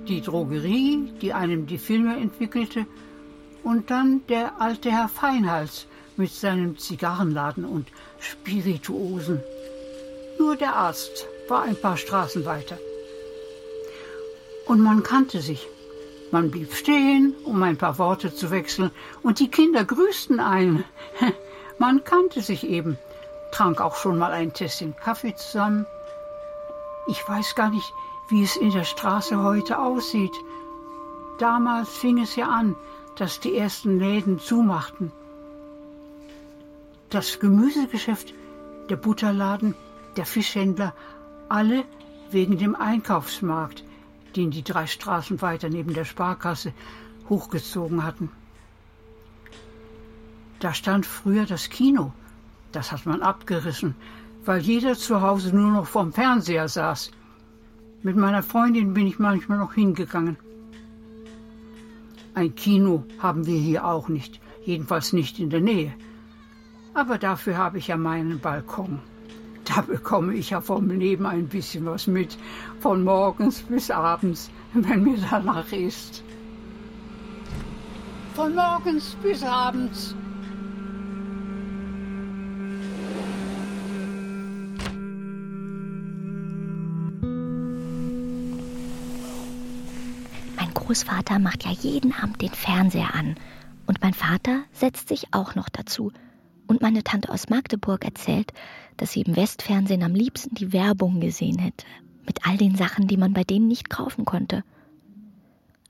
die 0.09 0.23
Drogerie, 0.23 1.13
die 1.21 1.35
einem 1.35 1.67
die 1.67 1.79
Filme 1.79 2.17
entwickelte, 2.17 2.87
und 3.63 3.91
dann 3.91 4.27
der 4.29 4.61
alte 4.61 4.91
Herr 4.91 5.09
Feinhals 5.09 5.87
mit 6.17 6.33
seinem 6.33 6.79
Zigarrenladen 6.79 7.65
und 7.65 7.89
Spirituosen. 8.19 9.43
Nur 10.39 10.57
der 10.57 10.75
Arzt 10.75 11.27
war 11.49 11.63
ein 11.63 11.77
paar 11.77 11.99
Straßen 11.99 12.47
weiter. 12.47 12.79
Und 14.67 14.81
man 14.81 15.03
kannte 15.03 15.41
sich. 15.41 15.67
Man 16.31 16.51
blieb 16.51 16.73
stehen, 16.73 17.35
um 17.45 17.63
ein 17.63 17.77
paar 17.77 17.99
Worte 17.99 18.35
zu 18.35 18.51
wechseln, 18.51 18.91
und 19.23 19.39
die 19.39 19.51
Kinder 19.51 19.85
grüßten 19.85 20.41
einen. 20.41 20.85
Man 21.79 22.03
kannte 22.05 22.41
sich 22.41 22.65
eben, 22.65 22.99
trank 23.53 23.81
auch 23.81 23.97
schon 23.97 24.17
mal 24.17 24.33
ein 24.33 24.53
Tässchen 24.53 24.97
Kaffee 24.97 25.35
zusammen. 25.35 25.87
Ich 27.09 27.29
weiß 27.29 27.55
gar 27.55 27.71
nicht, 27.71 27.93
wie 28.29 28.43
es 28.43 28.57
in 28.57 28.71
der 28.71 28.85
Straße 28.85 29.43
heute 29.43 29.79
aussieht. 29.79 30.35
Damals 31.39 31.91
fing 31.91 32.19
es 32.19 32.37
ja 32.37 32.49
an, 32.49 32.77
dass 33.17 33.41
die 33.41 33.57
ersten 33.57 33.99
Läden 33.99 34.39
zumachten. 34.39 35.13
Das 37.11 37.39
Gemüsegeschäft, 37.39 38.35
der 38.89 38.97
Butterladen, 38.97 39.75
der 40.17 40.27
Fischhändler, 40.27 40.95
alle 41.49 41.85
wegen 42.31 42.59
dem 42.59 42.75
Einkaufsmarkt, 42.75 43.85
den 44.37 44.51
die 44.51 44.65
drei 44.65 44.87
Straßen 44.87 45.41
weiter 45.43 45.69
neben 45.69 45.95
der 45.95 46.05
Sparkasse 46.05 46.73
hochgezogen 47.29 48.05
hatten. 48.05 48.31
Da 50.61 50.73
stand 50.75 51.07
früher 51.07 51.47
das 51.47 51.69
Kino. 51.69 52.13
Das 52.73 52.91
hat 52.91 53.07
man 53.07 53.23
abgerissen, 53.23 53.95
weil 54.45 54.61
jeder 54.61 54.95
zu 54.97 55.21
Hause 55.21 55.55
nur 55.55 55.71
noch 55.71 55.87
vorm 55.87 56.13
Fernseher 56.13 56.69
saß. 56.69 57.11
Mit 58.05 58.17
meiner 58.17 58.43
Freundin 58.43 58.93
bin 58.93 59.07
ich 59.07 59.19
manchmal 59.19 59.57
noch 59.57 59.73
hingegangen. 59.73 60.37
Ein 62.35 62.55
Kino 62.55 63.05
haben 63.19 63.47
wir 63.47 63.57
hier 63.57 63.87
auch 63.87 64.09
nicht, 64.09 64.43
jedenfalls 64.63 65.15
nicht 65.15 65.41
in 65.41 65.49
der 65.49 65.63
Nähe. 65.63 65.95
Aber 66.93 67.17
dafür 67.17 67.57
habe 67.57 67.79
ich 67.79 67.89
ja 67.89 67.97
meinen 67.97 68.41
Balkon. 68.41 68.99
Da 69.65 69.81
bekomme 69.81 70.35
ich 70.35 70.51
ja 70.51 70.61
vom 70.61 70.91
Leben 70.91 71.25
ein 71.25 71.49
bisschen 71.49 71.87
was 71.87 72.07
mit, 72.07 72.37
von 72.81 73.05
morgens 73.05 73.63
bis 73.63 73.91
abends, 73.91 74.51
wenn 74.75 75.03
mir 75.03 75.17
danach 75.31 75.73
ist. 75.73 76.23
Von 78.35 78.55
morgens 78.55 79.17
bis 79.23 79.43
abends. 79.43 80.15
Großvater 90.87 91.39
macht 91.39 91.65
ja 91.65 91.71
jeden 91.71 92.13
Abend 92.13 92.43
den 92.43 92.51
Fernseher 92.51 93.15
an. 93.15 93.37
Und 93.87 94.03
mein 94.03 94.13
Vater 94.13 94.65
setzt 94.73 95.09
sich 95.09 95.33
auch 95.33 95.55
noch 95.55 95.71
dazu. 95.71 96.13
Und 96.67 96.83
meine 96.83 97.03
Tante 97.03 97.31
aus 97.31 97.49
Magdeburg 97.49 98.05
erzählt, 98.05 98.53
dass 98.99 99.13
sie 99.13 99.23
im 99.23 99.35
Westfernsehen 99.35 100.03
am 100.03 100.15
liebsten 100.15 100.55
die 100.55 100.75
Werbung 100.75 101.21
gesehen 101.21 101.59
hätte, 101.59 101.87
mit 102.27 102.47
all 102.47 102.59
den 102.59 102.77
Sachen, 102.77 103.09
die 103.09 103.17
man 103.17 103.33
bei 103.33 103.45
denen 103.45 103.67
nicht 103.67 103.89
kaufen 103.89 104.27
konnte. 104.27 104.63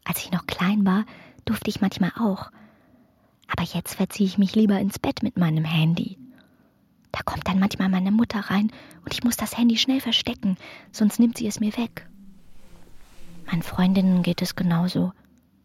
Als 0.05 0.25
ich 0.25 0.31
noch 0.31 0.47
klein 0.47 0.87
war, 0.87 1.07
durfte 1.45 1.71
ich 1.71 1.81
manchmal 1.81 2.13
auch. 2.17 2.53
Aber 3.49 3.65
jetzt 3.65 3.95
verziehe 3.95 4.29
ich 4.29 4.39
mich 4.39 4.55
lieber 4.55 4.79
ins 4.79 5.01
Bett 5.01 5.25
mit 5.25 5.37
meinem 5.37 5.65
Handy. 5.65 6.19
Da 7.11 7.21
kommt 7.25 7.49
dann 7.49 7.59
manchmal 7.59 7.89
meine 7.89 8.13
Mutter 8.13 8.41
rein 8.41 8.71
und 9.05 9.13
ich 9.13 9.25
muss 9.25 9.37
das 9.37 9.59
Handy 9.59 9.77
schnell 9.77 10.01
verstecken, 10.01 10.57
sonst 10.93 11.19
nimmt 11.19 11.39
sie 11.39 11.49
es 11.49 11.59
mir 11.59 11.77
weg. 11.77 12.09
Meinen 13.47 13.63
Freundinnen 13.63 14.23
geht 14.23 14.43
es 14.43 14.57
genauso. 14.57 15.13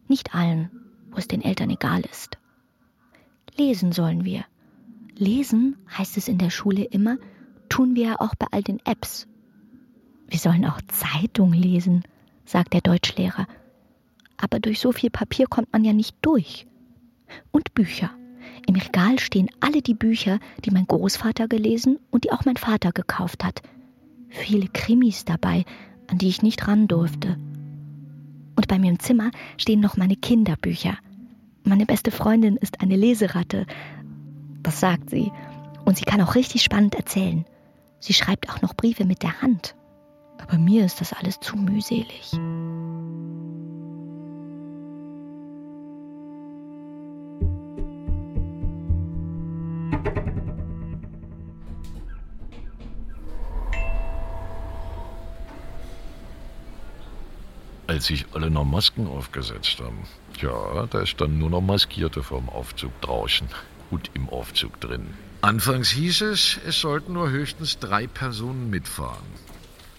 Nicht 0.08 0.36
allen, 0.36 0.70
wo 1.12 1.18
es 1.18 1.28
den 1.28 1.42
Eltern 1.42 1.70
egal 1.70 2.02
ist. 2.02 2.38
Lesen 3.58 3.92
sollen 3.92 4.26
wir. 4.26 4.46
Lesen, 5.16 5.78
heißt 5.98 6.18
es 6.18 6.28
in 6.28 6.38
der 6.38 6.50
Schule 6.50 6.84
immer, 6.84 7.18
tun 7.68 7.96
wir 7.96 8.08
ja 8.08 8.16
auch 8.20 8.36
bei 8.36 8.48
all 8.52 8.64
den 8.64 8.80
Apps. 8.86 9.28
Wir 10.28 10.40
sollen 10.40 10.66
auch 10.66 10.80
Zeitung 10.88 11.54
lesen, 11.54 12.04
sagt 12.46 12.74
der 12.74 12.82
Deutschlehrer. 12.82 13.48
Aber 14.38 14.60
durch 14.60 14.80
so 14.80 14.92
viel 14.92 15.10
Papier 15.10 15.48
kommt 15.48 15.74
man 15.74 15.84
ja 15.84 15.94
nicht 15.94 16.16
durch. 16.22 16.68
Und 17.52 17.74
Bücher. 17.74 18.12
Im 18.68 18.76
Regal 18.76 19.20
stehen 19.20 19.50
alle 19.60 19.82
die 19.82 19.94
Bücher, 19.94 20.40
die 20.64 20.72
mein 20.72 20.88
Großvater 20.88 21.48
gelesen 21.48 22.00
und 22.12 22.24
die 22.24 22.32
auch 22.32 22.46
mein 22.46 22.58
Vater 22.58 22.92
gekauft 22.92 23.44
hat. 23.44 23.62
Viele 24.30 24.68
Krimis 24.68 25.26
dabei, 25.26 25.66
an 26.08 26.18
die 26.18 26.30
ich 26.30 26.42
nicht 26.42 26.68
ran 26.68 26.88
durfte. 26.88 27.38
Und 28.60 28.68
bei 28.68 28.78
mir 28.78 28.91
im 28.91 28.99
Zimmer 28.99 29.32
stehen 29.55 29.80
noch 29.80 29.95
meine 29.95 30.18
Kinderbücher. 30.18 30.97
Meine 31.64 31.86
beste 31.86 32.12
Freundin 32.12 32.57
ist 32.57 32.82
eine 32.82 32.97
Leseratte, 32.97 33.66
das 34.64 34.82
sagt 34.82 35.12
sie. 35.12 35.32
Und 35.86 35.95
sie 35.95 36.03
kann 36.03 36.20
auch 36.20 36.36
richtig 36.36 36.62
spannend 36.64 36.93
erzählen. 36.93 37.45
Sie 38.01 38.12
schreibt 38.12 38.49
auch 38.49 38.62
noch 38.62 38.74
Briefe 38.74 39.05
mit 39.05 39.24
der 39.24 39.41
Hand. 39.41 39.78
Aber 40.41 40.57
mir 40.57 40.84
ist 40.84 40.99
das 40.99 41.14
alles 41.14 41.39
zu 41.39 41.55
mühselig. 41.55 42.34
Als 58.00 58.08
sich 58.08 58.28
alle 58.32 58.50
noch 58.50 58.64
Masken 58.64 59.08
aufgesetzt 59.08 59.82
haben, 59.82 60.08
ja, 60.41 60.86
da 60.86 61.06
standen 61.06 61.39
nur 61.39 61.50
noch 61.50 61.60
Maskierte 61.60 62.24
vorm 62.24 62.47
Aufzug 62.47 62.93
draußen 63.02 63.45
und 63.91 64.10
im 64.14 64.30
Aufzug 64.30 64.80
drin. 64.80 65.06
Anfangs 65.41 65.89
hieß 65.89 66.22
es, 66.22 66.60
es 66.66 66.80
sollten 66.80 67.12
nur 67.12 67.30
höchstens 67.30 67.78
drei 67.78 68.08
Personen 68.08 68.70
mitfahren. 68.70 69.26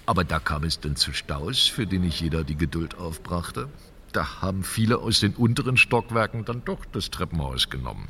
Aber 0.06 0.24
da 0.24 0.38
kam 0.38 0.64
es 0.64 0.80
dann 0.80 0.96
zu 0.96 1.12
Staus, 1.12 1.66
für 1.66 1.86
die 1.86 1.98
nicht 1.98 2.22
jeder 2.22 2.42
die 2.42 2.56
Geduld 2.56 2.96
aufbrachte. 2.96 3.68
Da 4.12 4.40
haben 4.40 4.64
viele 4.64 4.96
aus 4.96 5.20
den 5.20 5.34
unteren 5.34 5.76
Stockwerken 5.76 6.46
dann 6.46 6.64
doch 6.64 6.86
das 6.92 7.10
Treppenhaus 7.10 7.68
genommen. 7.68 8.08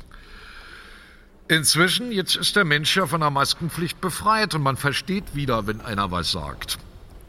Inzwischen, 1.49 2.13
jetzt 2.13 2.37
ist 2.37 2.55
der 2.55 2.63
Mensch 2.63 2.95
ja 2.95 3.07
von 3.07 3.19
der 3.19 3.29
Maskenpflicht 3.29 3.99
befreit 3.99 4.55
und 4.55 4.63
man 4.63 4.77
versteht 4.77 5.35
wieder, 5.35 5.67
wenn 5.67 5.81
einer 5.81 6.11
was 6.11 6.31
sagt. 6.31 6.79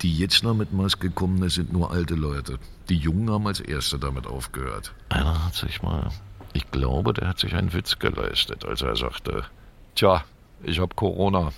Die 0.03 0.17
jetzt 0.17 0.43
noch 0.43 0.55
mit 0.55 0.73
Maske 0.73 1.11
kommen, 1.11 1.41
das 1.41 1.55
sind 1.55 1.73
nur 1.73 1.91
alte 1.91 2.15
Leute. 2.15 2.59
Die 2.89 2.97
Jungen 2.97 3.31
haben 3.31 3.47
als 3.47 3.61
Erste 3.61 3.99
damit 3.99 4.27
aufgehört. 4.27 4.93
Einer 5.09 5.45
hat 5.45 5.55
sich 5.55 5.83
mal 5.83 6.11
ich 6.53 6.71
glaube, 6.71 7.13
der 7.15 7.29
hat 7.29 7.39
sich 7.39 7.55
einen 7.55 7.73
Witz 7.73 7.99
geleistet, 7.99 8.65
als 8.65 8.83
er 8.83 8.97
sagte, 8.97 9.45
Tja, 9.95 10.25
ich 10.63 10.81
hab 10.81 10.97
Corona. 10.97 11.53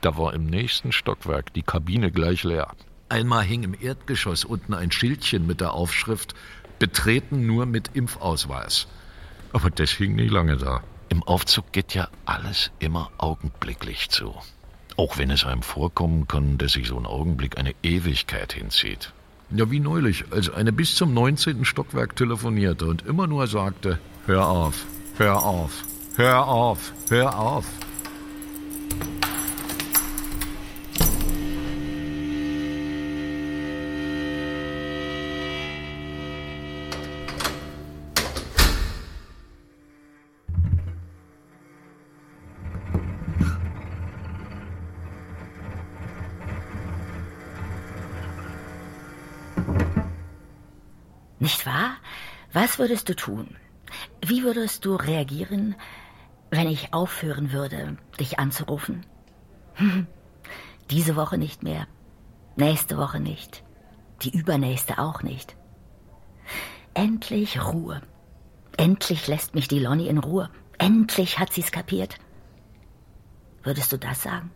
Da 0.00 0.16
war 0.16 0.32
im 0.32 0.46
nächsten 0.46 0.92
Stockwerk 0.92 1.52
die 1.54 1.62
Kabine 1.62 2.10
gleich 2.10 2.44
leer. 2.44 2.72
Einmal 3.08 3.44
hing 3.44 3.62
im 3.64 3.74
Erdgeschoss 3.78 4.44
unten 4.44 4.74
ein 4.74 4.90
Schildchen 4.90 5.46
mit 5.46 5.60
der 5.60 5.74
Aufschrift 5.74 6.34
Betreten 6.78 7.46
nur 7.46 7.66
mit 7.66 7.90
Impfausweis. 7.94 8.86
Aber 9.52 9.70
das 9.70 9.90
hing 9.90 10.14
nicht 10.14 10.30
lange 10.30 10.56
da. 10.56 10.82
Im 11.08 11.22
Aufzug 11.22 11.72
geht 11.72 11.94
ja 11.94 12.08
alles 12.24 12.70
immer 12.78 13.10
augenblicklich 13.18 14.10
zu. 14.10 14.34
Auch 14.98 15.16
wenn 15.16 15.30
es 15.30 15.44
einem 15.44 15.62
vorkommen 15.62 16.26
kann, 16.26 16.58
dass 16.58 16.72
sich 16.72 16.88
so 16.88 16.98
ein 16.98 17.06
Augenblick 17.06 17.56
eine 17.56 17.72
Ewigkeit 17.84 18.52
hinzieht. 18.52 19.12
Ja, 19.50 19.70
wie 19.70 19.78
neulich, 19.78 20.24
als 20.32 20.50
eine 20.50 20.72
bis 20.72 20.96
zum 20.96 21.14
19. 21.14 21.64
Stockwerk 21.64 22.16
telefonierte 22.16 22.84
und 22.84 23.06
immer 23.06 23.28
nur 23.28 23.46
sagte, 23.46 24.00
hör 24.26 24.48
auf, 24.48 24.84
hör 25.16 25.44
auf, 25.44 25.84
hör 26.16 26.48
auf, 26.48 26.92
hör 27.10 27.38
auf. 27.38 27.64
Würdest 52.78 53.08
du 53.08 53.16
tun? 53.16 53.56
Wie 54.24 54.44
würdest 54.44 54.84
du 54.84 54.94
reagieren, 54.94 55.74
wenn 56.48 56.68
ich 56.68 56.94
aufhören 56.94 57.50
würde, 57.50 57.96
dich 58.20 58.38
anzurufen? 58.38 59.04
Diese 60.90 61.16
Woche 61.16 61.38
nicht 61.38 61.64
mehr. 61.64 61.88
Nächste 62.54 62.96
Woche 62.96 63.18
nicht. 63.18 63.64
Die 64.22 64.30
übernächste 64.30 65.00
auch 65.00 65.24
nicht. 65.24 65.56
Endlich 66.94 67.60
Ruhe. 67.60 68.00
Endlich 68.76 69.26
lässt 69.26 69.56
mich 69.56 69.66
die 69.66 69.80
Lonnie 69.80 70.06
in 70.06 70.18
Ruhe. 70.18 70.48
Endlich 70.78 71.40
hat 71.40 71.52
sie's 71.52 71.72
kapiert. 71.72 72.18
Würdest 73.64 73.90
du 73.90 73.96
das 73.96 74.22
sagen? 74.22 74.52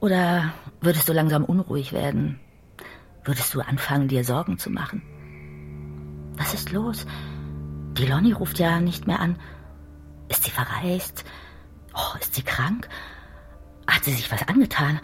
Oder 0.00 0.52
würdest 0.82 1.08
du 1.08 1.14
langsam 1.14 1.46
unruhig 1.46 1.94
werden? 1.94 2.40
Würdest 3.24 3.54
du 3.54 3.62
anfangen, 3.62 4.08
dir 4.08 4.22
Sorgen 4.22 4.58
zu 4.58 4.68
machen? 4.68 5.17
Was 6.38 6.54
ist 6.54 6.72
los? 6.72 7.06
Die 7.92 8.06
Lonnie 8.06 8.32
ruft 8.32 8.58
ja 8.58 8.80
nicht 8.80 9.06
mehr 9.06 9.20
an. 9.20 9.36
Ist 10.28 10.44
sie 10.44 10.50
verreist? 10.50 11.24
Oh, 11.94 12.16
ist 12.20 12.34
sie 12.34 12.42
krank? 12.42 12.88
Hat 13.86 14.04
sie 14.04 14.12
sich 14.12 14.30
was 14.30 14.46
angetan? 14.46 15.00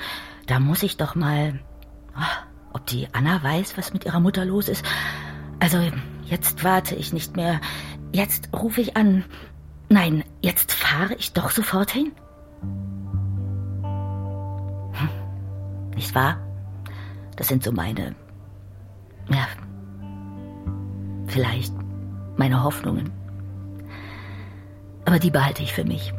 Da 0.47 0.61
muss 0.61 0.83
ich 0.83 0.97
doch 0.97 1.15
mal. 1.15 1.61
Oh, 2.17 2.45
ob 2.75 2.87
die 2.87 3.09
Anna 3.13 3.43
weiß, 3.43 3.77
was 3.77 3.93
mit 3.93 4.05
ihrer 4.05 4.21
Mutter 4.21 4.45
los 4.45 4.69
ist? 4.69 4.85
Also, 5.59 5.81
jetzt 6.25 6.63
warte 6.63 6.95
ich 6.95 7.13
nicht 7.13 7.37
mehr. 7.37 7.61
Jetzt 8.13 8.51
rufe 8.53 8.81
ich 8.81 8.97
an. 8.97 9.25
Nein, 9.89 10.25
jetzt 10.41 10.73
fahre 10.73 11.15
ich 11.15 11.33
doch 11.33 11.51
sofort 11.51 11.91
hin. 11.91 12.13
Hm. 14.93 15.09
Nicht 15.95 16.15
wahr? 16.15 16.39
Das 17.37 17.49
sind 17.49 17.65
so 17.65 17.73
meine. 17.73 18.15
Ja. 19.31 19.47
Vielleicht 21.35 21.75
meine 22.37 22.63
Hoffnungen. 22.63 23.11
Aber 25.05 25.19
die 25.19 25.33
behalte 25.33 25.65
ich 25.65 25.73
für 25.73 25.83
mich. 25.83 26.15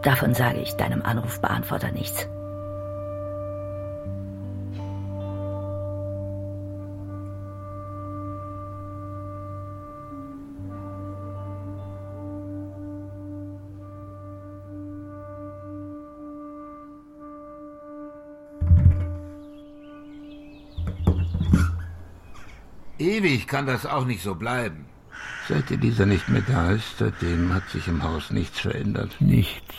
Davon 0.00 0.32
sage 0.32 0.60
ich 0.60 0.72
deinem 0.76 1.02
Anrufbeantworter 1.02 1.92
nichts. 1.92 2.26
Ewig 23.06 23.46
kann 23.46 23.66
das 23.66 23.86
auch 23.86 24.04
nicht 24.04 24.22
so 24.22 24.34
bleiben. 24.34 24.86
Seit 25.48 25.70
Elisa 25.70 26.04
nicht 26.06 26.28
mehr 26.28 26.42
da 26.42 26.72
ist, 26.72 26.98
seitdem 26.98 27.54
hat 27.54 27.68
sich 27.70 27.86
im 27.86 28.02
Haus 28.02 28.30
nichts 28.30 28.58
verändert. 28.58 29.12
Nichts. 29.20 29.74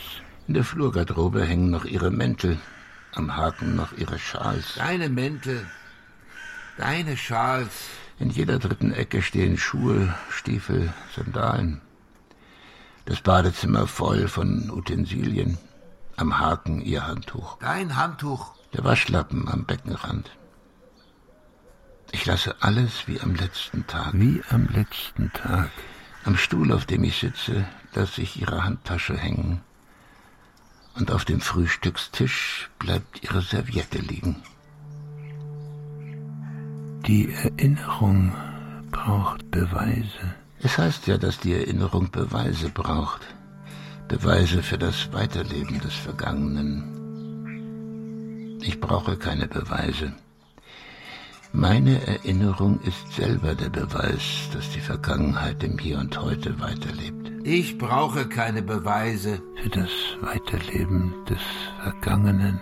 In 0.46 0.54
der 0.54 0.64
Flurgarderobe 0.64 1.44
hängen 1.44 1.70
noch 1.70 1.84
ihre 1.84 2.10
Mäntel, 2.10 2.56
am 3.14 3.36
Haken 3.36 3.76
noch 3.76 3.92
ihre 3.98 4.18
Schals. 4.18 4.76
Deine 4.76 5.10
Mäntel, 5.10 5.66
deine 6.78 7.18
Schals. 7.18 7.70
In 8.18 8.30
jeder 8.30 8.58
dritten 8.58 8.92
Ecke 8.92 9.20
stehen 9.20 9.58
Schuhe, 9.58 10.14
Stiefel, 10.30 10.92
Sandalen. 11.14 11.82
Das 13.04 13.20
Badezimmer 13.20 13.86
voll 13.86 14.26
von 14.28 14.70
Utensilien. 14.70 15.58
Am 16.16 16.38
Haken 16.38 16.80
ihr 16.80 17.06
Handtuch. 17.06 17.58
Dein 17.58 17.94
Handtuch. 17.94 18.54
Der 18.72 18.84
Waschlappen 18.84 19.48
am 19.48 19.66
Beckenrand. 19.66 20.30
Ich 22.12 22.24
lasse 22.26 22.56
alles 22.60 23.06
wie 23.06 23.20
am 23.20 23.34
letzten 23.34 23.86
Tag. 23.86 24.12
Wie 24.14 24.42
am 24.50 24.66
letzten 24.68 25.32
Tag. 25.32 25.70
Am 26.24 26.36
Stuhl, 26.36 26.72
auf 26.72 26.86
dem 26.86 27.04
ich 27.04 27.18
sitze, 27.18 27.66
lasse 27.94 28.22
ich 28.22 28.40
ihre 28.40 28.64
Handtasche 28.64 29.16
hängen. 29.16 29.60
Und 30.94 31.10
auf 31.12 31.24
dem 31.24 31.40
Frühstückstisch 31.40 32.70
bleibt 32.78 33.22
ihre 33.22 33.42
Serviette 33.42 33.98
liegen. 33.98 34.42
Die 37.06 37.32
Erinnerung 37.32 38.34
braucht 38.90 39.50
Beweise. 39.50 40.34
Es 40.60 40.76
heißt 40.76 41.06
ja, 41.06 41.18
dass 41.18 41.38
die 41.38 41.54
Erinnerung 41.54 42.10
Beweise 42.10 42.68
braucht. 42.68 43.22
Beweise 44.08 44.62
für 44.62 44.78
das 44.78 45.12
Weiterleben 45.12 45.80
des 45.80 45.94
Vergangenen. 45.94 46.96
Ich 48.62 48.80
brauche 48.80 49.16
keine 49.16 49.46
Beweise. 49.46 50.14
Meine 51.52 52.06
Erinnerung 52.06 52.78
ist 52.82 53.12
selber 53.14 53.54
der 53.54 53.70
Beweis, 53.70 54.50
dass 54.52 54.70
die 54.70 54.80
Vergangenheit 54.80 55.62
im 55.64 55.78
Hier 55.78 55.98
und 55.98 56.20
Heute 56.20 56.60
weiterlebt. 56.60 57.32
Ich 57.42 57.78
brauche 57.78 58.28
keine 58.28 58.60
Beweise. 58.60 59.40
Für 59.56 59.70
das 59.70 59.90
Weiterleben 60.20 61.14
des 61.28 61.40
Vergangenen. 61.82 62.60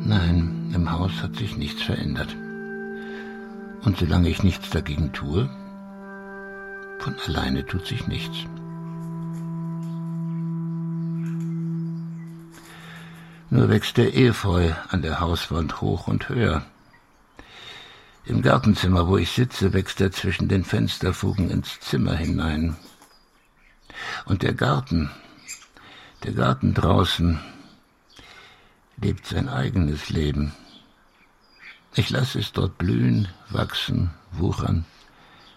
Nein, 0.00 0.72
im 0.74 0.90
Haus 0.90 1.22
hat 1.22 1.36
sich 1.36 1.56
nichts 1.56 1.82
verändert. 1.82 2.34
Und 3.84 3.96
solange 3.96 4.28
ich 4.28 4.42
nichts 4.42 4.70
dagegen 4.70 5.12
tue, 5.12 5.48
von 6.98 7.14
alleine 7.26 7.64
tut 7.64 7.86
sich 7.86 8.08
nichts. 8.08 8.38
Nur 13.50 13.70
wächst 13.70 13.96
der 13.96 14.14
Efeu 14.14 14.74
an 14.90 15.00
der 15.00 15.20
Hauswand 15.20 15.80
hoch 15.80 16.06
und 16.06 16.28
höher. 16.28 16.66
Im 18.26 18.42
Gartenzimmer, 18.42 19.08
wo 19.08 19.16
ich 19.16 19.30
sitze, 19.30 19.72
wächst 19.72 20.02
er 20.02 20.12
zwischen 20.12 20.48
den 20.48 20.64
Fensterfugen 20.64 21.50
ins 21.50 21.80
Zimmer 21.80 22.14
hinein. 22.14 22.76
Und 24.26 24.42
der 24.42 24.52
Garten, 24.52 25.10
der 26.24 26.32
Garten 26.32 26.74
draußen, 26.74 27.40
lebt 29.00 29.26
sein 29.26 29.48
eigenes 29.48 30.10
Leben. 30.10 30.52
Ich 31.94 32.10
lasse 32.10 32.40
es 32.40 32.52
dort 32.52 32.76
blühen, 32.76 33.28
wachsen, 33.48 34.10
wuchern 34.30 34.84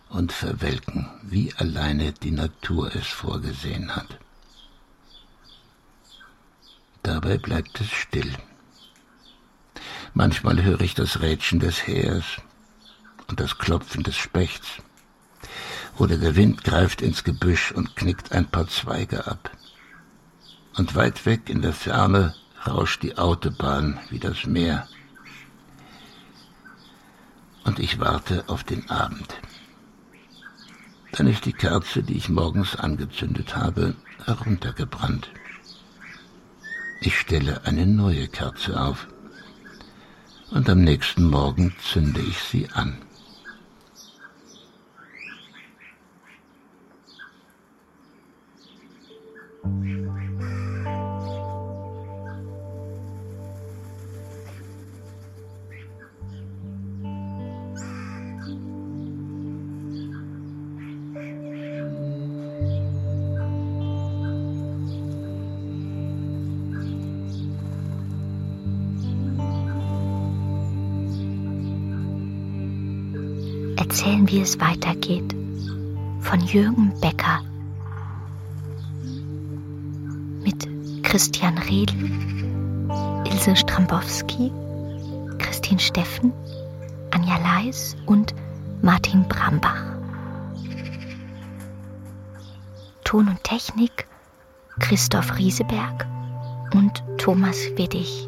und 0.07 0.31
verwelken, 0.31 1.09
wie 1.23 1.53
alleine 1.55 2.13
die 2.13 2.31
Natur 2.31 2.95
es 2.95 3.07
vorgesehen 3.07 3.97
hat. 3.97 4.20
Dabei 7.03 7.37
bleibt 7.37 7.79
es 7.81 7.89
still. 7.89 8.35
Manchmal 10.13 10.61
höre 10.61 10.81
ich 10.81 10.93
das 10.93 11.21
Rätschen 11.21 11.59
des 11.59 11.87
Heers 11.87 12.25
und 13.27 13.39
das 13.39 13.57
Klopfen 13.57 14.03
des 14.03 14.17
Spechts. 14.17 14.67
Oder 15.97 16.17
der 16.17 16.35
Wind 16.35 16.63
greift 16.63 17.01
ins 17.01 17.23
Gebüsch 17.23 17.71
und 17.71 17.95
knickt 17.95 18.31
ein 18.31 18.45
paar 18.45 18.67
Zweige 18.67 19.27
ab. 19.27 19.51
Und 20.75 20.95
weit 20.95 21.25
weg 21.25 21.49
in 21.49 21.61
der 21.61 21.73
Ferne 21.73 22.35
rauscht 22.67 23.03
die 23.03 23.17
Autobahn 23.17 23.99
wie 24.09 24.19
das 24.19 24.45
Meer. 24.45 24.87
Und 27.63 27.79
ich 27.79 27.99
warte 27.99 28.43
auf 28.47 28.63
den 28.63 28.89
Abend. 28.89 29.35
Dann 31.11 31.27
ist 31.27 31.45
die 31.45 31.53
Kerze, 31.53 32.03
die 32.03 32.15
ich 32.15 32.29
morgens 32.29 32.75
angezündet 32.75 33.55
habe, 33.55 33.95
heruntergebrannt. 34.25 35.29
Ich 37.03 37.17
stelle 37.17 37.61
eine 37.65 37.87
neue 37.87 38.27
Kerze 38.27 38.79
auf 38.79 39.07
und 40.51 40.69
am 40.69 40.81
nächsten 40.81 41.23
Morgen 41.23 41.73
zünde 41.81 42.21
ich 42.21 42.37
sie 42.37 42.69
an. 42.73 42.95
Christian 81.11 81.57
Redl, 81.57 81.93
Ilse 83.25 83.53
Strambowski, 83.57 84.49
Christine 85.39 85.77
Steffen, 85.77 86.31
Anja 87.11 87.37
Leis 87.37 87.97
und 88.05 88.33
Martin 88.81 89.27
Brambach. 89.27 89.83
Ton 93.03 93.27
und 93.27 93.43
Technik 93.43 94.07
Christoph 94.79 95.37
Rieseberg 95.37 96.07
und 96.75 97.03
Thomas 97.17 97.57
Widdig. 97.75 98.25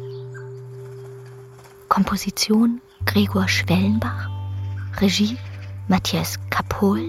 Komposition 1.88 2.82
Gregor 3.06 3.48
Schwellenbach. 3.48 4.28
Regie 5.00 5.38
Matthias 5.88 6.38
Kapohl, 6.50 7.00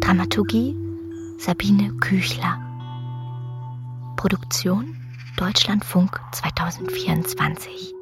Dramaturgie 0.00 0.76
Sabine 1.38 1.92
Küchler. 2.00 2.71
Produktion 4.22 4.94
Deutschlandfunk 5.36 6.20
2024. 6.30 7.92